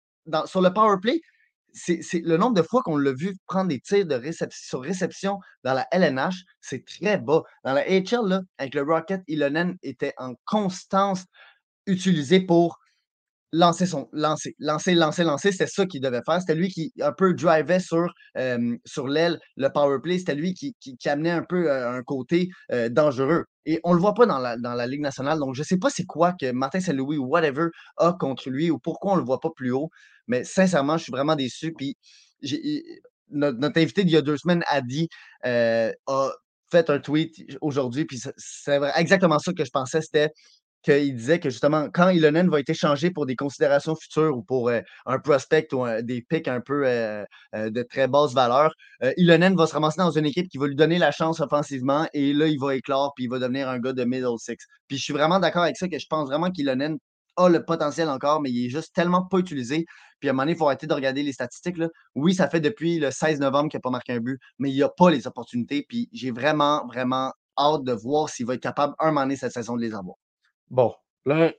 sur 0.45 0.61
le 0.61 0.73
power 0.73 0.97
play, 1.01 1.21
c'est 1.73 2.01
le 2.25 2.37
nombre 2.37 2.55
de 2.55 2.63
fois 2.63 2.83
qu'on 2.83 2.97
l'a 2.97 3.13
vu 3.13 3.37
prendre 3.47 3.69
des 3.69 3.81
tirs 3.81 4.07
de 4.07 4.21
sur 4.51 4.81
réception 4.81 5.39
dans 5.65 5.75
la 5.75 5.87
LNH, 5.93 6.45
c'est 6.61 6.85
très 6.85 7.19
bas. 7.19 7.43
Dans 7.65 7.73
la 7.73 7.85
HL, 7.85 8.43
avec 8.59 8.75
le 8.75 8.83
Rocket, 8.83 9.23
Ilonen 9.29 9.77
était 9.83 10.15
en 10.17 10.35
constance 10.45 11.25
utilisé 11.87 12.41
pour 12.41 12.80
lancer 13.53 13.87
son 13.87 14.09
lancer, 14.13 14.55
lancer, 14.59 14.95
lancer, 14.95 15.25
lancer, 15.25 15.53
c'était 15.53 15.67
ça 15.67 15.87
qu'il 15.87 16.01
devait 16.01 16.23
faire. 16.25 16.41
C'était 16.41 16.55
lui 16.55 16.69
qui 16.69 16.93
un 17.01 17.13
peu 17.13 17.35
drivait 17.35 17.81
sur, 17.81 18.13
l'aile 18.35 19.39
le 19.57 19.69
power 19.69 19.99
play. 20.03 20.19
C'était 20.19 20.35
lui 20.35 20.55
qui, 20.55 20.75
qui, 20.81 21.09
amenait 21.09 21.31
un 21.31 21.43
peu 21.43 21.73
un 21.73 22.03
côté 22.03 22.49
dangereux. 22.91 23.45
Et 23.67 23.81
on 23.85 23.93
le 23.93 24.01
voit 24.01 24.15
pas 24.15 24.27
dans 24.27 24.39
la, 24.39 24.87
Ligue 24.87 25.01
nationale. 25.03 25.39
Donc, 25.39 25.55
je 25.55 25.63
sais 25.63 25.77
pas 25.77 25.91
c'est 25.91 26.07
quoi 26.07 26.33
que 26.33 26.51
Martin 26.53 26.81
Saint-Louis 26.81 27.19
ou 27.19 27.27
whatever 27.27 27.69
a 27.99 28.13
contre 28.19 28.51
lui 28.51 28.71
ou 28.71 28.79
pourquoi 28.79 29.13
on 29.13 29.17
le 29.17 29.25
voit 29.25 29.41
pas 29.41 29.51
plus 29.55 29.73
haut. 29.73 29.91
Mais 30.27 30.45
sincèrement, 30.45 30.97
je 30.97 31.05
suis 31.05 31.13
vraiment 31.13 31.37
déçu. 31.37 31.73
Puis 31.73 31.97
notre, 33.31 33.79
invité 33.79 34.05
d'il 34.05 34.15
y 34.15 34.17
a 34.17 34.23
deux 34.23 34.37
semaines 34.37 34.65
a 34.67 34.81
dit, 34.81 35.09
a 35.45 35.93
fait 36.71 36.89
un 36.89 37.01
tweet 37.01 37.35
aujourd'hui, 37.61 38.05
puis 38.05 38.21
c'est 38.37 38.81
exactement 38.97 39.39
ça 39.39 39.53
que 39.53 39.65
je 39.65 39.71
pensais. 39.71 40.01
C'était 40.01 40.31
qu'il 40.83 41.15
disait 41.15 41.41
que 41.41 41.51
justement, 41.51 41.89
quand 41.93 42.09
Ilonen 42.09 42.49
va 42.49 42.61
être 42.61 42.71
échangé 42.71 43.11
pour 43.11 43.27
des 43.27 43.37
considérations 43.37 43.95
futures 43.95 44.37
ou 44.37 44.43
pour 44.43 44.69
euh, 44.69 44.81
un 45.07 45.19
prospect 45.19 45.69
ou 45.73 45.85
des 46.03 46.23
picks 46.23 46.49
un 46.49 46.61
peu 46.61 46.87
euh, 46.87 47.25
euh, 47.55 47.71
de 47.71 47.83
très 47.83 48.09
basse 48.09 48.33
valeur, 48.33 48.73
Ilonen 49.17 49.57
va 49.57 49.67
se 49.67 49.75
ramasser 49.75 49.99
dans 49.99 50.11
une 50.11 50.27
équipe 50.27 50.49
qui 50.49 50.59
va 50.59 50.67
lui 50.67 50.77
donner 50.77 50.99
la 50.99 51.11
chance 51.11 51.41
offensivement 51.41 52.07
et 52.13 52.33
là, 52.33 52.47
il 52.47 52.59
va 52.59 52.75
éclore 52.75 53.13
puis 53.15 53.25
il 53.25 53.31
va 53.31 53.39
devenir 53.39 53.69
un 53.69 53.79
gars 53.79 53.93
de 53.93 54.05
middle 54.05 54.39
six. 54.39 54.57
Puis 54.89 54.99
je 54.99 55.03
suis 55.03 55.13
vraiment 55.13 55.39
d'accord 55.39 55.63
avec 55.63 55.77
ça 55.77 55.89
que 55.89 55.99
je 55.99 56.07
pense 56.07 56.29
vraiment 56.29 56.51
qu'Ilonen 56.51 56.99
a 57.37 57.49
le 57.49 57.65
potentiel 57.65 58.09
encore, 58.09 58.41
mais 58.41 58.51
il 58.51 58.67
est 58.67 58.69
juste 58.69 58.95
tellement 58.95 59.25
pas 59.25 59.39
utilisé. 59.39 59.87
Puis 60.19 60.29
à 60.29 60.33
un 60.33 60.35
moment 60.35 60.43
donné, 60.43 60.53
il 60.53 60.59
faut 60.59 60.67
arrêter 60.67 60.87
de 60.87 60.95
regarder 60.95 61.23
les 61.23 61.33
statistiques. 61.33 61.79
Là. 61.79 61.89
Oui, 62.15 62.35
ça 62.35 62.49
fait 62.49 62.61
depuis 62.61 62.99
le 62.99 63.11
16 63.11 63.41
novembre 63.41 63.71
qu'il 63.71 63.79
n'a 63.79 63.83
pas 63.83 63.91
marqué 63.91 64.13
un 64.13 64.21
but, 64.21 64.39
mais 64.59 64.71
il 64.71 64.75
n'y 64.75 64.83
a 64.83 64.89
pas 64.89 65.11
les 65.11 65.27
opportunités. 65.27 65.85
Puis 65.89 66.09
j'ai 66.13 66.31
vraiment, 66.31 66.87
vraiment 66.87 67.33
hâte 67.59 67.85
de 67.85 67.93
voir 67.93 68.29
s'il 68.29 68.47
va 68.47 68.55
être 68.55 68.63
capable 68.63 68.95
un 68.99 69.09
moment 69.09 69.23
donné 69.23 69.37
cette 69.37 69.53
saison 69.53 69.77
de 69.77 69.83
les 69.83 69.95
avoir. 69.95 70.17
Bon, 70.71 70.95
là, 71.27 71.53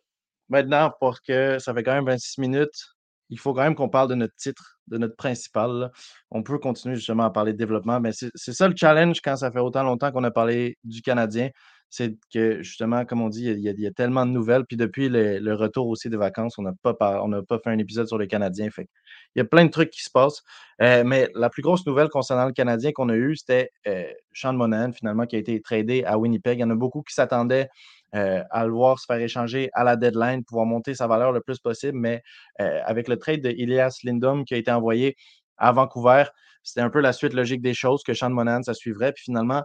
maintenant, 0.50 0.92
parce 1.00 1.20
que 1.20 1.60
ça 1.60 1.74
fait 1.74 1.84
quand 1.84 1.94
même 1.94 2.06
26 2.06 2.40
minutes, 2.40 2.96
il 3.32 3.40
faut 3.40 3.54
quand 3.54 3.64
même 3.64 3.76
qu'on 3.76 3.90
parle 3.90 4.10
de 4.10 4.16
notre 4.16 4.36
titre, 4.36 4.80
de 4.88 4.98
notre 4.98 5.16
principal. 5.16 5.92
On 6.32 6.44
peut 6.44 6.60
continuer 6.60 6.96
justement 6.96 7.24
à 7.24 7.30
parler 7.30 7.54
de 7.54 7.58
développement, 7.58 8.00
mais 8.00 8.12
c'est 8.14 8.54
ça 8.54 8.68
le 8.68 8.76
challenge 8.76 9.22
quand 9.22 9.38
ça 9.38 9.52
fait 9.52 9.60
autant 9.60 9.84
longtemps 9.84 10.12
qu'on 10.12 10.24
a 10.26 10.32
parlé 10.32 10.78
du 10.84 11.02
Canadien. 11.02 11.50
C'est 11.90 12.16
que 12.34 12.62
justement, 12.62 13.04
comme 13.04 13.22
on 13.22 13.28
dit, 13.28 13.48
il 13.48 13.60
y, 13.60 13.88
a, 13.88 13.92
tellement 13.92 14.26
de 14.26 14.32
nouvelles. 14.32 14.66
Puis 14.66 14.78
depuis 14.78 15.10
le, 15.10 15.54
retour 15.54 15.88
aussi 15.88 16.10
des 16.10 16.16
vacances, 16.16 16.58
on 16.58 16.62
n'a 16.62 16.72
pas, 16.82 16.94
pas 16.94 17.20
fait 17.64 17.70
un 17.70 17.80
épisode 17.80 18.08
sur 18.08 18.18
le 18.18 18.28
Canadien. 18.28 18.70
Fait 18.70 18.88
il 19.36 19.40
y 19.40 19.42
a 19.42 19.46
plein 19.46 19.66
de 19.66 19.72
trucs 19.72 19.90
qui 19.90 20.02
se 20.02 20.10
passent. 20.10 20.42
Euh, 20.82 21.04
mais 21.06 21.30
la 21.36 21.50
plus 21.50 21.62
grosse 21.62 21.86
nouvelle 21.86 22.08
concernant 22.08 22.46
le 22.46 22.54
Canadien 22.54 22.92
qu'on 22.94 23.10
a 23.10 23.16
eue, 23.16 23.36
c'était 23.36 23.72
euh, 23.88 24.06
Sean 24.34 24.54
Monahan, 24.54 24.94
finalement, 24.94 25.26
qui 25.26 25.36
a 25.36 25.40
été 25.40 25.62
tradé 25.62 26.04
à 26.06 26.18
Winnipeg. 26.18 26.60
Il 26.60 26.62
y 26.62 26.64
en 26.64 26.70
a 26.70 26.76
beaucoup 26.76 27.02
qui 27.02 27.14
s'attendaient 27.14 27.70
euh, 28.14 28.44
à 28.50 28.66
le 28.66 28.74
voir 28.74 29.00
se 29.00 29.06
faire 29.06 29.22
échanger 29.22 29.70
à 29.74 29.86
la 29.86 29.96
deadline, 29.96 30.44
pouvoir 30.44 30.66
monter 30.66 30.94
sa 30.94 31.08
valeur 31.08 31.32
le 31.32 31.40
plus 31.40 31.60
possible. 31.60 31.98
Mais 31.98 32.22
euh, 32.60 32.82
avec 32.86 33.08
le 33.08 33.18
trade 33.18 33.42
de 33.42 33.50
Elias 33.50 34.00
Lindom 34.04 34.44
qui 34.44 34.54
a 34.54 34.58
été 34.58 34.70
envoyé 34.70 35.16
à 35.58 35.72
Vancouver, 35.72 36.26
c'était 36.62 36.82
un 36.82 36.90
peu 36.90 37.00
la 37.00 37.14
suite 37.14 37.34
logique 37.34 37.62
des 37.62 37.74
choses 37.74 38.04
que 38.04 38.14
Sean 38.14 38.30
Monahan, 38.30 38.64
ça 38.64 38.74
suivrait. 38.74 39.14
Puis 39.14 39.24
finalement, 39.26 39.64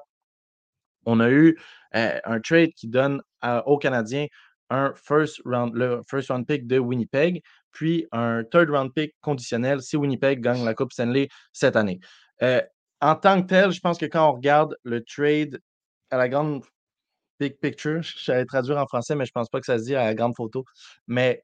on 1.06 1.18
a 1.18 1.28
eu 1.28 1.58
euh, 1.96 2.18
un 2.24 2.40
trade 2.40 2.70
qui 2.76 2.88
donne 2.88 3.20
aux 3.64 3.78
Canadiens 3.78 4.26
un 4.70 4.92
first 4.94 5.40
round, 5.44 5.74
le 5.74 6.02
first 6.08 6.28
round 6.30 6.46
pick 6.46 6.66
de 6.66 6.78
Winnipeg, 6.78 7.42
puis 7.70 8.06
un 8.10 8.42
third 8.44 8.70
round 8.70 8.92
pick 8.92 9.14
conditionnel 9.20 9.80
si 9.80 9.96
Winnipeg 9.96 10.40
gagne 10.40 10.64
la 10.64 10.74
Coupe 10.74 10.92
Stanley 10.92 11.28
cette 11.52 11.76
année. 11.76 12.00
en 12.40 13.14
tant 13.14 13.42
que 13.42 13.46
tel, 13.46 13.70
je 13.70 13.80
pense 13.80 13.98
que 13.98 14.06
quand 14.06 14.28
on 14.28 14.32
regarde 14.32 14.76
le 14.82 15.04
trade 15.04 15.60
à 16.10 16.16
la 16.16 16.28
grande 16.28 16.64
big 17.40 17.58
picture. 17.60 18.02
J'allais 18.02 18.44
traduire 18.46 18.78
en 18.78 18.86
français, 18.86 19.14
mais 19.14 19.26
je 19.26 19.32
pense 19.32 19.48
pas 19.48 19.60
que 19.60 19.66
ça 19.66 19.78
se 19.78 19.84
dit 19.84 19.94
à 19.94 20.04
la 20.04 20.14
grande 20.14 20.34
photo. 20.36 20.64
Mais 21.06 21.42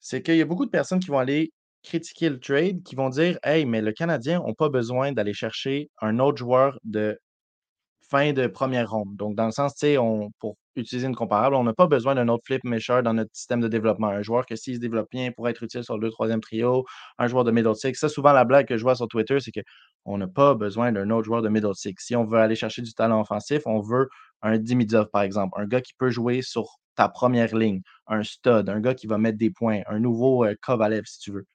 c'est 0.00 0.22
qu'il 0.22 0.36
y 0.36 0.42
a 0.42 0.46
beaucoup 0.46 0.66
de 0.66 0.70
personnes 0.70 1.00
qui 1.00 1.08
vont 1.08 1.18
aller 1.18 1.52
critiquer 1.82 2.28
le 2.30 2.40
trade, 2.40 2.82
qui 2.82 2.94
vont 2.94 3.08
dire 3.08 3.38
Hey, 3.42 3.66
mais 3.66 3.82
le 3.82 3.92
Canadien 3.92 4.42
n'a 4.46 4.54
pas 4.54 4.68
besoin 4.68 5.12
d'aller 5.12 5.34
chercher 5.34 5.90
un 6.00 6.18
autre 6.18 6.38
joueur 6.38 6.78
de 6.84 7.18
fin 8.10 8.32
de 8.32 8.46
première 8.46 8.90
ronde. 8.90 9.16
Donc, 9.16 9.36
dans 9.36 9.46
le 9.46 9.52
sens, 9.52 9.74
tu 9.74 9.86
sais, 9.86 9.96
pour 10.38 10.56
utiliser 10.76 11.06
une 11.06 11.14
comparable, 11.14 11.54
on 11.56 11.64
n'a 11.64 11.72
pas 11.72 11.86
besoin 11.86 12.14
d'un 12.14 12.28
autre 12.28 12.42
flip 12.46 12.64
measure 12.64 13.02
dans 13.02 13.14
notre 13.14 13.30
système 13.34 13.60
de 13.60 13.68
développement. 13.68 14.08
Un 14.08 14.22
joueur 14.22 14.46
que 14.46 14.56
s'il 14.56 14.74
se 14.76 14.80
développe 14.80 15.08
bien 15.10 15.30
pourrait 15.32 15.52
être 15.52 15.62
utile 15.62 15.84
sur 15.84 15.96
le 15.98 16.08
2-3e 16.08 16.40
trio, 16.40 16.84
un 17.18 17.26
joueur 17.28 17.44
de 17.44 17.50
middle 17.50 17.74
six. 17.76 17.94
Ça, 17.94 18.08
souvent, 18.08 18.32
la 18.32 18.44
blague 18.44 18.66
que 18.66 18.76
je 18.76 18.82
vois 18.82 18.94
sur 18.96 19.08
Twitter, 19.08 19.38
c'est 19.40 19.52
qu'on 19.52 20.18
n'a 20.18 20.28
pas 20.28 20.54
besoin 20.54 20.92
d'un 20.92 21.10
autre 21.10 21.24
joueur 21.24 21.42
de 21.42 21.48
middle 21.48 21.74
six. 21.74 21.94
Si 21.98 22.16
on 22.16 22.24
veut 22.24 22.38
aller 22.38 22.56
chercher 22.56 22.82
du 22.82 22.92
talent 22.92 23.20
offensif, 23.20 23.62
on 23.66 23.80
veut 23.80 24.08
un 24.42 24.58
Dimidov, 24.58 25.08
par 25.10 25.22
exemple, 25.22 25.60
un 25.60 25.66
gars 25.66 25.80
qui 25.80 25.94
peut 25.94 26.10
jouer 26.10 26.42
sur 26.42 26.78
ta 26.96 27.08
première 27.08 27.54
ligne, 27.54 27.82
un 28.06 28.22
stud, 28.22 28.68
un 28.68 28.80
gars 28.80 28.94
qui 28.94 29.06
va 29.06 29.18
mettre 29.18 29.38
des 29.38 29.50
points, 29.50 29.80
un 29.86 29.98
nouveau 30.00 30.44
euh, 30.44 30.54
Kovalev, 30.62 31.04
si 31.06 31.18
tu 31.20 31.32
veux. 31.32 31.46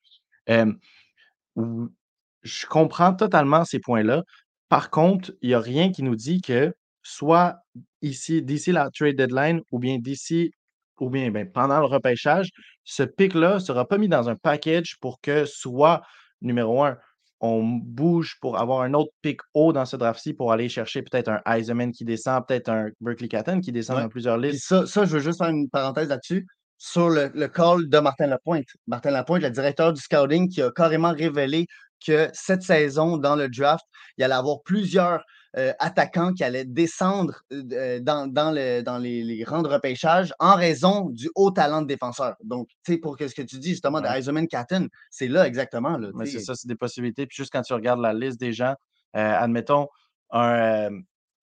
je 2.43 2.65
comprends 2.67 3.13
totalement 3.13 3.65
ces 3.65 3.79
points-là. 3.79 4.23
Par 4.69 4.89
contre, 4.89 5.33
il 5.41 5.49
n'y 5.49 5.53
a 5.53 5.59
rien 5.59 5.91
qui 5.91 6.03
nous 6.03 6.15
dit 6.15 6.41
que 6.41 6.73
soit 7.03 7.57
ici, 8.01 8.41
d'ici 8.41 8.71
la 8.71 8.89
trade 8.89 9.15
deadline 9.15 9.61
ou 9.71 9.79
bien 9.79 9.97
d'ici 9.99 10.51
ou 10.99 11.09
bien 11.09 11.29
ben, 11.31 11.49
pendant 11.49 11.79
le 11.79 11.85
repêchage, 11.85 12.51
ce 12.83 13.03
pic-là 13.03 13.55
ne 13.55 13.59
sera 13.59 13.87
pas 13.87 13.97
mis 13.97 14.07
dans 14.07 14.29
un 14.29 14.35
package 14.35 14.97
pour 14.99 15.19
que 15.21 15.45
soit, 15.45 16.01
numéro 16.41 16.83
un, 16.83 16.97
on 17.41 17.63
bouge 17.63 18.37
pour 18.41 18.57
avoir 18.57 18.81
un 18.81 18.93
autre 18.93 19.11
pic 19.21 19.39
haut 19.53 19.73
dans 19.73 19.85
ce 19.85 19.97
draft-ci 19.97 20.33
pour 20.33 20.51
aller 20.51 20.69
chercher 20.69 21.01
peut-être 21.01 21.29
un 21.29 21.41
Eisenman 21.45 21.91
qui 21.91 22.05
descend, 22.05 22.45
peut-être 22.47 22.69
un 22.69 22.89
Berkeley 23.01 23.27
Catton 23.27 23.59
qui 23.59 23.71
descend 23.71 23.99
dans 23.99 24.09
plusieurs 24.09 24.37
listes. 24.37 24.65
Ça, 24.65 24.85
ça, 24.85 25.05
je 25.05 25.17
veux 25.17 25.19
juste 25.19 25.39
faire 25.39 25.49
une 25.49 25.69
parenthèse 25.69 26.09
là-dessus. 26.09 26.47
Sur 26.77 27.09
le, 27.09 27.31
le, 27.33 27.47
call 27.47 27.87
de 27.87 27.99
Martin 27.99 28.27
Lapointe. 28.27 28.67
Martin 28.87 29.11
Lapointe, 29.11 29.41
le 29.41 29.49
directeur 29.49 29.93
du 29.93 30.01
scouting, 30.01 30.49
qui 30.49 30.61
a 30.61 30.71
carrément 30.71 31.13
révélé 31.13 31.67
que 32.05 32.29
cette 32.33 32.63
saison, 32.63 33.17
dans 33.17 33.35
le 33.35 33.49
draft, 33.49 33.85
il 34.17 34.23
allait 34.23 34.33
avoir 34.33 34.61
plusieurs 34.63 35.23
euh, 35.57 35.71
attaquants 35.79 36.33
qui 36.33 36.43
allaient 36.43 36.65
descendre 36.65 37.41
euh, 37.53 37.99
dans, 38.01 38.27
dans, 38.27 38.51
le, 38.51 38.81
dans 38.81 38.97
les, 38.97 39.43
rangs 39.47 39.61
de 39.61 39.69
repêchage 39.69 40.33
en 40.39 40.55
raison 40.55 41.09
du 41.09 41.29
haut 41.33 41.51
talent 41.51 41.81
de 41.81 41.87
défenseur. 41.87 42.35
Donc, 42.43 42.67
tu 42.83 42.93
sais, 42.93 42.97
pour 42.97 43.15
ce 43.17 43.33
que 43.33 43.41
tu 43.41 43.57
dis 43.59 43.69
justement 43.69 44.01
de 44.01 44.07
Eisenman 44.07 44.49
Catton, 44.49 44.89
c'est 45.09 45.29
là 45.29 45.47
exactement. 45.47 45.97
Là, 45.97 46.09
c'est 46.25 46.39
ça, 46.39 46.55
c'est 46.55 46.67
des 46.67 46.75
possibilités. 46.75 47.25
Puis 47.25 47.37
juste 47.37 47.53
quand 47.53 47.61
tu 47.61 47.73
regardes 47.73 48.01
la 48.01 48.13
liste 48.13 48.37
des 48.37 48.51
gens, 48.51 48.75
euh, 49.15 49.33
admettons, 49.39 49.87
un, 50.31 50.89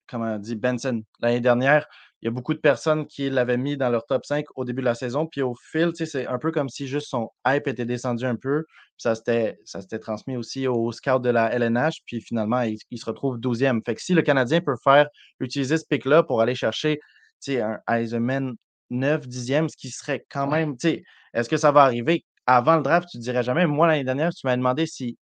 comment 0.06 0.34
on 0.34 0.38
dit, 0.38 0.56
Benson, 0.56 1.02
l'année 1.20 1.40
dernière, 1.40 1.86
il 2.22 2.26
y 2.26 2.28
a 2.28 2.30
beaucoup 2.30 2.54
de 2.54 2.60
personnes 2.60 3.06
qui 3.06 3.28
l'avaient 3.28 3.56
mis 3.56 3.76
dans 3.76 3.90
leur 3.90 4.06
top 4.06 4.24
5 4.24 4.44
au 4.54 4.64
début 4.64 4.80
de 4.80 4.86
la 4.86 4.94
saison. 4.94 5.26
Puis 5.26 5.42
au 5.42 5.56
fil, 5.56 5.90
c'est 5.94 6.26
un 6.28 6.38
peu 6.38 6.52
comme 6.52 6.68
si 6.68 6.86
juste 6.86 7.08
son 7.08 7.28
hype 7.44 7.66
était 7.66 7.84
descendu 7.84 8.24
un 8.24 8.36
peu. 8.36 8.64
ça 8.96 9.16
s'était 9.16 9.98
transmis 10.00 10.36
aussi 10.36 10.68
au 10.68 10.92
scout 10.92 11.20
de 11.20 11.30
la 11.30 11.52
LNH. 11.52 12.02
Puis 12.06 12.20
finalement, 12.20 12.62
il, 12.62 12.78
se 12.96 13.04
retrouve 13.06 13.38
12e. 13.38 13.80
Fait 13.84 13.96
que 13.96 14.00
si 14.00 14.14
le 14.14 14.22
Canadien 14.22 14.60
peut 14.60 14.76
faire 14.84 15.08
utiliser 15.40 15.76
ce 15.78 15.84
pic-là 15.84 16.22
pour 16.22 16.40
aller 16.40 16.54
chercher 16.54 17.00
un 17.48 17.80
Eisenman 17.88 18.54
9, 18.90 19.26
10e, 19.26 19.68
ce 19.68 19.76
qui 19.76 19.90
serait 19.90 20.24
quand 20.30 20.46
même. 20.46 20.76
Est-ce 21.34 21.48
que 21.48 21.56
ça 21.56 21.72
va 21.72 21.82
arriver? 21.82 22.24
Avant 22.46 22.76
le 22.76 22.82
draft, 22.82 23.08
tu 23.10 23.18
ne 23.18 23.22
dirais 23.22 23.42
jamais. 23.42 23.66
Moi, 23.66 23.88
l'année 23.88 24.04
dernière, 24.04 24.30
tu 24.30 24.46
m'as 24.46 24.56
demandé 24.56 24.86
si 24.86 25.18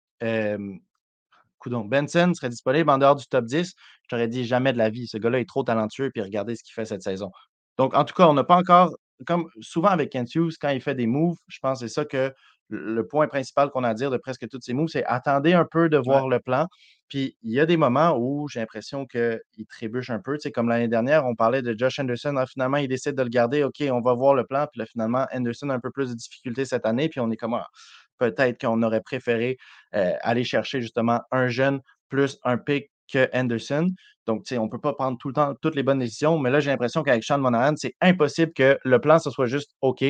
Coudon. 1.61 1.85
Benson 1.85 2.33
serait 2.33 2.49
disponible 2.49 2.89
en 2.89 2.97
dehors 2.97 3.15
du 3.15 3.25
top 3.27 3.45
10. 3.45 3.67
Je 3.67 4.07
t'aurais 4.09 4.27
dit 4.27 4.45
jamais 4.45 4.73
de 4.73 4.77
la 4.77 4.89
vie. 4.89 5.07
Ce 5.07 5.17
gars-là 5.17 5.39
est 5.39 5.47
trop 5.47 5.63
talentueux, 5.63 6.09
puis 6.11 6.21
regardez 6.21 6.55
ce 6.55 6.63
qu'il 6.63 6.73
fait 6.73 6.85
cette 6.85 7.03
saison. 7.03 7.31
Donc, 7.77 7.95
en 7.95 8.03
tout 8.03 8.13
cas, 8.13 8.27
on 8.27 8.33
n'a 8.33 8.43
pas 8.43 8.57
encore, 8.57 8.95
comme 9.25 9.47
souvent 9.61 9.89
avec 9.89 10.11
Kent 10.11 10.35
Hughes, 10.35 10.53
quand 10.59 10.69
il 10.69 10.81
fait 10.81 10.95
des 10.95 11.07
moves, 11.07 11.37
je 11.47 11.59
pense 11.61 11.79
que 11.79 11.87
c'est 11.87 11.93
ça 11.93 12.05
que 12.05 12.33
le 12.71 13.05
point 13.05 13.27
principal 13.27 13.69
qu'on 13.69 13.83
a 13.83 13.89
à 13.89 13.93
dire 13.93 14.09
de 14.09 14.17
presque 14.17 14.47
tous 14.47 14.59
ces 14.61 14.73
moves, 14.73 14.87
c'est 14.87 15.03
attendez 15.05 15.53
un 15.53 15.65
peu 15.69 15.89
de 15.89 15.97
voir 15.97 16.29
le 16.29 16.39
plan. 16.39 16.67
Puis 17.09 17.35
il 17.41 17.51
y 17.51 17.59
a 17.59 17.65
des 17.65 17.75
moments 17.75 18.17
où 18.17 18.47
j'ai 18.47 18.61
l'impression 18.61 19.05
qu'il 19.05 19.65
trébuche 19.67 20.09
un 20.09 20.19
peu. 20.19 20.37
Tu 20.37 20.43
sais, 20.43 20.51
comme 20.51 20.69
l'année 20.69 20.87
dernière, 20.87 21.25
on 21.25 21.35
parlait 21.35 21.61
de 21.61 21.77
Josh 21.77 21.99
Anderson. 21.99 22.35
Ah, 22.37 22.45
finalement, 22.45 22.77
il 22.77 22.87
décide 22.87 23.15
de 23.15 23.23
le 23.23 23.29
garder. 23.29 23.63
OK, 23.65 23.83
on 23.91 23.99
va 23.99 24.13
voir 24.13 24.33
le 24.33 24.45
plan. 24.45 24.67
Puis 24.71 24.79
là, 24.79 24.85
finalement, 24.85 25.25
Anderson 25.33 25.69
a 25.69 25.73
un 25.73 25.81
peu 25.81 25.91
plus 25.91 26.11
de 26.11 26.15
difficultés 26.15 26.63
cette 26.63 26.85
année. 26.85 27.09
Puis 27.09 27.19
on 27.19 27.29
est 27.29 27.35
comme, 27.35 27.55
ah, 27.55 27.67
peut-être 28.21 28.61
qu'on 28.61 28.83
aurait 28.83 29.01
préféré 29.01 29.57
euh, 29.95 30.13
aller 30.21 30.43
chercher 30.43 30.81
justement 30.81 31.21
un 31.31 31.47
jeune 31.47 31.81
plus 32.09 32.37
un 32.43 32.57
pick 32.57 32.91
que 33.11 33.27
Anderson. 33.33 33.89
Donc, 34.27 34.45
on 34.51 34.65
ne 34.65 34.69
peut 34.69 34.79
pas 34.79 34.93
prendre 34.93 35.17
tout 35.17 35.29
le 35.29 35.33
temps 35.33 35.55
toutes 35.61 35.75
les 35.75 35.83
bonnes 35.83 35.99
décisions, 35.99 36.37
mais 36.37 36.51
là, 36.51 36.59
j'ai 36.59 36.69
l'impression 36.69 37.01
qu'avec 37.01 37.23
Sean 37.23 37.39
Monahan, 37.39 37.73
c'est 37.75 37.95
impossible 38.01 38.53
que 38.53 38.77
le 38.83 39.01
plan, 39.01 39.17
ce 39.17 39.31
soit 39.31 39.47
juste 39.47 39.71
OK. 39.81 40.05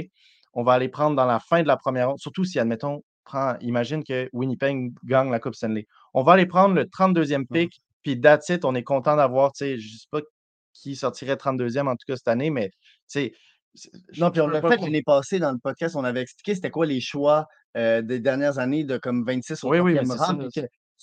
On 0.53 0.63
va 0.63 0.73
aller 0.73 0.89
prendre 0.89 1.15
dans 1.15 1.25
la 1.25 1.39
fin 1.39 1.63
de 1.63 1.67
la 1.67 1.77
première 1.77 2.09
ronde, 2.09 2.19
surtout 2.19 2.43
si, 2.43 2.59
admettons, 2.59 3.01
prend, 3.23 3.55
imagine 3.61 4.03
que 4.03 4.29
Winnipeg 4.33 4.91
gagne 5.05 5.31
la 5.31 5.39
Coupe 5.39 5.55
Stanley. 5.55 5.87
On 6.13 6.23
va 6.23 6.33
aller 6.33 6.45
prendre 6.45 6.75
le 6.75 6.83
32e 6.83 7.45
pick, 7.47 7.81
puis 8.03 8.19
that's 8.19 8.49
it, 8.49 8.65
on 8.65 8.75
est 8.75 8.83
content 8.83 9.15
d'avoir, 9.15 9.51
je 9.57 9.75
ne 9.75 9.79
sais 9.79 10.07
pas 10.11 10.19
qui 10.73 10.95
sortirait 10.95 11.35
32e 11.35 11.87
en 11.87 11.93
tout 11.93 12.05
cas 12.07 12.17
cette 12.17 12.27
année, 12.27 12.49
mais 12.49 12.69
tu 12.69 12.75
sais, 13.07 13.33
non, 14.17 14.31
puis 14.31 14.41
on 14.41 14.47
l'a 14.47 14.61
fait 14.61 14.77
l'année 14.77 15.03
passée 15.03 15.39
dans 15.39 15.51
le 15.51 15.57
podcast, 15.57 15.95
on 15.95 16.03
avait 16.03 16.21
expliqué 16.21 16.55
c'était 16.55 16.69
quoi 16.69 16.85
les 16.85 16.99
choix 16.99 17.47
euh, 17.77 18.01
des 18.01 18.19
dernières 18.19 18.59
années 18.59 18.83
de 18.83 18.97
comme 18.97 19.23
26 19.25 19.63
au 19.63 19.69
oui, 19.69 19.79
oui, 19.79 19.97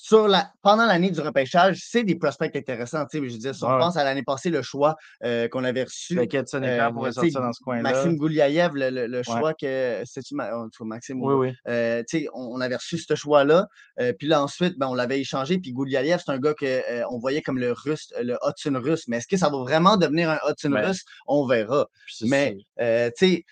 sur 0.01 0.29
la, 0.29 0.53
pendant 0.63 0.87
l'année 0.87 1.11
du 1.11 1.21
repêchage, 1.21 1.81
c'est 1.83 2.05
des 2.05 2.15
prospects 2.15 2.55
intéressants. 2.55 3.05
Je 3.13 3.19
veux 3.19 3.29
dire, 3.29 3.53
si 3.53 3.65
on 3.65 3.79
pense 3.79 3.97
à 3.97 4.05
l'année 4.05 4.23
passée, 4.23 4.49
le 4.49 4.63
choix 4.63 4.95
euh, 5.25 5.49
qu'on 5.49 5.65
avait 5.65 5.83
reçu. 5.83 6.17
Euh, 6.17 6.91
pourrait 6.93 7.13
sortir 7.13 7.41
dans 7.41 7.53
ce 7.53 7.61
coin-là. 7.61 7.83
Maxime 7.83 8.17
Gouliaïev, 8.17 8.71
le, 8.75 9.23
choix 9.25 9.55
que. 9.55 10.03
C'est-tu 10.05 10.37
Maxime? 10.37 11.21
Oui, 11.21 11.35
oui. 11.35 11.53
Euh, 11.67 12.05
on, 12.33 12.59
on, 12.59 12.61
avait 12.61 12.77
reçu 12.77 12.97
ce 12.97 13.17
choix-là. 13.17 13.67
Euh, 14.01 14.13
puis 14.17 14.29
là, 14.29 14.41
ensuite, 14.41 14.79
ben, 14.79 14.87
on 14.87 14.95
l'avait 14.95 15.19
échangé. 15.19 15.59
Puis 15.59 15.73
Gouliaïev, 15.73 16.21
c'est 16.25 16.31
un 16.31 16.39
gars 16.39 16.55
qu'on 16.55 17.19
voyait 17.19 17.43
comme 17.43 17.59
le 17.59 17.73
russe, 17.73 18.13
le 18.23 18.37
Hudson 18.47 18.81
russe. 18.81 19.09
Mais 19.09 19.17
est-ce 19.17 19.27
que 19.27 19.37
ça 19.37 19.49
va 19.51 19.59
vraiment 19.59 19.97
devenir 19.97 20.31
un 20.31 20.39
Hudson 20.49 20.71
ben, 20.71 20.87
russe? 20.87 21.05
On 21.27 21.45
verra. 21.45 21.89
Mais, 22.23 22.57
tu 22.79 22.85
sais, 23.17 23.45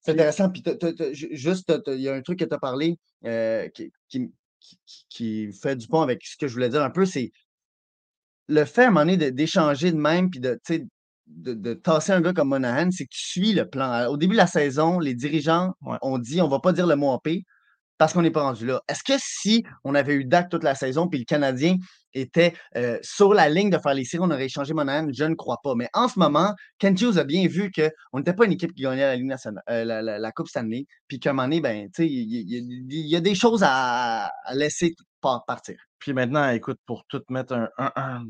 c'est 0.00 0.12
intéressant. 0.12 0.50
Puis 0.50 0.62
juste, 1.32 1.72
il 1.88 2.00
y 2.00 2.08
a 2.08 2.14
un 2.14 2.22
truc 2.22 2.38
que 2.38 2.44
tu 2.44 2.54
as 2.54 2.58
parlé 2.58 2.96
qui, 3.74 3.92
qui, 4.08 4.30
qui, 5.08 5.52
fait 5.52 5.76
du 5.76 5.86
pont 5.86 6.02
avec 6.02 6.24
ce 6.24 6.36
que 6.36 6.46
je 6.46 6.54
voulais 6.54 6.68
dire 6.68 6.82
un 6.82 6.90
peu, 6.90 7.04
c'est 7.04 7.32
le 8.48 8.64
fait 8.64 8.84
à 8.84 8.88
un 8.88 8.90
moment 8.90 9.06
donné 9.06 9.30
d'échanger 9.30 9.92
de, 9.92 9.96
même, 9.96 10.28
puis 10.28 10.40
de, 10.40 10.58
de, 11.26 11.54
de, 11.54 11.74
tasser 11.74 12.12
un 12.12 12.20
gars 12.20 12.32
comme 12.32 12.48
Monahan, 12.48 12.90
c'est 12.90 13.04
que 13.04 13.12
tu 13.12 13.24
suis 13.24 13.52
le 13.52 13.68
plan. 13.68 14.06
Au 14.06 14.16
début 14.16 14.32
de 14.32 14.38
la 14.38 14.46
saison, 14.46 14.98
les 14.98 15.14
dirigeants 15.14 15.74
ont 16.02 16.18
dit 16.18 16.40
on 16.40 16.48
va 16.48 16.58
pas 16.58 16.72
dire 16.72 16.86
le 16.86 16.96
mot 16.96 17.08
en 17.08 17.18
P 17.18 17.44
parce 17.96 18.12
qu'on 18.12 18.22
n'est 18.22 18.30
pas 18.30 18.42
rendu 18.42 18.66
là. 18.66 18.82
Est-ce 18.88 19.04
que 19.04 19.12
si 19.18 19.62
on 19.84 19.94
avait 19.94 20.14
eu 20.14 20.24
DAC 20.24 20.48
toute 20.48 20.64
la 20.64 20.74
saison, 20.74 21.06
puis 21.06 21.18
le 21.18 21.24
Canadien 21.24 21.76
était 22.14 22.54
euh, 22.76 22.98
sur 23.02 23.34
la 23.34 23.48
ligne 23.48 23.70
de 23.70 23.78
faire 23.78 23.94
les 23.94 24.04
séries, 24.04 24.24
on 24.24 24.30
aurait 24.30 24.46
échangé 24.46 24.74
Monahan? 24.74 25.08
Je 25.12 25.24
ne 25.24 25.34
crois 25.34 25.58
pas. 25.62 25.74
Mais 25.74 25.88
en 25.92 26.08
ce 26.08 26.18
moment, 26.18 26.54
Ken 26.78 26.94
Hughes 26.94 27.18
a 27.18 27.24
bien 27.24 27.46
vu 27.46 27.70
qu'on 27.70 28.18
n'était 28.18 28.34
pas 28.34 28.46
une 28.46 28.52
équipe 28.52 28.74
qui 28.74 28.82
gagnait 28.82 29.02
la, 29.02 29.16
Ligue 29.16 29.34
euh, 29.70 29.84
la, 29.84 30.32
Coupe 30.32 30.48
Stanley, 30.48 30.86
puis 31.08 31.20
qu'à 31.20 31.30
un 31.30 31.32
moment 31.32 31.48
donné, 31.48 31.60
ben, 31.60 31.88
il 31.98 32.92
y, 32.92 33.16
a 33.16 33.20
des 33.20 33.34
choses 33.34 33.62
à, 33.64 34.30
laisser 34.54 34.94
partir. 35.20 35.76
Puis 35.98 36.12
maintenant, 36.12 36.50
écoute, 36.50 36.78
pour 36.86 37.04
tout 37.06 37.22
mettre 37.28 37.68
un, 37.78 38.24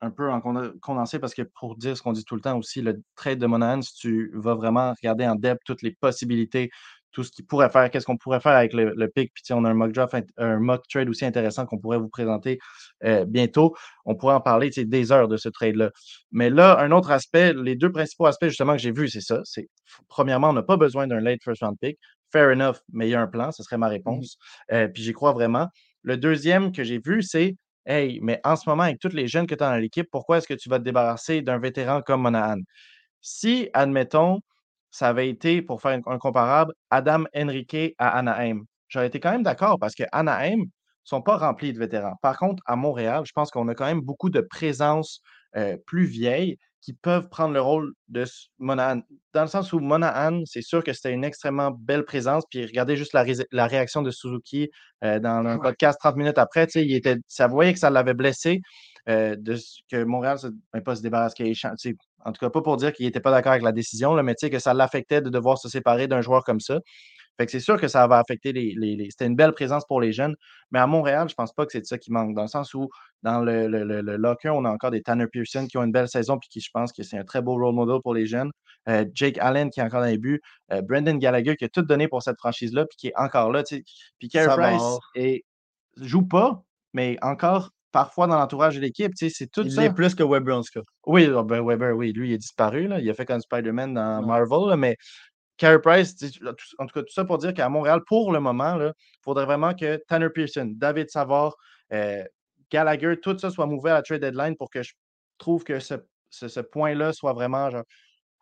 un, 0.00 0.10
peu 0.10 0.30
en 0.30 0.40
condensé, 0.80 1.18
parce 1.18 1.34
que 1.34 1.42
pour 1.42 1.76
dire 1.76 1.96
ce 1.96 2.02
qu'on 2.02 2.12
dit 2.12 2.24
tout 2.24 2.34
le 2.34 2.40
temps 2.40 2.58
aussi, 2.58 2.82
le 2.82 3.02
trade 3.14 3.38
de 3.38 3.46
Monahan, 3.46 3.82
si 3.82 3.94
tu 3.94 4.30
vas 4.34 4.54
vraiment 4.54 4.92
regarder 5.00 5.26
en 5.26 5.36
depth 5.36 5.60
toutes 5.64 5.82
les 5.82 5.92
possibilités 5.92 6.70
tout 7.12 7.22
ce 7.22 7.30
qu'il 7.30 7.46
pourrait 7.46 7.70
faire, 7.70 7.90
qu'est-ce 7.90 8.06
qu'on 8.06 8.16
pourrait 8.16 8.40
faire 8.40 8.52
avec 8.52 8.72
le, 8.72 9.06
pic. 9.08 9.32
Puis 9.34 9.44
on 9.52 9.64
a 9.64 9.70
un 9.70 9.74
mock 9.74 9.92
draft, 9.92 10.14
un 10.38 10.58
mock 10.58 10.82
trade 10.88 11.08
aussi 11.08 11.24
intéressant 11.24 11.66
qu'on 11.66 11.78
pourrait 11.78 11.98
vous 11.98 12.08
présenter 12.08 12.58
euh, 13.04 13.24
bientôt. 13.24 13.74
On 14.04 14.14
pourrait 14.14 14.34
en 14.34 14.40
parler 14.40 14.70
des 14.70 15.12
heures 15.12 15.28
de 15.28 15.36
ce 15.36 15.48
trade-là. 15.48 15.90
Mais 16.30 16.50
là, 16.50 16.78
un 16.80 16.90
autre 16.90 17.10
aspect, 17.10 17.52
les 17.54 17.76
deux 17.76 17.92
principaux 17.92 18.26
aspects 18.26 18.46
justement 18.46 18.72
que 18.72 18.80
j'ai 18.80 18.92
vus, 18.92 19.08
c'est 19.08 19.20
ça. 19.20 19.40
C'est 19.44 19.68
premièrement, 20.08 20.50
on 20.50 20.54
n'a 20.54 20.62
pas 20.62 20.76
besoin 20.76 21.06
d'un 21.06 21.20
late 21.20 21.42
first 21.42 21.62
round 21.62 21.76
pick. 21.80 21.98
Fair 22.32 22.50
enough, 22.50 22.76
mais 22.92 23.08
il 23.08 23.10
y 23.10 23.14
a 23.14 23.20
un 23.20 23.26
plan, 23.26 23.52
ce 23.52 23.62
serait 23.62 23.76
ma 23.76 23.88
mmh 23.88 23.90
réponse. 23.90 24.36
Euh, 24.72 24.88
puis 24.88 25.02
j'y 25.02 25.12
crois 25.12 25.32
vraiment. 25.32 25.68
Le 26.02 26.16
deuxième 26.16 26.72
que 26.72 26.82
j'ai 26.82 26.98
vu, 26.98 27.22
c'est 27.22 27.56
Hey, 27.84 28.20
mais 28.22 28.40
en 28.44 28.54
ce 28.54 28.68
moment, 28.68 28.84
avec 28.84 29.00
tous 29.00 29.12
les 29.12 29.26
jeunes 29.26 29.46
que 29.48 29.56
tu 29.56 29.64
as 29.64 29.70
dans 29.70 29.76
l'équipe, 29.76 30.08
pourquoi 30.10 30.38
est-ce 30.38 30.46
que 30.46 30.54
tu 30.54 30.68
vas 30.68 30.78
te 30.78 30.84
débarrasser 30.84 31.42
d'un 31.42 31.58
vétéran 31.58 32.00
comme 32.00 32.22
Monahan? 32.22 32.60
Si, 33.20 33.70
admettons, 33.74 34.40
ça 34.92 35.08
avait 35.08 35.28
été, 35.28 35.62
pour 35.62 35.80
faire 35.82 35.98
un, 36.06 36.18
comparable, 36.18 36.72
Adam 36.90 37.24
Henrique 37.34 37.94
à 37.98 38.10
Anaheim. 38.18 38.60
J'aurais 38.88 39.08
été 39.08 39.18
quand 39.18 39.32
même 39.32 39.42
d'accord 39.42 39.78
parce 39.80 39.94
que 39.94 40.04
Anaheim 40.12 40.60
ne 40.60 40.66
sont 41.02 41.22
pas 41.22 41.38
remplis 41.38 41.72
de 41.72 41.78
vétérans. 41.78 42.16
Par 42.22 42.38
contre, 42.38 42.62
à 42.66 42.76
Montréal, 42.76 43.22
je 43.24 43.32
pense 43.32 43.50
qu'on 43.50 43.66
a 43.68 43.74
quand 43.74 43.86
même 43.86 44.02
beaucoup 44.02 44.28
de 44.28 44.42
présences 44.42 45.20
euh, 45.56 45.76
plus 45.86 46.04
vieilles 46.04 46.58
qui 46.82 46.92
peuvent 46.92 47.28
prendre 47.28 47.54
le 47.54 47.60
rôle 47.60 47.92
de 48.08 48.24
Monahan. 48.58 49.00
Dans 49.32 49.42
le 49.42 49.48
sens 49.48 49.72
où 49.72 49.78
Monahan, 49.78 50.42
c'est 50.44 50.62
sûr 50.62 50.84
que 50.84 50.92
c'était 50.92 51.12
une 51.12 51.24
extrêmement 51.24 51.70
belle 51.70 52.04
présence. 52.04 52.44
Puis 52.50 52.66
regardez 52.66 52.96
juste 52.96 53.14
la, 53.14 53.66
réaction 53.66 54.02
de 54.02 54.10
Suzuki 54.10 54.68
euh, 55.04 55.20
dans 55.20 55.46
un 55.46 55.58
podcast 55.58 55.98
30 56.00 56.16
minutes 56.16 56.38
après. 56.38 56.66
Il 56.74 56.94
était, 56.94 57.16
ça 57.28 57.46
voyait 57.46 57.72
que 57.72 57.78
ça 57.78 57.88
l'avait 57.88 58.14
blessé. 58.14 58.60
Euh, 59.08 59.34
de 59.36 59.56
que 59.90 60.04
Montréal 60.04 60.38
ne 60.44 60.50
ben, 60.72 60.80
pas 60.80 60.94
se 60.94 61.02
débarrasse, 61.02 61.34
en 62.24 62.32
tout 62.32 62.38
cas 62.38 62.50
pas 62.50 62.62
pour 62.62 62.76
dire 62.76 62.92
qu'il 62.92 63.06
n'était 63.06 63.20
pas 63.20 63.30
d'accord 63.30 63.52
avec 63.52 63.62
la 63.62 63.72
décision, 63.72 64.20
mais 64.22 64.34
que 64.34 64.58
ça 64.58 64.74
l'affectait 64.74 65.20
de 65.20 65.30
devoir 65.30 65.58
se 65.58 65.68
séparer 65.68 66.08
d'un 66.08 66.20
joueur 66.20 66.44
comme 66.44 66.60
ça. 66.60 66.80
Fait 67.38 67.46
que 67.46 67.52
c'est 67.52 67.60
sûr 67.60 67.80
que 67.80 67.88
ça 67.88 68.06
va 68.06 68.18
affecter 68.18 68.52
les. 68.52 69.08
C'était 69.10 69.26
une 69.26 69.36
belle 69.36 69.52
présence 69.52 69.86
pour 69.86 70.00
les 70.00 70.12
jeunes. 70.12 70.36
Mais 70.70 70.78
à 70.78 70.86
Montréal, 70.86 71.28
je 71.28 71.32
ne 71.32 71.36
pense 71.36 71.52
pas 71.52 71.64
que 71.64 71.72
c'est 71.72 71.84
ça 71.84 71.96
qui 71.96 72.12
manque. 72.12 72.34
Dans 72.34 72.42
le 72.42 72.48
sens 72.48 72.74
où, 72.74 72.90
dans 73.22 73.40
le, 73.40 73.68
le, 73.68 74.16
locker, 74.16 74.50
on 74.50 74.64
a 74.64 74.70
encore 74.70 74.90
des 74.90 75.02
Tanner 75.02 75.26
Pearson 75.26 75.66
qui 75.66 75.78
ont 75.78 75.82
une 75.82 75.92
belle 75.92 76.08
saison 76.08 76.38
puis 76.38 76.48
qui, 76.50 76.60
je 76.60 76.70
pense 76.72 76.92
que 76.92 77.02
c'est 77.02 77.16
un 77.16 77.24
très 77.24 77.40
beau 77.40 77.54
role 77.54 77.74
model 77.74 78.00
pour 78.02 78.12
les 78.12 78.26
jeunes. 78.26 78.50
Euh, 78.88 79.06
Jake 79.14 79.38
Allen 79.38 79.70
qui 79.70 79.80
est 79.80 79.82
encore 79.82 80.00
dans 80.00 80.06
les 80.06 80.18
buts. 80.18 80.42
Euh, 80.72 80.82
Brendan 80.82 81.18
Gallagher 81.18 81.56
qui 81.56 81.64
a 81.64 81.68
tout 81.68 81.82
donné 81.82 82.06
pour 82.06 82.22
cette 82.22 82.38
franchise-là 82.38 82.84
puis 82.84 82.96
qui 82.98 83.06
est 83.08 83.16
encore 83.16 83.50
là. 83.50 83.62
Puis 84.18 84.28
Carey 84.28 84.54
Price 84.54 85.42
ne 85.96 86.06
joue 86.06 86.26
pas, 86.26 86.62
mais 86.92 87.16
encore 87.22 87.70
parfois 87.92 88.26
dans 88.26 88.38
l'entourage 88.38 88.76
de 88.76 88.80
l'équipe. 88.80 89.12
C'est 89.14 89.50
tout 89.50 89.64
il 89.64 89.78
est 89.78 89.94
plus 89.94 90.14
que 90.14 90.22
Weber 90.22 90.56
en 90.56 90.62
tout 90.62 90.80
cas. 90.80 90.86
Oui, 91.06 91.30
ah, 91.36 91.42
ben 91.42 91.64
Weber, 91.64 91.94
oui, 91.94 92.12
lui, 92.12 92.30
il 92.30 92.32
est 92.34 92.38
disparu. 92.38 92.88
Là. 92.88 92.98
Il 92.98 93.08
a 93.08 93.14
fait 93.14 93.26
comme 93.26 93.40
Spider-Man 93.40 93.94
dans 93.94 94.26
Marvel, 94.26 94.76
mais 94.76 94.96
Carey 95.58 95.80
Price, 95.80 96.16
en 96.78 96.86
tout 96.86 96.94
cas, 96.94 97.02
tout 97.02 97.12
ça 97.12 97.24
pour 97.24 97.38
dire 97.38 97.54
qu'à 97.54 97.68
Montréal, 97.68 98.00
pour 98.06 98.32
le 98.32 98.40
moment, 98.40 98.80
il 98.80 98.92
faudrait 99.22 99.44
vraiment 99.44 99.74
que 99.74 100.02
Tanner 100.08 100.30
Pearson, 100.30 100.72
David 100.74 101.08
Savard, 101.10 101.54
euh, 101.92 102.24
Gallagher, 102.70 103.20
tout 103.20 103.38
ça 103.38 103.50
soit 103.50 103.66
mouvé 103.66 103.90
à 103.90 103.94
la 103.94 104.02
trade 104.02 104.22
deadline 104.22 104.56
pour 104.56 104.70
que 104.70 104.82
je 104.82 104.92
trouve 105.38 105.62
que 105.62 105.78
ce, 105.78 105.94
ce, 106.30 106.60
point-là 106.60 107.12
soit 107.12 107.34
vraiment 107.34 107.68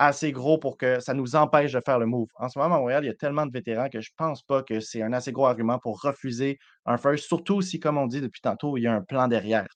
assez 0.00 0.32
gros 0.32 0.56
pour 0.56 0.78
que 0.78 0.98
ça 0.98 1.12
nous 1.12 1.36
empêche 1.36 1.72
de 1.72 1.80
faire 1.84 1.98
le 1.98 2.06
move. 2.06 2.28
En 2.36 2.48
ce 2.48 2.58
moment, 2.58 2.76
à 2.76 2.78
Montréal, 2.78 3.04
il 3.04 3.08
y 3.08 3.10
a 3.10 3.14
tellement 3.14 3.44
de 3.44 3.52
vétérans 3.52 3.90
que 3.90 4.00
je 4.00 4.10
ne 4.10 4.16
pense 4.16 4.42
pas 4.42 4.62
que 4.62 4.80
c'est 4.80 5.02
un 5.02 5.12
assez 5.12 5.30
gros 5.30 5.46
argument 5.46 5.78
pour 5.78 6.00
refuser 6.00 6.58
un 6.86 6.96
first, 6.96 7.26
surtout 7.26 7.60
si, 7.60 7.78
comme 7.78 7.98
on 7.98 8.06
dit 8.06 8.22
depuis 8.22 8.40
tantôt, 8.40 8.78
il 8.78 8.82
y 8.82 8.86
a 8.86 8.94
un 8.94 9.02
plan 9.02 9.28
derrière. 9.28 9.66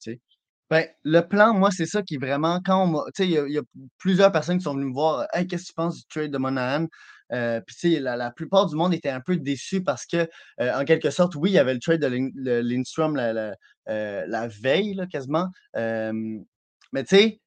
Ben, 0.71 0.87
le 1.05 1.21
plan, 1.21 1.53
moi, 1.53 1.71
c'est 1.71 1.85
ça 1.85 2.03
qui 2.03 2.15
est 2.15 2.19
vraiment. 2.19 2.61
Quand 2.65 2.89
on 2.89 3.05
Tu 3.15 3.25
sais, 3.25 3.29
il 3.29 3.53
y, 3.53 3.59
a 3.59 3.63
plusieurs 3.99 4.33
personnes 4.33 4.57
qui 4.57 4.65
sont 4.65 4.75
venues 4.75 4.87
me 4.87 4.95
voir 4.95 5.27
Hey, 5.35 5.47
qu'est-ce 5.47 5.65
que 5.65 5.69
tu 5.69 5.75
penses 5.75 5.97
du 5.99 6.05
trade 6.07 6.31
de 6.31 6.39
Monahan? 6.39 6.87
Euh, 7.33 7.61
puis, 7.67 7.77
sais, 7.77 8.01
la, 8.01 8.31
plupart 8.31 8.67
du 8.67 8.77
monde 8.77 8.95
était 8.95 9.11
un 9.11 9.21
peu 9.21 9.37
déçu 9.37 9.83
parce 9.83 10.07
que, 10.07 10.27
euh, 10.61 10.75
en 10.75 10.85
quelque 10.87 11.11
sorte, 11.11 11.35
oui, 11.35 11.51
il 11.51 11.55
y 11.55 11.59
avait 11.59 11.75
le 11.75 11.81
trade 11.81 12.01
de 12.01 12.61
Lindstrom 12.63 13.15
la, 13.15 13.55
euh, 13.91 14.25
la, 14.27 14.49
veille, 14.49 14.99
quasiment. 15.13 15.49
mais, 15.75 17.05
tu 17.05 17.17
sais, 17.17 17.41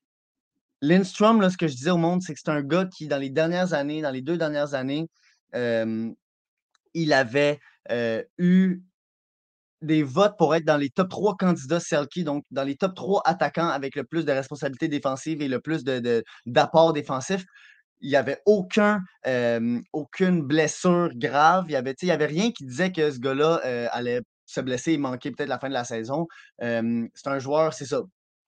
Lindstrom, 0.82 1.42
là, 1.42 1.50
ce 1.50 1.58
que 1.58 1.68
je 1.68 1.76
disais 1.76 1.90
au 1.90 1.98
monde, 1.98 2.22
c'est 2.22 2.34
que 2.34 2.40
c'est 2.44 2.52
un 2.52 2.62
gars 2.62 2.86
qui, 2.86 3.08
dans 3.08 3.18
les 3.18 3.30
dernières 3.30 3.74
années, 3.74 4.02
dans 4.02 4.12
les 4.12 4.22
deux 4.22 4.38
dernières 4.38 4.74
années, 4.74 5.08
il 5.54 7.14
avait 7.14 7.60
eu 8.38 8.82
des 9.82 10.04
votes 10.04 10.38
pour 10.38 10.56
être 10.56 10.66
dans 10.66 10.78
les 10.78 10.90
top 10.90 11.10
3 11.10 11.36
candidats 11.38 11.80
Selkie, 11.80 12.24
donc 12.24 12.44
dans 12.52 12.64
les 12.64 12.76
top 12.76 12.96
3 12.96 13.22
attaquants 13.26 13.70
avec 13.70 13.96
le 13.96 14.04
plus 14.04 14.26
de 14.26 14.32
responsabilités 14.32 14.88
défensives 14.88 15.42
et 15.42 15.48
le 15.48 15.60
plus 15.60 15.84
d'apports 16.46 16.94
de, 16.94 17.00
défensifs. 17.00 17.46
Il 18.02 18.10
n'y 18.10 18.16
avait 18.16 18.40
aucun, 18.46 19.02
aucune 19.94 20.42
blessure 20.42 21.10
grave. 21.16 21.66
Il 21.68 21.72
n'y 21.72 21.76
avait, 21.76 21.96
avait 22.10 22.26
rien 22.26 22.52
qui 22.52 22.66
disait 22.66 22.92
que 22.92 23.12
ce 23.12 23.20
gars-là 23.20 23.56
allait 23.92 24.22
se 24.46 24.62
blesser 24.62 24.94
et 24.94 24.98
manquer 24.98 25.32
peut-être 25.32 25.50
la 25.50 25.60
fin 25.60 25.70
de 25.70 25.74
la 25.74 25.84
saison. 25.84 26.28
c'est 26.60 27.28
un 27.28 27.40
joueur, 27.40 27.74
c'est 27.74 27.86
ça. 27.86 28.02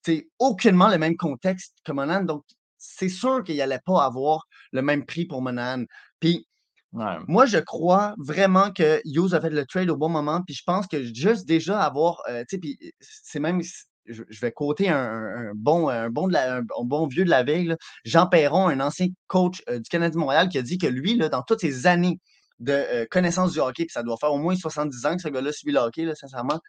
C'est 0.10 0.28
aucunement 0.40 0.88
le 0.90 0.98
même 0.98 1.16
contexte 1.16 1.76
que 1.84 1.92
Monan. 1.92 2.24
Donc, 2.24 2.44
c'est 2.80 3.10
sûr 3.10 3.44
qu'il 3.44 3.58
n'allait 3.58 3.82
pas 3.86 4.04
avoir 4.04 4.48
le 4.72 4.82
même 4.82 5.06
prix 5.06 5.26
pour 5.26 5.44
Monan. 5.44 5.84
Puis, 6.20 6.48
moi, 6.92 7.46
je 7.46 7.60
crois 7.60 8.16
vraiment 8.18 8.72
que 8.72 9.02
Hughes 9.06 9.36
a 9.36 9.42
fait 9.42 9.52
le 9.52 9.68
trade 9.68 9.92
au 9.92 9.98
bon 9.98 10.10
moment. 10.10 10.42
Puis 10.42 10.56
je 10.56 10.64
pense 10.66 10.88
que 10.88 11.04
juste 11.04 11.46
déjà 11.46 11.80
avoir, 11.84 12.24
euh, 12.28 12.40
tu 12.50 12.56
sais, 12.56 12.58
puis 12.58 12.80
c'est 13.00 13.40
même, 13.40 13.62
je, 14.08 14.24
vais 14.42 14.52
coter 14.52 14.90
un, 14.90 15.52
bon, 15.54 15.90
un, 15.90 16.10
bon 16.10 16.28
de 16.28 16.36
un, 16.36 16.64
bon 16.84 17.06
vieux 17.06 17.24
de 17.24 17.30
la 17.30 17.44
veille, 17.44 17.76
Jean 18.04 18.26
Perron, 18.26 18.68
un 18.68 18.80
ancien 18.80 19.10
coach 19.28 19.62
euh, 19.70 19.78
du 19.78 19.90
Canadien 19.90 20.20
Montréal, 20.20 20.50
qui 20.50 20.58
a 20.58 20.64
dit 20.64 20.80
que 20.80 20.88
lui, 20.88 21.16
là, 21.18 21.30
dans 21.30 21.44
toutes 21.44 21.62
ses 21.62 21.86
années 21.86 22.20
de 22.58 22.74
euh, 22.74 23.06
connaissance 23.12 23.52
du 23.52 23.60
hockey, 23.60 23.86
puis 23.86 23.94
ça 23.94 24.02
doit 24.02 24.18
faire 24.18 24.34
au 24.34 24.40
moins 24.40 24.56
70 24.56 25.06
ans 25.06 25.16
que 25.16 25.22
ce 25.22 25.30
gars-là 25.30 25.52
suit 25.52 25.72
le 25.72 25.80
hockey, 25.80 26.06
là, 26.06 26.16
sincèrement, 26.16 26.60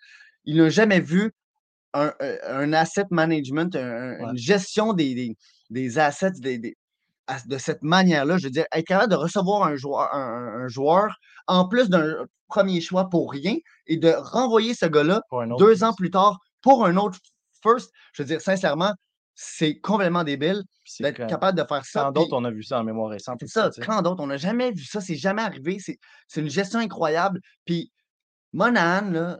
il 0.44 0.58
n'a 0.58 0.68
jamais 0.68 1.00
vu 1.00 1.32
un, 1.92 2.72
asset 2.72 3.06
management, 3.10 3.74
une 3.74 4.36
gestion 4.36 4.92
des, 4.92 5.36
des, 5.70 5.98
assets, 5.98 6.32
des, 6.40 6.76
de 7.46 7.58
cette 7.58 7.82
manière-là, 7.82 8.38
je 8.38 8.44
veux 8.44 8.50
dire, 8.50 8.66
être 8.72 8.86
capable 8.86 9.10
de 9.10 9.16
recevoir 9.16 9.62
un 9.64 9.76
joueur, 9.76 10.14
un, 10.14 10.68
joueur 10.68 11.16
en 11.46 11.68
plus 11.68 11.88
d'un 11.88 12.26
premier 12.48 12.80
choix 12.80 13.08
pour 13.08 13.30
rien 13.30 13.56
et 13.86 13.96
de 13.96 14.10
renvoyer 14.10 14.74
ce 14.74 14.86
gars-là 14.86 15.22
deux 15.58 15.84
ans 15.84 15.92
plus 15.92 16.10
tard 16.10 16.38
pour 16.62 16.84
un 16.84 16.96
autre 16.96 17.18
first, 17.62 17.90
je 18.12 18.22
veux 18.22 18.26
dire, 18.26 18.40
sincèrement, 18.40 18.92
c'est 19.34 19.78
complètement 19.80 20.24
débile 20.24 20.62
d'être 20.98 21.26
capable 21.26 21.56
de 21.56 21.64
faire 21.66 21.84
ça. 21.84 22.04
Quand 22.04 22.12
d'autres, 22.12 22.36
on 22.36 22.44
a 22.44 22.50
vu 22.50 22.62
ça 22.62 22.80
en 22.80 22.84
mémoire 22.84 23.10
récente. 23.10 23.38
C'est 23.40 23.48
ça, 23.48 23.70
quand 23.86 24.02
d'autres, 24.02 24.22
on 24.22 24.26
n'a 24.26 24.36
jamais 24.36 24.70
vu 24.72 24.84
ça, 24.84 25.00
c'est 25.00 25.14
jamais 25.14 25.42
arrivé. 25.42 25.78
C'est 25.78 26.40
une 26.40 26.50
gestion 26.50 26.78
incroyable. 26.78 27.40
Puis 27.64 27.90
Monahan, 28.52 29.10
là, 29.10 29.38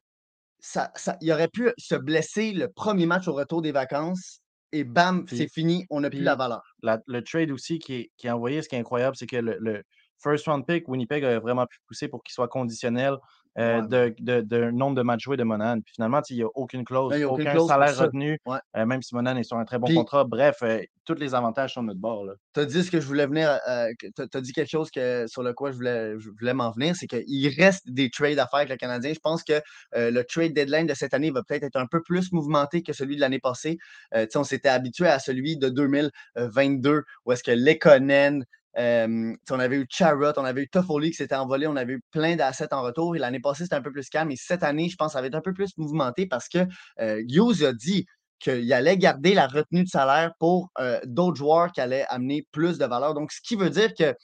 ça, 0.61 0.90
ça, 0.94 1.16
il 1.20 1.32
aurait 1.32 1.48
pu 1.48 1.70
se 1.78 1.94
blesser 1.94 2.52
le 2.52 2.68
premier 2.68 3.06
match 3.06 3.28
au 3.28 3.32
retour 3.32 3.62
des 3.62 3.72
vacances 3.72 4.40
et 4.72 4.84
bam, 4.84 5.24
c'est 5.28 5.48
fini, 5.48 5.84
on 5.90 6.00
n'a 6.00 6.11
plus 6.11 6.20
la 6.20 6.36
valeur. 6.36 6.62
le 6.82 7.20
trade 7.22 7.50
aussi 7.50 7.78
qui 7.78 7.94
est, 7.94 8.11
qui 8.16 8.28
est 8.28 8.30
envoyé, 8.30 8.62
ce 8.62 8.68
qui 8.68 8.76
est 8.76 8.78
incroyable, 8.78 9.16
c'est 9.16 9.26
que 9.26 9.36
le, 9.36 9.82
first 10.22 10.46
round 10.46 10.66
pick, 10.66 10.86
Winnipeg 10.86 11.24
a 11.24 11.40
vraiment 11.40 11.66
pu 11.66 11.78
pousser 11.86 12.06
pour 12.06 12.22
qu'il 12.22 12.32
soit 12.32 12.48
conditionnel 12.48 13.16
euh, 13.59 13.82
de, 13.82 14.14
de, 14.40 14.70
nombre 14.70 14.94
de 14.96 15.03
matchs 15.03 15.24
joués 15.24 15.36
de 15.36 15.42
Monahan. 15.42 15.80
Puis 15.80 15.94
finalement, 15.94 16.20
il 16.30 16.36
n'y 16.36 16.42
a 16.42 16.48
aucune 16.55 16.84
clause, 16.84 17.11
ben, 17.11 17.24
aucun 17.24 17.66
salaire 17.66 17.96
retenu, 17.98 18.38
euh, 18.48 18.86
même 18.86 19.03
si 19.03 19.14
Monahan 19.14 19.36
est 19.36 19.42
sur 19.42 19.57
un 19.57 19.64
très 19.64 19.78
bon 19.78 19.92
contrat. 19.92 20.24
Bref, 20.24 20.59
euh, 20.62 20.80
tous 21.05 21.14
les 21.14 21.34
avantages 21.34 21.74
sont 21.74 21.82
de 21.82 21.88
notre 21.88 22.01
bord. 22.01 22.26
Tu 22.55 22.61
as 22.61 22.64
dit 22.64 22.84
ce 22.84 22.90
que 22.90 23.01
je 23.01 23.07
voulais 23.07 23.26
venir, 23.26 23.59
tu 23.98 24.22
as, 24.22 24.40
dit 24.40 24.53
quelque 24.53 24.70
chose 24.70 24.90
que, 24.92 25.26
sur 25.26 25.42
le 25.42 25.53
quoi 25.53 25.72
je 25.72 25.76
voulais, 25.76 26.14
je 26.18 26.30
voulais 26.38 26.55
m'en 26.55 26.70
venir, 26.70 26.94
c'est 26.94 27.09
qu'il 27.09 27.48
reste 27.59 27.90
des 27.90 28.09
trades 28.11 28.38
à 28.38 28.46
faire 28.46 28.61
avec 28.61 28.68
le 28.68 28.76
Canadien. 28.76 29.12
Je 29.12 29.18
pense 29.18 29.42
que 29.42 29.61
le 29.94 30.22
trade 30.22 30.53
deadline 30.53 30.86
de 30.86 30.94
cette 30.94 31.12
année 31.12 31.32
va 31.32 31.42
peut-être 31.42 31.64
être 31.64 31.76
un 31.76 31.86
peu 31.86 32.01
plus 32.03 32.30
mouvementé 32.30 32.82
que 32.82 32.92
celui 32.92 33.16
de 33.16 33.20
l'année 33.20 33.40
passée. 33.40 33.78
on 34.36 34.44
s'était 34.44 34.68
habitué 34.68 35.09
à 35.09 35.18
celui 35.18 35.57
de 35.57 35.68
2022, 35.68 37.03
où 37.24 37.32
est-ce 37.32 37.42
que 37.42 37.51
Lekonen, 37.51 38.44
on 38.77 39.59
avait 39.59 39.77
eu 39.77 39.87
Charrot, 39.89 40.33
on 40.37 40.45
avait 40.45 40.62
eu 40.62 40.68
Toffoli 40.68 41.11
qui 41.11 41.16
s'était 41.16 41.35
envolé, 41.35 41.66
on 41.66 41.77
avait 41.77 41.95
eu 41.95 42.03
plein 42.11 42.37
d'assets 42.37 42.73
en 42.73 42.83
retour. 42.83 43.16
Et 43.16 43.18
l'année 43.18 43.41
passée, 43.41 43.64
c'était 43.64 43.77
un 43.77 43.83
peu 43.83 43.93
plus 43.93 44.09
calme. 44.09 44.31
Et 44.31 44.37
cette 44.37 44.62
année, 44.62 44.89
je 44.89 44.97
pense 44.97 45.12
ça 45.12 45.21
va 45.21 45.27
être 45.27 45.35
un 45.35 45.41
peu 45.41 45.53
plus 45.53 45.71
mouvementé 45.77 46.27
parce 46.27 46.49
que 46.49 46.66
euh, 47.01 47.23
a 47.66 47.73
dit 47.73 48.07
qu'il 48.39 48.73
allait 48.73 48.97
garder 48.97 49.35
la 49.35 49.47
retenue 49.47 49.85
de 49.85 49.89
salaire 49.89 50.33
pour 50.39 50.71
d'autres 51.05 51.37
joueurs 51.37 51.73
qui 51.73 51.81
allaient 51.81 52.07
amener 52.09 52.47
plus 52.53 52.79
de 52.79 52.87
valeur. 52.87 53.14
Donc, 53.14 53.33
ce 53.33 53.41
qui 53.43 53.57
veut 53.57 53.71
dire 53.71 53.93
que 53.95 54.14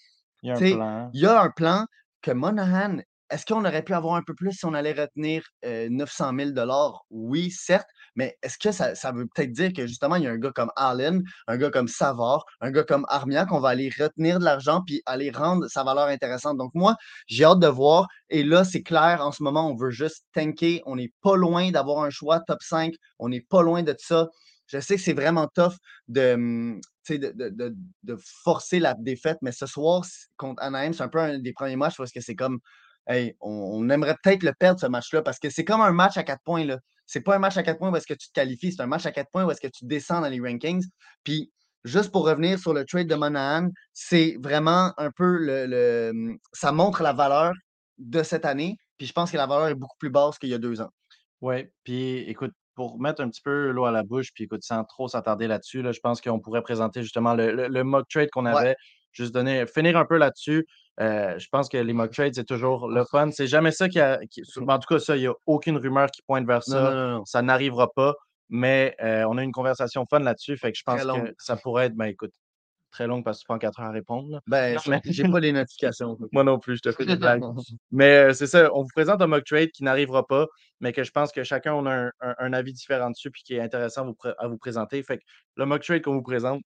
il 0.42 1.20
y 1.20 1.26
a 1.26 1.42
un 1.42 1.50
plan, 1.50 1.84
que 2.22 2.30
Monahan 2.30 2.98
est-ce 3.30 3.44
qu'on 3.44 3.64
aurait 3.64 3.82
pu 3.82 3.92
avoir 3.92 4.14
un 4.14 4.22
peu 4.22 4.34
plus 4.34 4.52
si 4.52 4.64
on 4.64 4.74
allait 4.74 4.92
retenir 4.92 5.42
900 5.64 6.32
000 6.54 6.68
Oui, 7.10 7.50
certes, 7.50 7.88
mais 8.16 8.36
est-ce 8.42 8.58
que 8.58 8.72
ça, 8.72 9.12
veut 9.12 9.26
peut-être 9.26 9.52
dire 9.52 9.72
que 9.72 9.86
justement, 9.86 10.16
il 10.16 10.24
y 10.24 10.26
a 10.26 10.30
un 10.30 10.38
gars 10.38 10.50
comme 10.50 10.72
Allen, 10.74 11.22
un 11.46 11.56
gars 11.56 11.70
comme 11.70 11.86
Savard, 11.86 12.44
un 12.60 12.70
gars 12.70 12.82
comme 12.82 13.06
Armia 13.08 13.44
qu'on 13.44 13.60
va 13.60 13.68
aller 13.68 13.90
retenir 13.96 14.38
de 14.38 14.44
l'argent 14.44 14.82
puis 14.84 15.02
aller 15.06 15.30
rendre 15.30 15.68
sa 15.68 15.84
valeur 15.84 16.08
intéressante? 16.08 16.56
Donc, 16.56 16.72
moi, 16.74 16.96
j'ai 17.26 17.44
hâte 17.44 17.60
de 17.60 17.66
voir. 17.66 18.08
Et 18.30 18.42
là, 18.42 18.64
c'est 18.64 18.82
clair, 18.82 19.24
en 19.24 19.32
ce 19.32 19.42
moment, 19.42 19.70
on 19.70 19.76
veut 19.76 19.90
juste 19.90 20.24
tanker. 20.32 20.82
On 20.86 20.96
n'est 20.96 21.12
pas 21.22 21.36
loin 21.36 21.70
d'avoir 21.70 22.02
un 22.02 22.10
choix 22.10 22.40
top 22.40 22.62
5. 22.62 22.94
On 23.18 23.28
n'est 23.28 23.42
pas 23.42 23.62
loin 23.62 23.82
de 23.82 23.94
ça. 23.98 24.28
Je 24.66 24.80
sais 24.80 24.96
que 24.96 25.02
c'est 25.02 25.12
vraiment 25.12 25.46
tough 25.54 25.74
de, 26.08 26.34
hum, 26.34 26.80
de, 27.08 28.16
forcer 28.42 28.80
la 28.80 28.94
défaite, 28.94 29.38
mais 29.42 29.52
ce 29.52 29.66
soir, 29.66 30.04
contre 30.36 30.62
Anaheim, 30.62 30.92
c'est 30.92 31.02
un 31.02 31.08
peu 31.08 31.20
un 31.20 31.38
des 31.38 31.52
premiers 31.52 31.76
matchs 31.76 31.96
parce 31.96 32.10
que 32.10 32.20
c'est 32.20 32.34
comme 32.34 32.58
on, 33.40 33.88
aimerait 33.88 34.16
peut-être 34.22 34.42
le 34.42 34.52
perdre 34.52 34.80
ce 34.80 34.86
match-là 34.86 35.22
parce 35.22 35.38
que 35.38 35.50
c'est 35.50 35.64
comme 35.64 35.80
un 35.80 35.92
match 35.92 36.16
à 36.16 36.24
quatre 36.24 36.42
points. 36.42 36.64
Là. 36.64 36.78
C'est 37.06 37.20
pas 37.20 37.36
un 37.36 37.38
match 37.38 37.56
à 37.56 37.62
quatre 37.62 37.78
points 37.78 37.90
où 37.90 37.96
est-ce 37.96 38.06
que 38.06 38.14
tu 38.14 38.28
te 38.28 38.32
qualifies, 38.32 38.72
c'est 38.72 38.82
un 38.82 38.86
match 38.86 39.06
à 39.06 39.12
quatre 39.12 39.30
points 39.30 39.44
où 39.44 39.50
est-ce 39.50 39.60
que 39.60 39.68
tu 39.68 39.84
descends 39.84 40.20
dans 40.20 40.28
les 40.28 40.40
rankings. 40.40 40.84
Puis, 41.24 41.52
juste 41.84 42.10
pour 42.10 42.26
revenir 42.26 42.58
sur 42.58 42.74
le 42.74 42.84
trade 42.84 43.06
de 43.06 43.14
Monahan, 43.14 43.70
c'est 43.92 44.36
vraiment 44.40 44.92
un 44.98 45.10
peu 45.10 45.38
le, 45.38 46.12
mmh, 46.12 46.38
Ça 46.52 46.72
montre 46.72 47.02
la 47.02 47.12
valeur 47.12 47.52
de 47.98 48.22
cette 48.22 48.44
année. 48.44 48.76
Puis, 48.98 49.06
je 49.06 49.12
pense 49.12 49.30
que 49.30 49.36
la 49.36 49.46
valeur 49.46 49.68
est 49.68 49.74
beaucoup 49.74 49.96
plus 49.98 50.10
basse 50.10 50.38
qu'il 50.38 50.50
y 50.50 50.54
a 50.54 50.58
deux 50.58 50.80
ans. 50.80 50.90
Oui, 51.42 51.66
puis 51.84 52.18
écoute, 52.28 52.52
pour 52.74 53.00
mettre 53.00 53.22
un 53.22 53.28
petit 53.28 53.40
peu 53.42 53.70
l'eau 53.70 53.86
à 53.86 53.90
la 53.90 54.02
bouche, 54.02 54.32
puis 54.34 54.44
écoute, 54.44 54.62
sans 54.62 54.84
trop 54.84 55.08
s'attarder 55.08 55.46
là-dessus, 55.46 55.82
là, 55.82 55.92
je 55.92 56.00
pense 56.00 56.20
qu'on 56.20 56.40
pourrait 56.40 56.62
présenter 56.62 57.02
justement 57.02 57.34
le, 57.34 57.82
mock 57.82 58.06
trade 58.08 58.30
qu'on 58.30 58.46
avait. 58.46 58.76
Juste 59.12 59.32
donner, 59.32 59.64
finir 59.66 59.96
un 59.96 60.04
peu 60.04 60.18
là-dessus. 60.18 60.66
Euh, 61.00 61.38
je 61.38 61.48
pense 61.50 61.68
que 61.68 61.76
les 61.76 61.92
mock 61.92 62.12
trades, 62.12 62.34
c'est 62.34 62.44
toujours 62.44 62.88
le 62.88 63.04
fun. 63.04 63.30
C'est 63.30 63.46
jamais 63.46 63.70
ça 63.70 63.88
qui 63.88 64.00
a. 64.00 64.18
en 64.18 64.78
tout 64.78 64.94
cas, 64.94 64.98
ça, 64.98 65.16
il 65.16 65.20
n'y 65.20 65.26
a 65.26 65.34
aucune 65.46 65.76
rumeur 65.76 66.10
qui 66.10 66.22
pointe 66.22 66.46
vers 66.46 66.62
ça. 66.62 67.20
ça 67.24 67.42
n'arrivera 67.42 67.92
pas. 67.92 68.14
Mais 68.48 68.94
euh, 69.02 69.24
on 69.28 69.38
a 69.38 69.42
une 69.42 69.52
conversation 69.52 70.04
fun 70.06 70.20
là-dessus. 70.20 70.56
Fait 70.56 70.72
que 70.72 70.78
je 70.78 70.84
pense 70.84 71.02
que 71.02 71.34
ça 71.38 71.56
pourrait 71.56 71.86
être, 71.86 71.96
ben 71.96 72.06
écoute, 72.06 72.32
très 72.96 73.06
longue 73.06 73.24
parce 73.24 73.38
que 73.38 73.42
tu 73.42 73.46
prends 73.46 73.58
4 73.58 73.80
heures 73.80 73.86
à 73.86 73.90
répondre. 73.90 74.40
Ben, 74.46 74.78
j'ai 75.04 75.28
pas 75.28 75.40
les 75.40 75.52
notifications. 75.52 76.16
Moi 76.32 76.44
non 76.44 76.58
plus, 76.58 76.76
je 76.76 76.82
te 76.82 76.92
fais 76.92 77.04
des 77.04 77.16
blagues. 77.16 77.42
mais 77.90 78.28
euh, 78.28 78.32
c'est 78.32 78.46
ça, 78.46 78.70
on 78.72 78.82
vous 78.82 78.88
présente 78.94 79.20
un 79.20 79.26
mock 79.26 79.44
trade 79.44 79.70
qui 79.70 79.84
n'arrivera 79.84 80.26
pas, 80.26 80.46
mais 80.80 80.92
que 80.92 81.04
je 81.04 81.10
pense 81.10 81.32
que 81.32 81.42
chacun 81.44 81.84
a 81.86 82.10
un, 82.20 82.52
avis 82.52 82.72
différent 82.72 83.10
dessus 83.10 83.30
puis 83.30 83.42
qui 83.42 83.54
est 83.54 83.60
intéressant 83.60 84.14
à 84.38 84.48
vous, 84.48 84.58
présenter. 84.58 85.02
Fait 85.02 85.18
que 85.18 85.24
le 85.56 85.66
mock 85.66 85.82
trade 85.82 86.02
qu'on 86.02 86.14
vous 86.14 86.22
présente, 86.22 86.62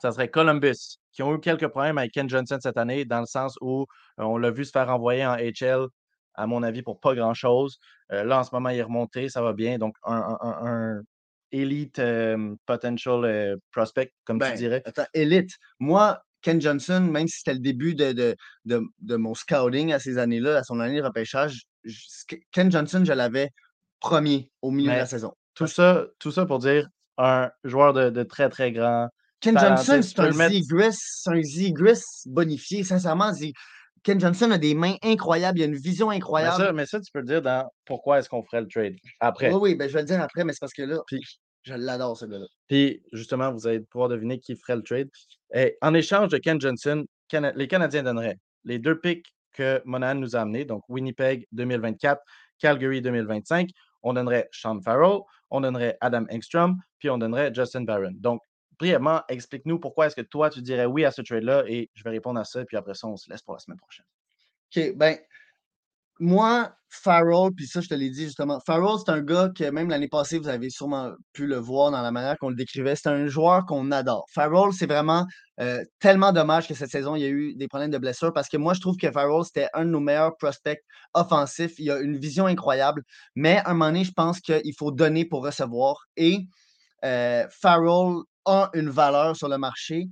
ça 0.00 0.12
serait 0.12 0.28
Columbus, 0.28 0.98
qui 1.12 1.22
ont 1.22 1.34
eu 1.34 1.40
quelques 1.40 1.68
problèmes 1.68 1.98
avec 1.98 2.12
Ken 2.12 2.28
Johnson 2.28 2.58
cette 2.60 2.76
année, 2.76 3.04
dans 3.04 3.20
le 3.20 3.26
sens 3.26 3.56
où 3.60 3.86
euh, 4.20 4.24
on 4.24 4.36
l'a 4.36 4.50
vu 4.50 4.64
se 4.64 4.70
faire 4.70 4.90
envoyer 4.90 5.24
en 5.24 5.36
HL, 5.36 5.86
à 6.34 6.46
mon 6.46 6.62
avis, 6.62 6.82
pour 6.82 7.00
pas 7.00 7.14
grand-chose. 7.14 7.78
Euh, 8.12 8.24
là, 8.24 8.40
en 8.40 8.44
ce 8.44 8.50
moment, 8.52 8.70
il 8.70 8.78
est 8.78 8.82
remonté, 8.82 9.28
ça 9.28 9.40
va 9.40 9.52
bien. 9.52 9.78
Donc, 9.78 9.96
un, 10.04 11.00
elite 11.52 12.00
euh, 12.00 12.56
potential 12.66 13.56
prospect, 13.70 14.12
comme 14.24 14.40
tu 14.40 14.48
ben, 14.48 14.56
dirais. 14.56 14.82
Attends, 14.84 15.06
elite. 15.14 15.52
Moi, 15.78 16.20
Ken 16.42 16.60
Johnson, 16.60 17.00
même 17.00 17.28
si 17.28 17.38
c'était 17.38 17.54
le 17.54 17.60
début 17.60 17.94
de, 17.94 18.36
de, 18.64 19.16
mon 19.16 19.34
scouting 19.34 19.92
à 19.92 20.00
ces 20.00 20.18
années-là, 20.18 20.58
à 20.58 20.62
son 20.64 20.80
année 20.80 21.00
de 21.00 21.06
repêchage, 21.06 21.62
Ken 22.50 22.72
Johnson, 22.72 23.04
je 23.04 23.12
l'avais 23.12 23.50
premier 24.00 24.50
au 24.62 24.72
milieu 24.72 24.90
de 24.90 24.96
la 24.96 25.06
saison. 25.06 25.32
Tout 25.54 25.68
ça, 25.68 26.04
tout 26.18 26.32
ça 26.32 26.44
pour 26.44 26.58
dire 26.58 26.88
un 27.18 27.52
joueur 27.62 27.92
de 27.92 28.22
très, 28.24 28.48
très 28.48 28.72
grand 28.72 29.08
Ken 29.44 29.58
Johnson, 29.58 30.00
c'est 30.00 30.20
un 30.20 31.42
Z-Gris 31.42 32.00
bonifié. 32.26 32.82
Sincèrement, 32.82 33.30
Ken 34.02 34.18
Johnson 34.18 34.50
a 34.50 34.58
des 34.58 34.74
mains 34.74 34.94
incroyables, 35.02 35.58
il 35.58 35.62
a 35.62 35.66
une 35.66 35.76
vision 35.76 36.08
incroyable. 36.10 36.72
Mais 36.74 36.86
ça, 36.86 36.98
tu 36.98 37.12
peux 37.12 37.20
le 37.20 37.26
dire 37.26 37.42
dans 37.42 37.70
pourquoi 37.84 38.18
est-ce 38.18 38.28
qu'on 38.28 38.42
ferait 38.42 38.62
le 38.62 38.68
trade? 38.68 38.96
Après. 39.20 39.52
Oui, 39.52 39.58
oui, 39.60 39.74
ben, 39.74 39.86
je 39.86 39.94
vais 39.94 40.00
le 40.00 40.06
dire 40.06 40.20
après, 40.22 40.44
mais 40.44 40.52
c'est 40.52 40.60
parce 40.60 40.72
que 40.72 40.82
là, 40.82 40.98
puis, 41.06 41.22
je 41.62 41.74
l'adore, 41.74 42.16
ce 42.16 42.24
gars-là. 42.24 42.46
Puis, 42.68 43.02
justement, 43.12 43.52
vous 43.52 43.66
allez 43.66 43.80
pouvoir 43.80 44.08
deviner 44.08 44.38
qui 44.38 44.56
ferait 44.56 44.76
le 44.76 44.82
trade. 44.82 45.10
Et 45.54 45.76
en 45.82 45.92
échange 45.92 46.28
de 46.28 46.38
Ken 46.38 46.58
Johnson, 46.60 47.04
les 47.32 47.68
Canadiens 47.68 48.02
donneraient 48.02 48.38
les 48.64 48.78
deux 48.78 48.98
picks 48.98 49.26
que 49.52 49.82
Monahan 49.84 50.14
nous 50.16 50.36
a 50.36 50.40
amenés, 50.40 50.64
donc 50.64 50.82
Winnipeg 50.88 51.46
2024, 51.52 52.20
Calgary 52.58 53.02
2025. 53.02 53.68
On 54.02 54.14
donnerait 54.14 54.48
Sean 54.52 54.80
Farrell, 54.80 55.20
on 55.50 55.60
donnerait 55.60 55.96
Adam 56.00 56.24
Engstrom, 56.30 56.76
puis 56.98 57.08
on 57.10 57.18
donnerait 57.18 57.52
Justin 57.54 57.82
Barron. 57.82 58.12
Donc, 58.14 58.40
brièvement, 58.78 59.22
explique-nous 59.28 59.78
pourquoi 59.78 60.06
est-ce 60.06 60.16
que 60.16 60.22
toi, 60.22 60.50
tu 60.50 60.62
dirais 60.62 60.86
oui 60.86 61.04
à 61.04 61.10
ce 61.10 61.22
trade-là 61.22 61.64
et 61.66 61.90
je 61.94 62.04
vais 62.04 62.10
répondre 62.10 62.40
à 62.40 62.44
ça, 62.44 62.64
puis 62.64 62.76
après 62.76 62.94
ça, 62.94 63.06
on 63.06 63.16
se 63.16 63.30
laisse 63.30 63.42
pour 63.42 63.54
la 63.54 63.60
semaine 63.60 63.78
prochaine. 63.78 64.06
OK, 64.74 64.96
ben, 64.96 65.18
moi, 66.20 66.72
Farrell, 66.88 67.50
puis 67.56 67.66
ça, 67.66 67.80
je 67.80 67.88
te 67.88 67.94
l'ai 67.94 68.08
dit 68.08 68.24
justement, 68.24 68.60
Farrell, 68.64 68.98
c'est 69.04 69.10
un 69.10 69.20
gars 69.20 69.50
que 69.54 69.68
même 69.70 69.88
l'année 69.88 70.08
passée, 70.08 70.38
vous 70.38 70.48
avez 70.48 70.70
sûrement 70.70 71.12
pu 71.32 71.46
le 71.46 71.56
voir 71.56 71.90
dans 71.90 72.02
la 72.02 72.12
manière 72.12 72.38
qu'on 72.38 72.50
le 72.50 72.54
décrivait. 72.54 72.94
C'est 72.94 73.08
un 73.08 73.26
joueur 73.26 73.66
qu'on 73.66 73.90
adore. 73.90 74.24
Farrell, 74.32 74.72
c'est 74.72 74.86
vraiment 74.86 75.26
euh, 75.60 75.82
tellement 75.98 76.32
dommage 76.32 76.68
que 76.68 76.74
cette 76.74 76.90
saison, 76.90 77.16
il 77.16 77.22
y 77.22 77.24
a 77.24 77.28
eu 77.28 77.54
des 77.56 77.66
problèmes 77.66 77.90
de 77.90 77.98
blessure 77.98 78.32
parce 78.32 78.48
que 78.48 78.56
moi, 78.56 78.74
je 78.74 78.80
trouve 78.80 78.96
que 78.96 79.10
Farrell, 79.10 79.44
c'était 79.44 79.68
un 79.74 79.84
de 79.84 79.90
nos 79.90 80.00
meilleurs 80.00 80.36
prospects 80.36 80.80
offensifs. 81.14 81.74
Il 81.78 81.90
a 81.90 81.98
une 81.98 82.16
vision 82.16 82.46
incroyable, 82.46 83.02
mais 83.34 83.56
à 83.56 83.70
un 83.70 83.72
moment 83.72 83.86
donné, 83.86 84.04
je 84.04 84.12
pense 84.12 84.40
qu'il 84.40 84.74
faut 84.78 84.92
donner 84.92 85.24
pour 85.24 85.44
recevoir. 85.44 86.06
Et 86.16 86.46
euh, 87.04 87.44
Farrell 87.50 88.22
a 88.44 88.70
une 88.74 88.90
valeur 88.90 89.36
sur 89.36 89.48
le 89.48 89.58
marché, 89.58 90.08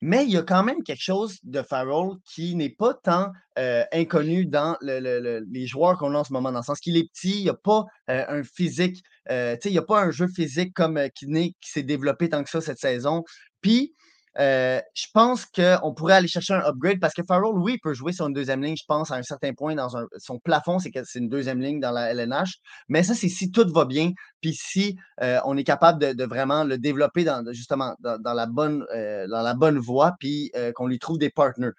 mais 0.00 0.24
il 0.24 0.30
y 0.30 0.36
a 0.36 0.42
quand 0.42 0.62
même 0.62 0.82
quelque 0.82 1.02
chose 1.02 1.38
de 1.42 1.62
Farrell 1.62 2.16
qui 2.24 2.54
n'est 2.54 2.70
pas 2.70 2.94
tant 2.94 3.32
euh, 3.58 3.84
inconnu 3.92 4.46
dans 4.46 4.76
les 4.80 5.66
joueurs 5.66 5.98
qu'on 5.98 6.14
a 6.14 6.18
en 6.18 6.24
ce 6.24 6.32
moment, 6.32 6.52
dans 6.52 6.60
le 6.60 6.64
sens 6.64 6.80
qu'il 6.80 6.96
est 6.96 7.10
petit, 7.12 7.38
il 7.38 7.42
n'y 7.42 7.50
a 7.50 7.54
pas 7.54 7.84
euh, 8.08 8.24
un 8.28 8.42
physique, 8.42 9.02
il 9.28 9.58
n'y 9.66 9.78
a 9.78 9.82
pas 9.82 10.00
un 10.00 10.10
jeu 10.10 10.26
physique 10.28 10.72
comme 10.74 10.98
qui, 11.14 11.26
qui 11.26 11.70
s'est 11.70 11.82
développé 11.82 12.30
tant 12.30 12.42
que 12.42 12.50
ça 12.50 12.60
cette 12.60 12.78
saison. 12.78 13.22
Puis, 13.60 13.94
euh, 14.38 14.80
je 14.94 15.06
pense 15.12 15.44
qu'on 15.44 15.92
pourrait 15.92 16.14
aller 16.14 16.28
chercher 16.28 16.54
un 16.54 16.60
upgrade 16.60 17.00
parce 17.00 17.14
que 17.14 17.22
Farrell, 17.26 17.52
oui, 17.54 17.78
peut 17.82 17.94
jouer 17.94 18.12
sur 18.12 18.26
une 18.26 18.32
deuxième 18.32 18.62
ligne, 18.62 18.76
je 18.76 18.84
pense, 18.86 19.10
à 19.10 19.16
un 19.16 19.22
certain 19.22 19.52
point. 19.54 19.74
dans 19.74 19.88
Son 20.18 20.38
plafond, 20.38 20.78
c'est 20.78 20.90
que 20.90 21.00
c'est 21.04 21.18
une 21.18 21.28
deuxième 21.28 21.60
ligne 21.60 21.80
dans 21.80 21.90
la 21.90 22.12
LNH. 22.12 22.58
Mais 22.88 23.02
ça, 23.02 23.14
c'est 23.14 23.28
si 23.28 23.50
tout 23.50 23.66
va 23.72 23.84
bien, 23.84 24.12
puis 24.40 24.54
si 24.54 24.96
euh, 25.22 25.40
on 25.44 25.56
est 25.56 25.64
capable 25.64 26.14
de, 26.14 26.24
vraiment 26.24 26.64
le 26.64 26.78
développer 26.78 27.24
dans, 27.24 27.44
justement 27.52 27.96
dans, 28.00 28.34
la, 28.34 28.46
bonne, 28.46 28.86
euh, 28.94 29.26
dans 29.26 29.42
la 29.42 29.54
bonne 29.54 29.78
voie, 29.78 30.12
puis 30.20 30.52
qu'on 30.74 30.86
lui 30.86 30.98
trouve 30.98 31.18
des 31.18 31.30
partners. 31.30 31.70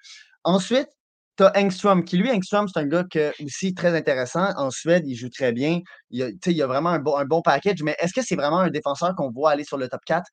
Ensuite, 0.43 0.89
tu 1.37 1.43
as 1.43 1.57
Engstrom, 1.57 2.03
qui 2.03 2.17
lui, 2.17 2.29
Engstrom, 2.29 2.67
c'est 2.67 2.79
un 2.79 2.85
gars 2.85 3.05
que, 3.09 3.31
aussi 3.43 3.73
très 3.73 3.95
intéressant. 3.95 4.49
En 4.57 4.69
Suède, 4.71 5.03
il 5.07 5.15
joue 5.15 5.29
très 5.29 5.53
bien. 5.53 5.79
Il 6.09 6.21
a, 6.23 6.63
a 6.63 6.67
vraiment 6.67 6.89
un 6.89 7.01
un 7.01 7.25
bon 7.25 7.41
package, 7.41 7.81
mais 7.83 7.95
est-ce 7.99 8.13
que 8.13 8.21
c'est 8.21 8.35
vraiment 8.35 8.59
un 8.59 8.69
défenseur 8.69 9.15
qu'on 9.15 9.31
voit 9.31 9.51
aller 9.51 9.63
sur 9.63 9.77
le 9.77 9.87
top 9.87 10.01
4? 10.05 10.29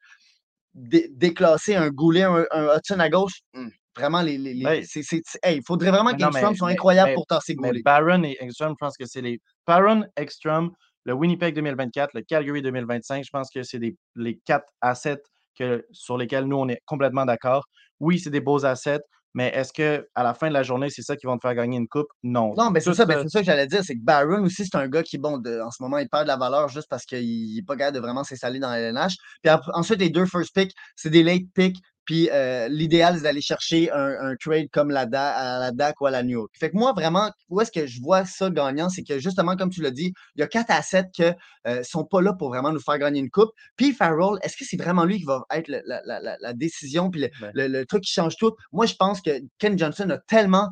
Déclasser 0.79 1.75
un 1.75 1.91
Goulet, 1.91 2.23
un, 2.23 2.45
Hudson 2.77 3.01
à 3.01 3.09
gauche, 3.09 3.41
hmm, 3.55 3.69
vraiment, 3.97 4.23
les, 4.23 4.39
les, 4.39 4.53
il 4.55 5.63
faudrait 5.67 5.91
vraiment 5.91 6.15
qu'Engstrom 6.15 6.55
soit 6.55 6.71
incroyable 6.71 7.15
pour 7.15 7.27
tasser 7.27 7.55
Goulet. 7.55 7.83
Baron 7.85 8.23
et 8.23 8.37
Engstrom, 8.43 8.71
je 8.71 8.77
pense 8.85 8.97
que 8.97 9.05
c'est 9.07 9.21
les. 9.21 9.41
Baron, 9.67 10.05
Engstrom, 10.19 10.73
le 11.05 11.13
Winnipeg 11.15 11.55
2024, 11.55 12.11
le 12.15 12.23
Calgary 12.23 12.63
2025, 12.63 13.25
je 13.25 13.31
pense 13.31 13.51
que 13.51 13.63
c'est 13.63 13.81
les 14.17 14.39
quatre 14.45 14.73
assets 14.81 15.23
que, 15.59 15.85
sur 15.91 16.17
lesquels 16.17 16.45
nous, 16.45 16.57
on 16.57 16.69
est 16.69 16.81
complètement 16.87 17.27
d'accord. 17.27 17.65
Oui, 18.01 18.19
c'est 18.19 18.31
des 18.31 18.41
beaux 18.41 18.65
assets, 18.65 19.03
mais 19.35 19.49
est-ce 19.55 19.73
qu'à 19.73 20.03
la 20.17 20.35
fin 20.35 20.49
de 20.49 20.55
la 20.55 20.63
journée, 20.63 20.89
c'est 20.91 21.03
ça 21.03 21.17
qui 21.17 21.27
va 21.27 21.35
te 21.37 21.41
faire 21.41 21.55
gagner 21.55 21.77
une 21.77 21.89
coupe? 21.89 22.09
Non. 22.23 22.55
Non, 22.57 22.71
mais 22.71 22.81
c'est 22.81 22.95
ça, 22.95 23.05
ben, 23.05 23.29
ça 23.29 23.41
que 23.41 23.47
j'allais 23.47 23.67
dire. 23.67 23.83
C'est 23.85 23.95
que 23.95 24.03
Baron 24.03 24.45
aussi, 24.45 24.65
c'est 24.65 24.77
un 24.77 24.89
gars 24.89 25.03
qui, 25.03 25.19
bon, 25.19 25.35
en 25.37 25.71
ce 25.71 25.83
moment, 25.83 25.99
il 25.99 26.09
perd 26.09 26.25
de 26.25 26.29
la 26.29 26.37
valeur 26.37 26.69
juste 26.69 26.89
parce 26.89 27.05
qu'il 27.05 27.55
n'est 27.55 27.63
pas 27.63 27.77
capable 27.77 27.97
de 27.97 28.01
vraiment 28.01 28.25
s'installer 28.25 28.59
dans 28.59 28.71
la 28.71 28.81
LNH. 28.81 29.17
Puis 29.43 29.53
ensuite, 29.75 30.01
les 30.01 30.11
deux 30.11 30.27
first 30.27 30.55
picks, 30.55 30.73
c'est 30.97 31.11
des 31.11 31.23
late 31.23 31.45
picks. 31.55 31.79
Puis 32.09 32.31
euh, 32.33 32.69
l'idéal, 32.69 33.17
c'est 33.17 33.25
d'aller 33.25 33.43
chercher 33.43 33.93
un, 33.93 34.35
trade 34.41 34.69
comme 34.73 34.91
la, 34.91 35.03
à 35.03 35.59
la 35.59 35.73
DAC 35.73 36.01
ou 36.01 36.07
à 36.07 36.11
la 36.11 36.23
New 36.23 36.39
York. 36.39 36.51
Fait 36.59 36.71
que 36.71 36.77
moi, 36.79 36.95
vraiment, 36.95 37.31
où 37.51 37.61
est-ce 37.61 37.71
que 37.71 37.87
je 37.87 38.01
vois 38.01 38.25
ça 38.25 38.49
gagnant, 38.49 38.89
c'est 38.89 39.03
que 39.03 39.19
justement, 39.19 39.57
comme 39.57 39.69
tu 39.69 39.83
l'as 39.83 39.91
dit, 39.91 40.15
il 40.35 40.41
y 40.41 40.43
a 40.43 40.47
4 40.47 40.71
à 40.71 40.81
7 40.81 41.09
qui 41.13 41.23
ne 41.67 41.83
sont 41.83 42.07
pas 42.07 42.23
là 42.23 42.33
pour 42.33 42.49
vraiment 42.49 42.73
nous 42.73 42.81
faire 42.81 42.97
gagner 42.97 43.21
une 43.21 43.29
coupe. 43.29 43.51
Puis 43.77 43.93
Farrell, 43.93 44.39
est-ce 44.41 44.57
que 44.57 44.65
c'est 44.65 44.79
vraiment 44.79 45.05
lui 45.05 45.19
qui 45.19 45.27
va 45.27 45.45
être 45.53 45.69
la, 45.69 46.53
décision 46.55 47.11
puis 47.11 47.29
ben. 47.43 47.53
le, 47.55 47.85
truc 47.85 48.05
qui 48.05 48.13
change 48.13 48.37
tout? 48.37 48.55
Moi, 48.73 48.87
je 48.87 48.95
pense 48.95 49.21
que 49.21 49.43
Ken 49.59 49.79
Johnson 49.79 50.09
a 50.09 50.17
tellement 50.17 50.71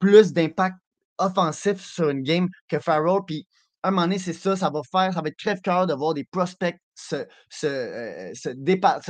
plus 0.00 0.34
d'impact 0.34 0.76
offensif 1.16 1.82
sur 1.82 2.10
une 2.10 2.20
game 2.20 2.50
que 2.68 2.78
Farrell. 2.78 3.20
Puis 3.26 3.46
à 3.82 3.88
un 3.88 3.90
moment 3.90 4.02
donné, 4.02 4.18
c'est 4.18 4.34
ça, 4.34 4.54
ça 4.54 4.68
va 4.68 4.82
faire, 4.92 5.14
ça 5.14 5.22
va 5.22 5.28
être 5.28 5.38
crève-cœur 5.38 5.86
de 5.86 5.94
voir 5.94 6.12
des 6.12 6.24
prospects 6.24 6.76
se, 6.94 7.26
se, 7.48 7.66
euh, 7.66 8.34
se, 8.34 8.50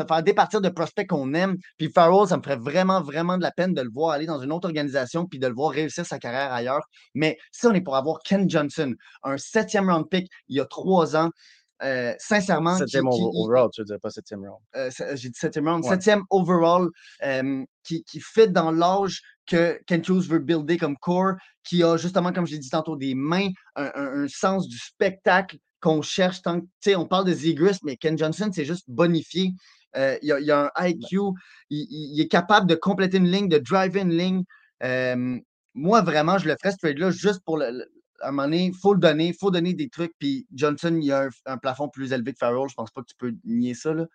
faire 0.06 0.22
départir 0.22 0.60
de 0.60 0.68
prospects 0.68 1.06
qu'on 1.06 1.34
aime. 1.34 1.56
Puis 1.76 1.90
Farrell, 1.90 2.28
ça 2.28 2.36
me 2.36 2.42
ferait 2.42 2.56
vraiment, 2.56 3.02
vraiment 3.02 3.36
de 3.36 3.42
la 3.42 3.52
peine 3.52 3.74
de 3.74 3.82
le 3.82 3.90
voir 3.90 4.12
aller 4.12 4.26
dans 4.26 4.40
une 4.40 4.52
autre 4.52 4.66
organisation 4.66 5.26
puis 5.26 5.38
de 5.38 5.46
le 5.46 5.54
voir 5.54 5.72
réussir 5.72 6.06
sa 6.06 6.18
carrière 6.18 6.52
ailleurs. 6.52 6.82
Mais 7.14 7.38
si 7.52 7.66
on 7.66 7.74
est 7.74 7.80
pour 7.80 7.96
avoir 7.96 8.20
Ken 8.24 8.48
Johnson, 8.48 8.94
un 9.22 9.36
septième 9.36 9.90
round 9.90 10.08
pick 10.08 10.28
il 10.48 10.56
y 10.56 10.60
a 10.60 10.64
trois 10.64 11.16
ans, 11.16 11.30
euh, 11.82 12.14
sincèrement. 12.18 12.78
Septième 12.78 13.08
overall, 13.08 13.68
tu 13.72 13.82
veux 13.82 13.84
dire, 13.86 13.98
pas 14.00 14.10
septième 14.10 14.40
round? 14.40 14.60
Euh, 14.76 14.90
j'ai 15.14 15.28
dit 15.28 15.38
septième 15.38 15.68
round. 15.68 15.84
Septième 15.84 16.22
overall 16.30 16.88
qui, 17.82 18.04
qui 18.04 18.20
fit 18.20 18.48
dans 18.48 18.70
l'âge 18.70 19.20
que 19.46 19.78
Kent 19.86 20.08
Hughes 20.08 20.28
veut 20.28 20.38
builder 20.38 20.78
comme 20.78 20.96
core, 20.96 21.34
qui 21.64 21.82
a 21.82 21.96
justement, 21.98 22.32
comme 22.32 22.46
je 22.46 22.52
l'ai 22.52 22.58
dit 22.58 22.70
tantôt, 22.70 22.96
des 22.96 23.14
mains, 23.14 23.48
un, 23.76 24.26
sens 24.28 24.68
du 24.68 24.78
spectacle 24.78 25.58
qu'on 25.84 26.00
cherche. 26.00 26.40
Tant 26.40 26.62
que, 26.62 26.96
on 26.96 27.06
parle 27.06 27.26
de 27.26 27.34
Zegris, 27.34 27.78
mais 27.82 27.96
Ken 27.96 28.16
Johnson, 28.16 28.50
c'est 28.52 28.64
juste 28.64 28.86
bonifié. 28.88 29.52
Euh, 29.96 30.16
il, 30.22 30.28
y 30.28 30.50
a, 30.50 30.72
un 30.74 30.86
IQ, 30.86 31.18
il, 31.68 32.20
est 32.20 32.28
capable 32.28 32.66
de 32.66 32.74
compléter 32.74 33.18
une 33.18 33.28
ligne, 33.28 33.48
de 33.48 33.58
driver 33.58 34.02
une 34.02 34.16
ligne. 34.16 34.44
Euh, 34.82 35.38
moi, 35.74 36.00
vraiment, 36.00 36.38
je 36.38 36.48
le 36.48 36.56
ferais 36.60 36.72
ce 36.72 36.78
trade-là 36.78 37.10
juste 37.10 37.40
pour 37.44 37.58
le, 37.58 37.86
à 38.20 38.28
un 38.28 38.30
moment 38.30 38.44
donné, 38.44 38.64
il 38.66 38.74
faut 38.74 38.94
le 38.94 38.98
donner, 38.98 39.28
il 39.28 39.34
faut 39.34 39.50
donner 39.50 39.74
des 39.74 39.90
trucs. 39.90 40.14
Puis 40.18 40.46
Johnson, 40.54 40.98
il 41.00 41.12
a 41.12 41.28
un, 41.44 41.58
plafond 41.58 41.90
plus 41.90 42.12
élevé 42.12 42.32
que 42.32 42.38
Farrell. 42.38 42.68
Je 42.68 42.74
pense 42.74 42.90
pas 42.90 43.02
que 43.02 43.08
tu 43.08 43.16
peux 43.18 43.34
nier 43.44 43.74
ça. 43.74 43.92
Là. 43.92 44.06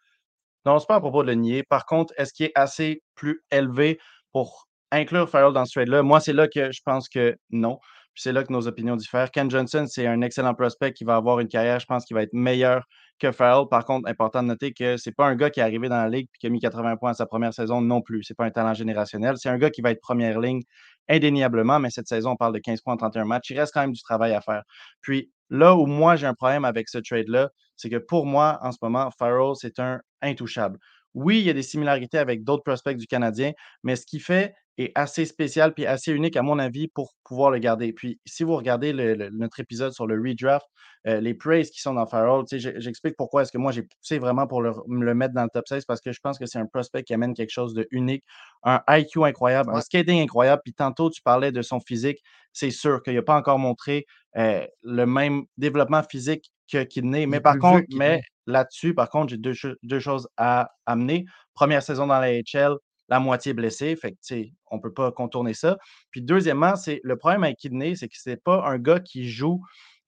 Non, 0.65 0.79
c'est 0.79 0.87
pas 0.87 0.95
à 0.95 0.99
propos 0.99 1.21
de 1.21 1.27
le 1.27 1.35
nier. 1.35 1.63
Par 1.63 1.85
contre, 1.85 2.13
est-ce 2.17 2.33
qu'il 2.33 2.47
est 2.47 2.51
assez 2.55 3.03
plus 3.13 3.43
élevé 3.51 3.99
pour 4.31 4.67
inclure 4.91 5.29
Farrell 5.29 5.53
dans 5.53 5.65
ce 5.65 5.73
trade-là, 5.73 6.01
moi, 6.01 6.19
c'est 6.19 6.33
là 6.33 6.47
que 6.47 6.71
je 6.71 6.81
pense 6.83 7.09
que 7.09 7.37
non. 7.51 7.79
C'est 8.19 8.33
là 8.33 8.43
que 8.43 8.51
nos 8.51 8.67
opinions 8.67 8.97
diffèrent. 8.97 9.31
Ken 9.31 9.49
Johnson, 9.49 9.85
c'est 9.87 10.05
un 10.05 10.21
excellent 10.21 10.53
prospect 10.53 10.91
qui 10.91 11.05
va 11.05 11.15
avoir 11.15 11.39
une 11.39 11.47
carrière, 11.47 11.79
je 11.79 11.85
pense, 11.85 12.03
qui 12.03 12.13
va 12.13 12.21
être 12.21 12.33
meilleure 12.33 12.83
que 13.17 13.31
Farrell. 13.31 13.67
Par 13.69 13.85
contre, 13.85 14.09
important 14.09 14.43
de 14.43 14.49
noter 14.49 14.73
que 14.73 14.97
c'est 14.97 15.13
pas 15.13 15.25
un 15.25 15.35
gars 15.35 15.49
qui 15.49 15.61
est 15.61 15.63
arrivé 15.63 15.87
dans 15.87 15.95
la 15.95 16.09
ligue 16.09 16.27
et 16.27 16.37
qui 16.37 16.47
a 16.47 16.49
mis 16.49 16.59
80 16.59 16.97
points 16.97 17.11
à 17.11 17.13
sa 17.13 17.25
première 17.25 17.53
saison 17.53 17.79
non 17.79 18.01
plus. 18.01 18.23
C'est 18.23 18.33
pas 18.35 18.43
un 18.43 18.51
talent 18.51 18.73
générationnel. 18.73 19.35
C'est 19.37 19.47
un 19.47 19.57
gars 19.57 19.69
qui 19.69 19.81
va 19.81 19.91
être 19.91 20.01
première 20.01 20.37
ligne 20.41 20.61
indéniablement, 21.07 21.79
mais 21.79 21.89
cette 21.91 22.09
saison, 22.09 22.31
on 22.31 22.35
parle 22.35 22.53
de 22.53 22.59
15 22.59 22.81
points 22.81 22.95
en 22.95 22.97
31 22.97 23.23
matchs. 23.23 23.51
Il 23.51 23.59
reste 23.59 23.73
quand 23.73 23.81
même 23.81 23.93
du 23.93 24.01
travail 24.01 24.33
à 24.33 24.41
faire. 24.41 24.63
Puis 25.01 25.31
là 25.49 25.75
où 25.75 25.85
moi, 25.85 26.17
j'ai 26.17 26.27
un 26.27 26.33
problème 26.33 26.65
avec 26.65 26.89
ce 26.89 26.97
trade-là, 26.97 27.49
c'est 27.77 27.89
que 27.89 27.97
pour 27.97 28.25
moi, 28.25 28.59
en 28.61 28.73
ce 28.73 28.79
moment, 28.81 29.09
Farrell, 29.17 29.53
c'est 29.55 29.79
un 29.79 30.01
intouchable. 30.21 30.77
Oui, 31.13 31.39
il 31.39 31.45
y 31.45 31.49
a 31.49 31.53
des 31.53 31.63
similarités 31.63 32.17
avec 32.17 32.43
d'autres 32.43 32.63
prospects 32.63 32.97
du 32.97 33.07
Canadien, 33.07 33.53
mais 33.83 33.95
ce 33.95 34.05
qui 34.05 34.19
fait 34.19 34.53
est 34.77 34.91
assez 34.95 35.25
spécial 35.25 35.73
puis 35.73 35.85
assez 35.85 36.11
unique, 36.11 36.37
à 36.37 36.41
mon 36.41 36.59
avis, 36.59 36.87
pour 36.87 37.13
pouvoir 37.23 37.51
le 37.51 37.59
garder. 37.59 37.91
Puis, 37.93 38.19
si 38.25 38.43
vous 38.43 38.55
regardez 38.55 38.93
notre 39.31 39.59
épisode 39.59 39.93
sur 39.93 40.07
le 40.07 40.15
redraft, 40.15 40.65
euh, 41.07 41.21
les 41.21 41.33
praise 41.33 41.69
qui 41.69 41.79
sont 41.79 41.93
dans 41.93 42.05
Farrell, 42.05 42.43
j'explique 42.49 43.15
pourquoi 43.17 43.43
est-ce 43.43 43.53
que 43.53 43.57
moi 43.57 43.71
j'ai 43.71 43.83
poussé 43.83 44.19
vraiment 44.19 44.47
pour 44.47 44.61
le, 44.61 44.73
le, 44.89 45.13
mettre 45.13 45.33
dans 45.33 45.43
le 45.43 45.49
top 45.49 45.65
16 45.65 45.85
parce 45.85 46.01
que 46.01 46.11
je 46.11 46.19
pense 46.19 46.37
que 46.37 46.45
c'est 46.45 46.59
un 46.59 46.65
prospect 46.65 47.03
qui 47.03 47.13
amène 47.13 47.33
quelque 47.33 47.51
chose 47.51 47.73
de 47.73 47.87
unique, 47.91 48.25
un 48.63 48.81
IQ 48.89 49.23
incroyable, 49.23 49.71
un 49.73 49.79
skating 49.79 50.21
incroyable. 50.21 50.61
Puis 50.63 50.73
tantôt, 50.73 51.09
tu 51.09 51.21
parlais 51.21 51.53
de 51.53 51.61
son 51.61 51.79
physique. 51.79 52.19
C'est 52.51 52.71
sûr 52.71 53.01
qu'il 53.01 53.15
n'a 53.15 53.21
pas 53.21 53.37
encore 53.37 53.59
montré 53.59 54.05
euh, 54.37 54.65
le 54.83 55.05
même 55.05 55.43
développement 55.57 56.03
physique 56.03 56.51
que 56.71 56.83
Kidney. 56.83 57.25
Mais 57.27 57.39
par 57.39 57.57
contre, 57.57 57.85
mais 57.95 58.21
là-dessus, 58.45 58.93
par 58.93 59.09
contre, 59.09 59.29
j'ai 59.29 59.37
deux, 59.37 59.53
deux, 59.83 59.99
choses 59.99 60.27
à 60.35 60.71
amener. 60.85 61.25
Première 61.53 61.81
saison 61.81 62.07
dans 62.07 62.19
la 62.19 62.31
HL, 62.33 62.75
la 63.09 63.19
moitié 63.19 63.53
blessé. 63.53 63.95
Fait 63.95 64.11
que, 64.11 64.35
on 64.71 64.77
ne 64.77 64.81
peut 64.81 64.93
pas 64.93 65.11
contourner 65.11 65.53
ça. 65.53 65.77
Puis 66.11 66.21
deuxièmement, 66.21 66.75
c'est 66.75 67.01
le 67.03 67.17
problème 67.17 67.43
avec 67.43 67.57
Kidney, 67.57 67.95
c'est 67.95 68.07
que 68.07 68.17
ce 68.17 68.29
n'est 68.29 68.37
pas 68.37 68.63
un 68.65 68.77
gars 68.77 68.99
qui 68.99 69.27
joue, 69.27 69.61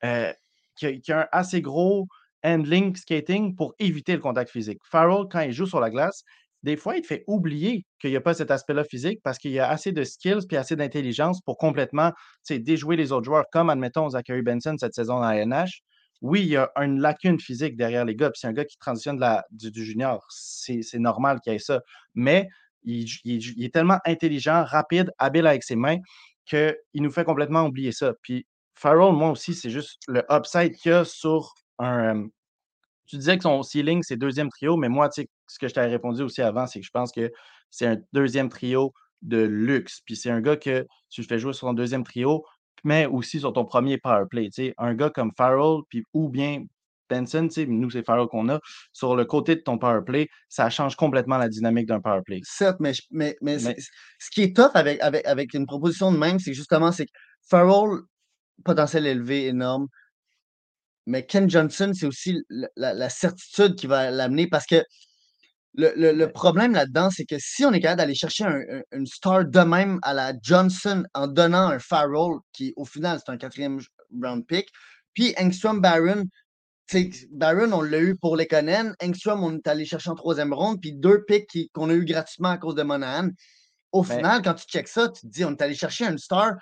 euh, 0.04 0.32
qui, 0.76 1.12
a, 1.12 1.22
un 1.22 1.28
assez 1.32 1.62
gros 1.62 2.08
handling 2.44 2.96
skating 2.96 3.56
pour 3.56 3.76
éviter 3.80 4.14
le 4.14 4.20
contact 4.20 4.52
physique. 4.52 4.80
Farrell, 4.84 5.26
quand 5.30 5.42
il 5.42 5.52
joue 5.52 5.66
sur 5.66 5.80
la 5.80 5.90
glace, 5.90 6.24
des 6.64 6.78
fois, 6.78 6.96
il 6.96 7.02
te 7.02 7.08
fait 7.08 7.24
oublier 7.28 7.86
qu'il 8.00 8.12
n'y 8.12 8.16
a 8.16 8.22
pas 8.22 8.36
cet 8.36 8.52
aspect-là 8.52 8.84
physique 8.84 9.20
parce 9.24 9.40
qu'il 9.40 9.52
y 9.52 9.60
a 9.60 9.68
assez 9.68 9.92
de 9.92 10.04
skills 10.04 10.46
puis 10.48 10.58
assez 10.58 10.76
d'intelligence 10.76 11.42
pour 11.42 11.58
complètement 11.58 12.12
déjouer 12.50 12.96
les 12.96 13.12
autres 13.12 13.26
joueurs, 13.26 13.46
comme, 13.52 13.70
admettons, 13.70 14.10
Zachary 14.10 14.44
Benson 14.44 14.76
cette 14.80 14.94
saison 14.94 15.16
dans 15.16 15.30
la 15.30 15.44
NH. 15.46 15.82
Oui, 16.22 16.42
il 16.42 16.50
y 16.50 16.58
a 16.58 16.72
une 16.78 17.02
lacune 17.02 17.40
physique 17.40 17.76
derrière 17.76 18.06
les 18.06 18.16
gars, 18.16 18.30
puis 18.30 18.40
c'est 18.40 18.48
un 18.48 18.54
gars 18.54 18.66
qui 18.66 18.78
transitionne 18.78 19.20
du, 19.50 19.72
du, 19.72 19.84
junior. 19.84 20.24
C'est 20.30 21.00
normal 21.00 21.40
qu'il 21.42 21.54
y 21.54 21.56
ait 21.56 21.60
ça. 21.60 21.82
Mais 22.14 22.48
il, 22.84 23.64
est 23.64 23.74
tellement 23.74 24.00
intelligent, 24.06 24.64
rapide, 24.66 25.12
habile 25.18 25.48
avec 25.48 25.64
ses 25.64 25.76
mains 25.76 25.98
qu'il 26.46 26.76
nous 26.96 27.12
fait 27.12 27.24
complètement 27.24 27.66
oublier 27.66 27.92
ça. 27.92 28.14
Puis 28.22 28.46
Farrell, 28.76 29.14
moi 29.14 29.32
aussi, 29.32 29.54
c'est 29.54 29.70
juste 29.70 30.02
le 30.08 30.24
upside 30.30 30.76
qu'il 30.76 30.92
y 30.92 30.96
a 30.96 31.06
sur 31.06 31.54
un. 31.80 32.28
tu 33.06 33.18
disais 33.18 33.38
que 33.38 33.44
son 33.44 33.64
ceiling, 33.64 34.02
c'est 34.04 34.18
deuxième 34.18 34.50
trio, 34.50 34.78
mais 34.78 34.90
moi, 34.90 35.10
tu 35.10 35.22
sais, 35.22 35.30
ce 35.48 35.60
que 35.60 35.68
je 35.68 35.74
t'avais 35.74 35.92
répondu 35.92 36.24
aussi 36.24 36.42
avant, 36.42 36.68
c'est 36.68 36.80
que 36.80 36.86
je 36.86 36.92
pense 36.92 37.12
que 37.12 37.32
c'est 37.70 37.86
un 37.86 37.98
deuxième 38.14 38.50
trio 38.50 38.94
de 39.22 39.38
luxe. 39.38 40.02
Puis 40.06 40.16
c'est 40.16 40.32
un 40.32 40.42
gars 40.42 40.58
que 40.58 40.86
tu 41.10 41.22
le 41.22 41.28
fais 41.28 41.40
jouer 41.40 41.54
sur 41.54 41.68
son 41.68 41.74
deuxième 41.74 42.04
trio, 42.04 42.46
mais 42.84 43.06
aussi 43.06 43.40
sur 43.40 43.54
ton 43.54 43.66
premier 43.66 43.98
power 43.98 44.26
play. 44.30 44.50
Un 44.78 44.96
gars 44.96 45.10
comme 45.10 45.32
Farrell, 45.38 45.82
puis 45.90 46.04
ou 46.14 46.30
bien 46.30 46.64
Benson, 47.12 47.48
nous, 47.68 47.90
c'est 47.90 48.06
Farrell 48.06 48.28
qu'on 48.28 48.50
a, 48.50 48.60
sur 48.94 49.16
le 49.16 49.26
côté 49.26 49.56
de 49.56 49.62
ton 49.62 49.78
power 49.78 50.02
play, 50.06 50.30
ça 50.50 50.70
change 50.70 50.96
complètement 50.96 51.38
la 51.38 51.50
dynamique 51.50 51.88
d'un 51.88 52.00
power 52.00 52.22
play. 52.26 52.40
Certes, 52.44 52.78
mais, 52.80 52.94
mais, 53.12 53.36
mais, 53.42 53.60
ce 53.60 54.30
qui 54.32 54.44
est 54.44 54.56
tough 54.56 54.72
avec, 54.74 55.02
avec, 55.02 55.26
avec 55.26 55.54
une 55.54 55.66
proposition 55.66 56.12
de 56.12 56.18
même, 56.18 56.40
c'est 56.40 56.54
justement, 56.54 56.92
c'est 56.92 57.06
que 57.06 57.12
Farrell, 57.50 58.00
potentiel 58.64 59.06
élevé, 59.08 59.48
énorme, 59.48 59.88
mais 61.06 61.26
Ken 61.26 61.50
Johnson, 61.50 61.92
c'est 61.94 62.06
aussi 62.06 62.38
la, 62.76 63.10
certitude 63.10 63.76
qui 63.76 63.88
va 63.88 64.12
l'amener 64.12 64.48
parce 64.48 64.66
que 64.66 64.84
le, 65.74 66.26
problème 66.28 66.74
là-dedans, 66.74 67.10
c'est 67.10 67.26
que 67.26 67.38
si 67.40 67.66
on 67.66 67.72
est 67.72 67.80
capable 67.80 68.00
d'aller 68.00 68.16
chercher 68.16 68.46
une 68.92 69.06
star 69.06 69.46
de 69.46 69.60
même 69.62 70.00
à 70.04 70.14
la 70.14 70.34
Johnson 70.42 71.04
en 71.14 71.28
donnant 71.28 71.70
un 71.70 71.80
Farrell, 71.80 72.40
qui 72.52 72.74
au 72.76 72.86
final, 72.86 73.20
c'est 73.20 73.32
un 73.32 73.38
quatrième 73.38 73.80
round 74.22 74.46
pick, 74.46 74.68
puis 75.14 75.34
Engstrom 75.40 75.82
Barron, 75.82 76.26
Baron, 77.32 77.72
on 77.74 77.82
l'a 77.82 78.00
eu 78.00 78.16
pour 78.16 78.36
les 78.36 78.48
Conan. 78.48 78.94
Engstrom, 79.02 79.44
on 79.44 79.56
est 79.56 79.68
allé 79.68 79.86
chercher 79.86 80.10
en 80.10 80.16
troisième 80.16 80.54
ronde. 80.54 80.80
Puis 80.82 80.94
deux 80.94 81.24
picks 81.24 81.70
qu'on 81.74 81.90
a 81.90 81.94
eu 81.94 82.06
gratuitement 82.06 82.50
à 82.50 82.58
cause 82.58 82.76
de 82.76 82.84
Monahan. 82.84 83.30
Au 83.92 84.04
final, 84.04 84.42
quand 84.42 84.54
tu 84.54 84.66
checks 84.66 84.88
ça, 84.88 85.10
tu 85.10 85.22
te 85.22 85.28
dis, 85.28 85.44
on 85.44 85.52
est 85.52 85.62
allé 85.62 85.76
chercher 85.76 86.06
un 86.06 86.18
star 86.18 86.56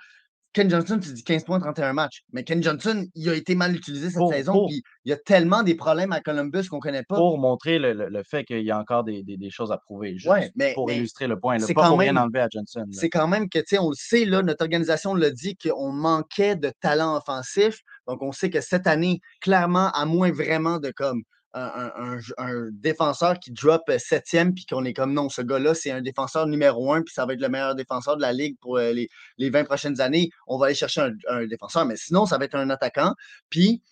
Ken 0.52 0.68
Johnson, 0.68 0.98
tu 0.98 1.12
dis 1.12 1.22
15 1.22 1.44
points, 1.44 1.60
31 1.60 1.92
matchs. 1.92 2.24
Mais 2.32 2.42
Ken 2.42 2.60
Johnson, 2.60 3.06
il 3.14 3.28
a 3.28 3.34
été 3.34 3.54
mal 3.54 3.74
utilisé 3.74 4.10
cette 4.10 4.26
saison. 4.28 4.66
Puis 4.66 4.82
il 5.04 5.10
y 5.10 5.12
a 5.12 5.16
tellement 5.16 5.62
des 5.62 5.76
problèmes 5.76 6.12
à 6.12 6.20
Columbus 6.20 6.68
qu'on 6.68 6.76
ne 6.76 6.80
connaît 6.80 7.04
pas. 7.04 7.16
Pour 7.16 7.38
montrer 7.38 7.78
le, 7.78 8.22
fait 8.24 8.44
qu'il 8.44 8.62
y 8.62 8.70
a 8.70 8.78
encore 8.78 9.04
des, 9.04 9.24
choses 9.50 9.70
à 9.70 9.78
prouver. 9.78 10.16
Juste 10.18 10.52
pour 10.74 10.90
illustrer 10.90 11.28
le 11.28 11.38
point. 11.38 11.58
C'est 11.60 11.74
pas 11.74 11.88
pour 11.88 11.98
rien 11.98 12.16
enlever 12.16 12.40
à 12.40 12.48
Johnson. 12.50 12.84
C'est 12.90 13.10
quand 13.10 13.28
même 13.28 13.48
que, 13.48 13.58
tu 13.58 13.64
sais, 13.68 13.78
on 13.78 13.90
le 13.90 13.96
sait, 13.96 14.24
là, 14.24 14.42
notre 14.42 14.62
organisation 14.62 15.14
l'a 15.14 15.30
dit 15.30 15.56
qu'on 15.56 15.92
manquait 15.92 16.56
de 16.56 16.72
talent 16.80 17.16
offensif. 17.16 17.80
Donc, 18.06 18.22
on 18.22 18.32
sait 18.32 18.50
que 18.50 18.60
cette 18.60 18.86
année, 18.86 19.20
clairement, 19.40 19.90
à 19.92 20.04
moins 20.04 20.32
vraiment 20.32 20.78
de 20.78 20.90
comme 20.90 21.22
un, 21.52 22.68
défenseur 22.72 23.38
qui 23.38 23.50
drop 23.50 23.82
euh, 23.88 23.98
septième, 23.98 24.54
puis 24.54 24.66
qu'on 24.66 24.84
est 24.84 24.92
comme 24.92 25.12
non, 25.12 25.28
ce 25.28 25.42
gars-là, 25.42 25.74
c'est 25.74 25.90
un 25.90 26.00
défenseur 26.00 26.46
numéro 26.46 26.92
un, 26.92 27.02
puis 27.02 27.12
ça 27.12 27.26
va 27.26 27.34
être 27.34 27.40
le 27.40 27.48
meilleur 27.48 27.74
défenseur 27.74 28.16
de 28.16 28.22
la 28.22 28.32
ligue 28.32 28.56
pour 28.60 28.78
euh, 28.78 28.92
les, 28.92 29.08
les 29.38 29.50
20 29.50 29.64
prochaines 29.64 30.00
années. 30.00 30.30
On 30.46 30.58
va 30.58 30.66
aller 30.66 30.74
chercher 30.74 31.10
un, 31.28 31.46
défenseur, 31.46 31.86
mais 31.86 31.96
sinon, 31.96 32.26
ça 32.26 32.38
va 32.38 32.44
être 32.44 32.54
un 32.54 32.70
attaquant. 32.70 33.14
Puis 33.48 33.82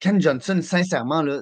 Ken 0.00 0.20
Johnson, 0.20 0.60
sincèrement, 0.62 1.22
là, 1.22 1.40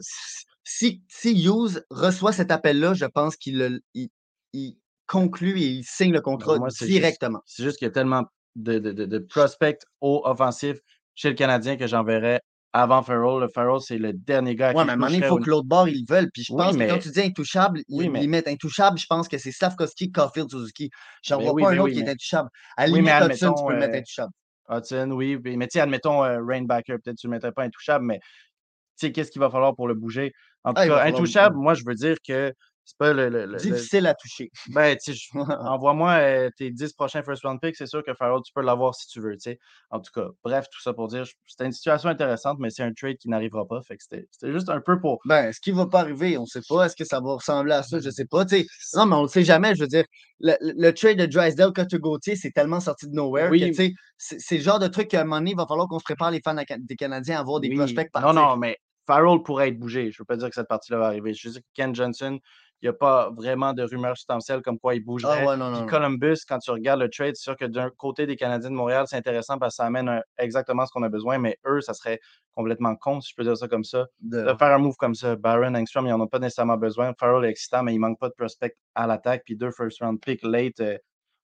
si, 0.64 1.02
si 1.08 1.44
Hughes 1.44 1.82
reçoit 1.90 2.32
cet 2.32 2.50
appel-là, 2.50 2.94
je 2.94 3.06
pense 3.06 3.36
qu'il 3.36 3.80
il, 3.94 4.76
conclut 5.06 5.60
et 5.60 5.66
il 5.66 5.84
signe 5.84 6.12
le 6.12 6.20
contrat 6.20 6.58
directement. 6.80 7.40
C'est 7.44 7.64
juste, 7.64 7.78
qu'il 7.78 7.86
y 7.86 7.90
a 7.90 7.92
tellement 7.92 8.24
de, 8.56 8.78
de, 8.78 8.92
de, 8.92 9.18
prospects 9.18 9.82
haut 10.00 10.22
offensifs 10.24 10.78
chez 11.14 11.28
le 11.28 11.34
Canadien 11.34 11.76
que 11.76 11.86
j'enverrais 11.86 12.40
avant 12.72 13.02
Farrell. 13.02 13.40
Le 13.40 13.48
Farrell, 13.48 13.80
c'est 13.80 13.98
le 13.98 14.12
dernier 14.12 14.54
gars 14.54 14.72
ouais, 14.72 14.84
mais 14.84 14.90
à 14.90 14.94
un 14.94 14.96
moment 14.96 15.12
il 15.12 15.24
faut 15.24 15.38
que 15.38 15.50
l'autre 15.50 15.66
bord, 15.66 15.88
ils 15.88 16.06
veulent. 16.08 16.30
Puis 16.32 16.44
je 16.44 16.52
pense 16.52 16.76
que 16.76 16.88
quand 16.88 16.98
tu 16.98 17.10
dis 17.10 17.20
intouchable, 17.20 17.82
oui, 17.88 18.06
ils, 18.06 18.10
mais... 18.10 18.26
mettent 18.26 18.48
intouchable. 18.48 18.98
Je 18.98 19.06
pense 19.06 19.28
que 19.28 19.38
c'est 19.38 19.52
Slavkovski, 19.52 20.10
Caulfield, 20.10 20.50
Suzuki. 20.50 20.90
Je 21.22 21.34
n'en 21.34 21.40
vois 21.40 21.54
pas 21.54 21.72
un 21.72 21.78
autre 21.78 21.92
qui 21.92 22.00
est 22.00 22.08
intouchable. 22.08 22.48
À 22.76 22.86
la 22.86 22.94
limite, 22.94 23.12
Hudson, 23.30 23.54
tu 23.54 23.64
peux 23.64 23.72
le 23.72 23.78
mettre 23.78 23.94
euh, 23.94 23.98
intouchable. 23.98 24.32
Hudson, 24.68 25.10
oui. 25.12 25.38
Mais 25.44 25.66
tu 25.66 25.72
sais, 25.72 25.80
admettons 25.80 26.24
euh, 26.24 26.38
Rainbacker, 26.42 26.96
peut-être 27.02 27.16
tu 27.16 27.26
ne 27.26 27.32
le 27.32 27.36
mettrais 27.36 27.52
pas 27.52 27.64
intouchable, 27.64 28.04
mais 28.04 28.18
tu 28.18 29.06
sais, 29.06 29.12
qu'est-ce 29.12 29.30
qu'il 29.30 29.40
va 29.40 29.50
falloir 29.50 29.74
pour 29.74 29.88
le 29.88 29.94
bouger? 29.94 30.32
En 30.64 30.72
tout 30.72 30.82
ah, 30.82 30.86
cas, 30.86 31.04
intouchable, 31.04 31.56
moi, 31.56 31.74
je 31.74 31.82
veux 31.84 31.94
dire 31.94 32.16
que 32.26 32.52
c'est 32.84 32.98
pas 32.98 33.12
le, 33.12 33.56
Difficile 33.56 34.06
à 34.06 34.14
toucher. 34.14 34.50
Ben, 34.74 34.96
tu 34.96 35.12
envoie-moi 35.34 36.12
euh, 36.12 36.50
tes 36.56 36.70
10 36.70 36.92
prochains 36.94 37.22
first 37.22 37.44
round 37.44 37.60
picks, 37.60 37.76
c'est 37.76 37.86
sûr 37.86 38.02
que 38.02 38.14
Farrell, 38.14 38.40
tu 38.44 38.52
peux 38.52 38.62
l'avoir 38.62 38.94
si 38.94 39.06
tu 39.08 39.20
veux, 39.20 39.34
tu 39.34 39.40
sais. 39.40 39.58
En 39.90 40.00
tout 40.00 40.10
cas, 40.14 40.28
bref, 40.42 40.66
tout 40.70 40.80
ça 40.80 40.92
pour 40.92 41.08
dire, 41.08 41.24
c'était 41.46 41.66
une 41.66 41.72
situation 41.72 42.08
intéressante, 42.08 42.58
mais 42.58 42.70
c'est 42.70 42.82
un 42.82 42.92
trade 42.92 43.16
qui 43.18 43.28
n'arrivera 43.28 43.66
pas. 43.66 43.82
Fait 43.82 43.96
que 43.96 44.02
c'était 44.02 44.52
juste 44.52 44.68
un 44.68 44.80
peu 44.80 45.00
pour. 45.00 45.20
Ben, 45.24 45.52
ce 45.52 45.60
qui 45.60 45.70
va 45.70 45.86
pas 45.86 46.00
arriver, 46.00 46.36
on 46.38 46.46
sait 46.46 46.62
pas. 46.68 46.86
Est-ce 46.86 46.96
que 46.96 47.04
ça 47.04 47.20
va 47.20 47.34
ressembler 47.34 47.74
à 47.74 47.82
ça? 47.82 48.00
Je 48.00 48.10
sais 48.10 48.26
pas, 48.26 48.44
tu 48.44 48.58
sais. 48.58 48.66
Non, 48.94 49.06
mais 49.06 49.16
on 49.16 49.22
le 49.22 49.28
sait 49.28 49.44
jamais. 49.44 49.74
Je 49.74 49.82
veux 49.82 49.88
dire, 49.88 50.04
le, 50.40 50.90
trade 50.90 51.18
de 51.18 51.26
Drysdale 51.26 51.72
Cutter 51.72 51.98
Gauthier, 51.98 52.36
c'est 52.36 52.50
tellement 52.50 52.80
sorti 52.80 53.08
de 53.08 53.14
nowhere 53.14 53.50
oui. 53.50 53.70
que, 53.70 53.92
c'est 54.16 54.56
le 54.56 54.62
genre 54.62 54.78
de 54.78 54.88
truc 54.88 55.08
qu'à 55.08 55.20
un 55.20 55.24
moment 55.24 55.38
donné, 55.38 55.52
il 55.52 55.56
va 55.56 55.66
falloir 55.66 55.88
qu'on 55.88 55.98
se 55.98 56.04
prépare 56.04 56.30
les 56.30 56.40
fans 56.44 56.54
des 56.54 56.96
Canadiens 56.96 57.36
à 57.36 57.40
avoir 57.40 57.60
des 57.60 57.74
prospects 57.74 58.10
partir. 58.10 58.32
Non, 58.32 58.40
non, 58.40 58.56
mais 58.56 58.78
Farrell 59.06 59.42
pourrait 59.42 59.68
être 59.68 59.78
bougé. 59.78 60.10
Je 60.10 60.16
ne 60.16 60.20
veux 60.20 60.24
pas 60.24 60.36
dire 60.36 60.48
que 60.48 60.54
cette 60.54 60.68
partie-là 60.68 60.98
va 60.98 61.06
arriver. 61.06 61.34
Je 61.34 61.48
sais 61.48 61.60
que 61.60 61.66
Ken 61.74 61.94
Johnson, 61.94 62.38
n'y 62.84 62.90
a 62.90 62.92
pas 62.92 63.30
vraiment 63.30 63.72
de 63.72 63.82
rumeurs 63.82 64.16
substantielles 64.16 64.62
comme 64.62 64.78
quoi 64.78 64.94
il 64.94 65.02
ah 65.02 65.06
bougerait. 65.06 65.46
Ah 65.46 65.86
Columbus, 65.88 66.38
quand 66.48 66.58
tu 66.58 66.70
regardes 66.70 67.00
le 67.00 67.08
trade, 67.08 67.36
c'est 67.36 67.42
sûr 67.42 67.56
que 67.56 67.64
d'un 67.64 67.90
côté 67.90 68.26
des 68.26 68.36
Canadiens 68.36 68.70
de 68.70 68.74
Montréal, 68.74 69.06
c'est 69.08 69.16
intéressant 69.16 69.58
parce 69.58 69.74
que 69.74 69.76
ça 69.76 69.86
amène 69.86 70.22
exactement 70.38 70.84
ce 70.86 70.92
qu'on 70.92 71.02
a 71.02 71.08
besoin, 71.08 71.38
mais 71.38 71.58
eux, 71.66 71.80
ça 71.80 71.94
serait 71.94 72.20
complètement 72.54 72.94
con, 72.96 73.20
si 73.20 73.30
je 73.30 73.34
peux 73.36 73.44
dire 73.44 73.56
ça 73.56 73.68
comme 73.68 73.84
ça, 73.84 74.06
de, 74.20 74.44
faire 74.58 74.74
un 74.74 74.78
move 74.78 74.96
comme 74.96 75.14
ça. 75.14 75.36
Baron, 75.36 75.74
Engstrom, 75.74 76.06
ils 76.06 76.10
n'en 76.10 76.20
ont 76.20 76.26
pas 76.26 76.38
nécessairement 76.38 76.76
besoin. 76.76 77.12
Farrell 77.18 77.44
est 77.44 77.50
excitant, 77.50 77.82
mais 77.82 77.92
il 77.92 77.96
ne 77.96 78.00
manque 78.00 78.18
pas 78.18 78.28
de 78.28 78.34
prospect 78.34 78.76
à 78.94 79.06
l'attaque. 79.06 79.42
Puis 79.44 79.56
deux 79.56 79.70
first 79.70 80.00
round 80.00 80.20
pick 80.20 80.42
late, 80.42 80.80
euh, 80.80 80.98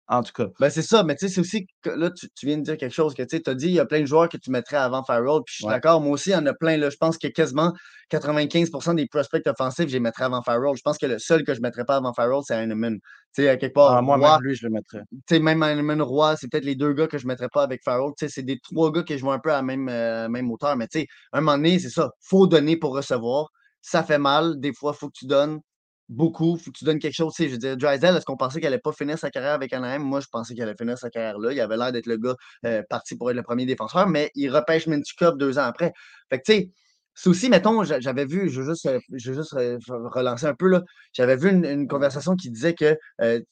en 0.09 0.23
tout 0.23 0.33
cas. 0.33 0.47
Ben, 0.59 0.71
c'est 0.71 0.83
ça, 0.83 1.03
mais 1.03 1.15
tu 1.15 1.27
sais, 1.27 1.35
c'est 1.35 1.41
aussi 1.41 1.67
que 1.83 1.91
là, 1.91 2.11
tu, 2.11 2.47
viens 2.47 2.57
de 2.57 2.63
dire 2.63 2.79
quelque 2.79 2.95
chose 2.95 3.15
que 3.15 3.23
tu 3.23 3.43
as 3.45 3.55
dit, 3.55 3.67
il 3.67 3.75
y 3.75 3.81
a 3.81 3.85
plein 3.85 4.01
de 4.01 4.07
joueurs 4.07 4.29
que 4.29 4.39
tu 4.39 4.51
mettrais 4.51 4.79
avant 4.79 5.05
Farrell, 5.05 5.41
puis 5.45 5.55
je 5.55 5.65
suis 5.65 5.67
d'accord, 5.67 6.01
moi 6.01 6.13
aussi, 6.13 6.31
il 6.31 6.33
y 6.33 6.37
en 6.37 6.47
a 6.47 6.55
plein. 6.55 6.79
Là, 6.79 6.89
je 6.89 6.97
pense 6.97 7.19
que 7.19 7.29
quasiment 7.29 7.75
95% 8.11 8.95
des 8.95 9.07
prospects 9.07 9.47
offensifs, 9.47 9.89
je 9.89 9.93
les 9.93 10.01
mettrais 10.01 10.25
avant 10.25 10.43
Farrell. 10.43 10.75
Je 10.77 10.83
pense 10.83 10.97
que 10.97 11.05
le 11.05 11.19
seul 11.19 11.45
que 11.45 11.53
je 11.53 11.61
ne 11.61 11.63
mettrais 11.63 11.85
pas 11.85 11.97
avant 11.97 12.15
Farrell, 12.15 12.41
c'est 12.43 12.55
Heinemann. 12.55 12.99
Tu 13.35 13.43
sais, 13.43 13.59
quelque 13.59 13.75
part. 13.75 13.93
Ah, 13.93 14.03
moi, 14.03 14.17
même 14.17 14.41
lui, 14.41 14.55
je 14.55 14.67
le 14.67 14.73
mettrais. 14.73 15.03
Tu 15.11 15.19
sais, 15.29 15.41
même 15.41 15.63
Heinemann 15.63 16.01
Roy, 16.01 16.37
c'est 16.37 16.51
peut-être 16.51 16.65
les 16.65 16.75
deux 16.75 16.95
gars 16.95 17.07
que 17.07 17.19
je 17.19 17.27
ne 17.27 17.29
mettrais 17.29 17.51
pas 17.53 17.63
avec 17.63 17.83
Farrell. 17.85 18.13
Tu 18.19 18.27
sais, 18.27 18.33
c'est 18.33 18.43
des 18.43 18.59
trois 18.61 18.91
gars 18.91 19.03
que 19.03 19.15
je 19.15 19.23
vois 19.23 19.35
un 19.35 19.39
peu 19.39 19.51
à 19.51 19.57
la 19.57 19.63
même, 19.63 19.91
euh, 19.91 20.29
même 20.31 20.51
hauteur. 20.51 20.75
Mais 20.77 20.89
tu 20.89 21.01
sais, 21.01 21.07
un 21.35 21.41
moment 21.41 21.59
donné, 21.59 21.79
c'est 21.79 21.91
ça. 21.91 22.11
faut 22.23 22.47
donner 22.47 22.79
pour 22.79 22.95
recevoir. 22.95 23.49
Ça 23.83 24.03
fait 24.03 24.19
mal. 24.19 24.59
Des 24.59 24.73
fois, 24.73 24.93
il 24.95 24.99
faut 24.99 25.09
que 25.09 25.19
tu 25.19 25.27
donnes 25.27 25.61
beaucoup. 26.09 26.57
Faut 26.57 26.71
que 26.71 26.79
tu 26.79 26.85
donnes 26.85 26.99
quelque 26.99 27.15
chose. 27.15 27.35
Je 27.39 27.47
veux 27.47 27.59
dire, 27.59 27.77
Drysdale, 27.77 28.17
est-ce 28.17 28.25
qu'on 28.25 28.37
pensait 28.37 28.61
qu'elle 28.61 28.71
n'allait 28.71 28.81
pas 28.81 28.93
finir 28.93 29.19
sa 29.19 29.31
carrière 29.31 29.53
avec 29.53 29.73
Anaheim? 29.73 30.03
Moi, 30.03 30.21
je 30.21 30.27
pensais 30.31 30.55
qu'elle 30.55 30.69
allait 30.69 30.77
finir 30.77 30.99
sa 30.99 31.11
carrière 31.11 31.39
là. 31.39 31.53
Il 31.53 31.61
avait 31.61 31.77
l'air 31.77 31.93
d'être 31.93 32.07
le 32.07 32.17
gars 32.17 32.37
euh, 32.65 32.83
parti 32.89 33.17
pour 33.17 33.31
être 33.31 33.37
le 33.37 33.43
premier 33.43 33.67
défenseur, 33.67 34.09
mais 34.09 34.31
il 34.35 34.51
repêche 34.51 34.87
Mintukov 34.87 35.37
deux 35.37 35.59
ans 35.59 35.65
après. 35.65 35.93
Fait 36.31 36.39
que, 36.39 36.45
tu 36.45 36.53
sais, 36.53 36.71
c'est 37.15 37.31
aussi, 37.31 37.51
mettons, 37.51 37.83
j'avais 37.83 38.27
vu, 38.27 38.49
je 38.49 38.61
veux 38.61 38.69
juste, 38.69 38.87
euh, 38.87 39.01
je 39.13 39.33
juste 39.33 39.55
euh, 39.55 39.77
relancer 39.89 40.47
un 40.47 40.55
peu, 40.55 40.69
là. 40.69 40.83
J'avais 41.13 41.37
vu 41.37 41.51
une, 41.51 41.89
conversation 41.89 42.37
qui 42.37 42.49
disait 42.51 42.75
qu'il 42.75 42.97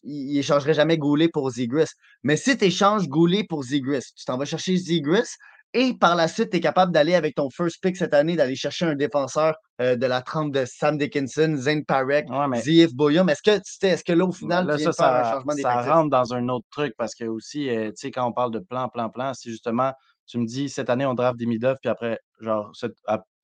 il 0.05 0.39
échangerait 0.39 0.75
jamais 0.75 0.99
Goulet 0.99 1.29
pour 1.29 1.51
Zigris. 1.51 1.91
Mais 2.23 2.37
si 2.37 2.57
tu 2.57 2.67
échanges 2.67 3.09
Goulet 3.09 3.45
pour 3.49 3.65
Zigris, 3.65 4.05
tu 4.17 4.25
t'en 4.25 4.39
vas 4.39 4.45
chercher 4.45 4.77
Zigris, 4.77 5.35
et 5.77 5.93
par 5.93 6.17
la 6.17 6.27
suite, 6.27 6.51
tu 6.51 6.57
es 6.57 6.61
capable 6.61 6.91
d'aller 6.91 7.15
avec 7.15 7.35
ton 7.35 7.51
first 7.51 7.83
pick 7.83 7.99
cette 7.99 8.15
année, 8.15 8.35
d'aller 8.35 8.57
chercher 8.57 8.87
un 8.87 8.95
défenseur 8.95 9.55
euh, 9.83 9.95
de 9.95 10.07
la 10.07 10.23
trempe 10.23 10.51
de 10.51 10.65
Sam 10.65 10.97
Dickinson, 10.97 11.55
Zane 11.59 11.85
Parek, 11.85 12.31
ouais, 12.31 12.87
Boyum. 12.95 13.29
Est-ce 13.29 13.43
que, 13.43 13.87
est 13.87 14.03
que 14.03 14.13
là, 14.15 14.25
au 14.25 14.33
final, 14.33 14.75
tu 14.79 14.91
ça, 14.91 15.21
un 15.21 15.33
changement 15.35 15.53
Ça 15.61 15.83
rentre 15.83 16.09
dans 16.09 16.33
un 16.33 16.49
autre 16.49 16.65
truc 16.71 16.95
parce 16.97 17.15
que 17.15 17.25
aussi, 17.25 17.69
euh, 17.69 17.89
tu 17.89 17.97
sais, 17.97 18.11
quand 18.11 18.27
on 18.27 18.33
parle 18.33 18.53
de 18.53 18.59
plan, 18.59 18.89
plan, 18.89 19.11
plan, 19.11 19.35
si 19.35 19.51
justement, 19.51 19.93
tu 20.27 20.39
me 20.39 20.47
dis, 20.47 20.71
cette 20.71 20.89
année, 20.89 21.05
on 21.05 21.13
draft 21.13 21.39
Demidov, 21.39 21.77
puis 21.83 21.91
après, 21.91 22.19
genre, 22.41 22.73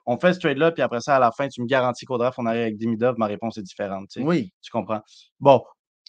on 0.07 0.17
fait 0.17 0.33
ce 0.33 0.39
trade-là, 0.39 0.73
puis 0.73 0.83
après 0.83 1.03
ça, 1.03 1.17
à 1.17 1.19
la 1.19 1.33
fin, 1.33 1.49
tu 1.49 1.61
me 1.61 1.67
garantis 1.67 2.07
qu'au 2.07 2.17
draft, 2.17 2.39
on 2.39 2.47
arrive 2.47 2.63
avec 2.63 2.79
Demidov, 2.79 3.17
ma 3.19 3.27
réponse 3.27 3.59
est 3.59 3.63
différente. 3.63 4.09
Oui. 4.17 4.51
Tu 4.63 4.71
comprends? 4.71 5.03
Bon, 5.39 5.63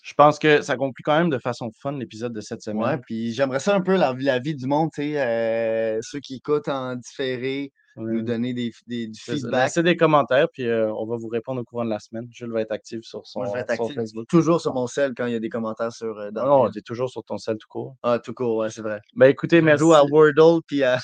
je 0.03 0.13
pense 0.15 0.37
que 0.37 0.61
ça 0.61 0.75
conclut 0.75 1.01
quand 1.01 1.17
même 1.17 1.29
de 1.29 1.37
façon 1.37 1.71
fun 1.79 1.93
l'épisode 1.93 2.33
de 2.33 2.41
cette 2.41 2.61
semaine. 2.61 2.83
Ouais, 2.83 2.97
puis 2.97 3.31
j'aimerais 3.31 3.59
ça 3.59 3.73
un 3.73 3.79
peu 3.79 3.95
la, 3.95 4.13
la 4.19 4.39
vie 4.39 4.53
du 4.53 4.67
monde, 4.67 4.89
tu 4.93 5.01
sais, 5.01 5.21
euh, 5.21 5.99
ceux 6.01 6.19
qui 6.19 6.35
écoutent 6.35 6.67
en 6.67 6.97
différé, 6.97 7.71
nous 7.95 8.21
donner 8.21 8.53
des, 8.53 8.73
des, 8.85 9.07
du 9.07 9.17
feedback. 9.17 9.69
C'est 9.69 9.81
des 9.81 9.95
commentaires, 9.95 10.47
puis 10.51 10.67
euh, 10.67 10.91
on 10.93 11.05
va 11.05 11.15
vous 11.15 11.29
répondre 11.29 11.61
au 11.61 11.63
courant 11.63 11.85
de 11.85 11.89
la 11.89 11.99
semaine. 11.99 12.27
Jules 12.31 12.51
va 12.51 12.61
être 12.61 12.73
actif 12.73 12.99
sur 13.03 13.25
son 13.25 13.45
Facebook. 13.45 14.27
Toujours 14.27 14.59
sur 14.59 14.73
mon 14.73 14.87
sel 14.87 15.13
quand 15.15 15.25
il 15.25 15.33
y 15.33 15.35
a 15.35 15.39
des 15.39 15.49
commentaires 15.49 15.93
sur. 15.93 16.17
Euh, 16.17 16.31
non, 16.31 16.69
tu 16.69 16.79
es 16.79 16.81
toujours 16.81 17.09
sur 17.09 17.23
ton 17.23 17.37
sel 17.37 17.57
tout 17.57 17.67
court. 17.69 17.95
Ah, 18.03 18.19
tout 18.19 18.33
court, 18.33 18.57
ouais, 18.57 18.69
c'est 18.69 18.81
vrai. 18.81 18.99
Ben 19.15 19.27
écoutez, 19.27 19.61
merci. 19.61 19.83
à 19.83 20.03
Wordle, 20.03 20.61
puis 20.67 20.83
à. 20.83 20.97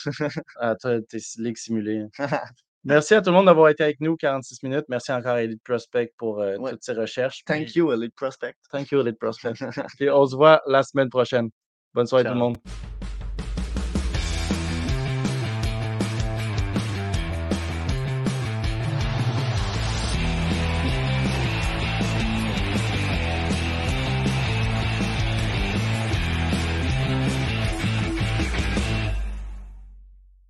ah, 0.59 0.75
toi, 0.75 0.99
t'es 1.07 1.19
Ligue 1.37 1.57
simulée. 1.57 2.05
Merci 2.85 3.13
à 3.13 3.21
tout 3.21 3.29
le 3.29 3.35
monde 3.35 3.47
d'avoir 3.47 3.69
été 3.69 3.83
avec 3.83 3.99
nous 3.99 4.15
46 4.15 4.63
minutes. 4.63 4.85
Merci 4.87 5.11
encore 5.11 5.33
à 5.33 5.43
Elite 5.43 5.61
Prospect 5.63 6.13
pour 6.17 6.39
euh, 6.39 6.55
toutes 6.69 6.83
ces 6.83 6.93
recherches. 6.93 7.43
Thank 7.45 7.75
you, 7.75 7.91
Elite 7.91 8.15
Prospect. 8.15 8.55
Thank 8.71 8.91
you, 8.91 9.01
Elite 9.01 9.19
Prospect. 9.19 9.53
Puis 9.97 10.09
on 10.09 10.25
se 10.25 10.35
voit 10.35 10.61
la 10.65 10.83
semaine 10.83 11.09
prochaine. 11.09 11.49
Bonne 11.93 12.07
soirée 12.07 12.23
tout 12.23 12.29
le 12.29 12.35
monde. 12.35 12.57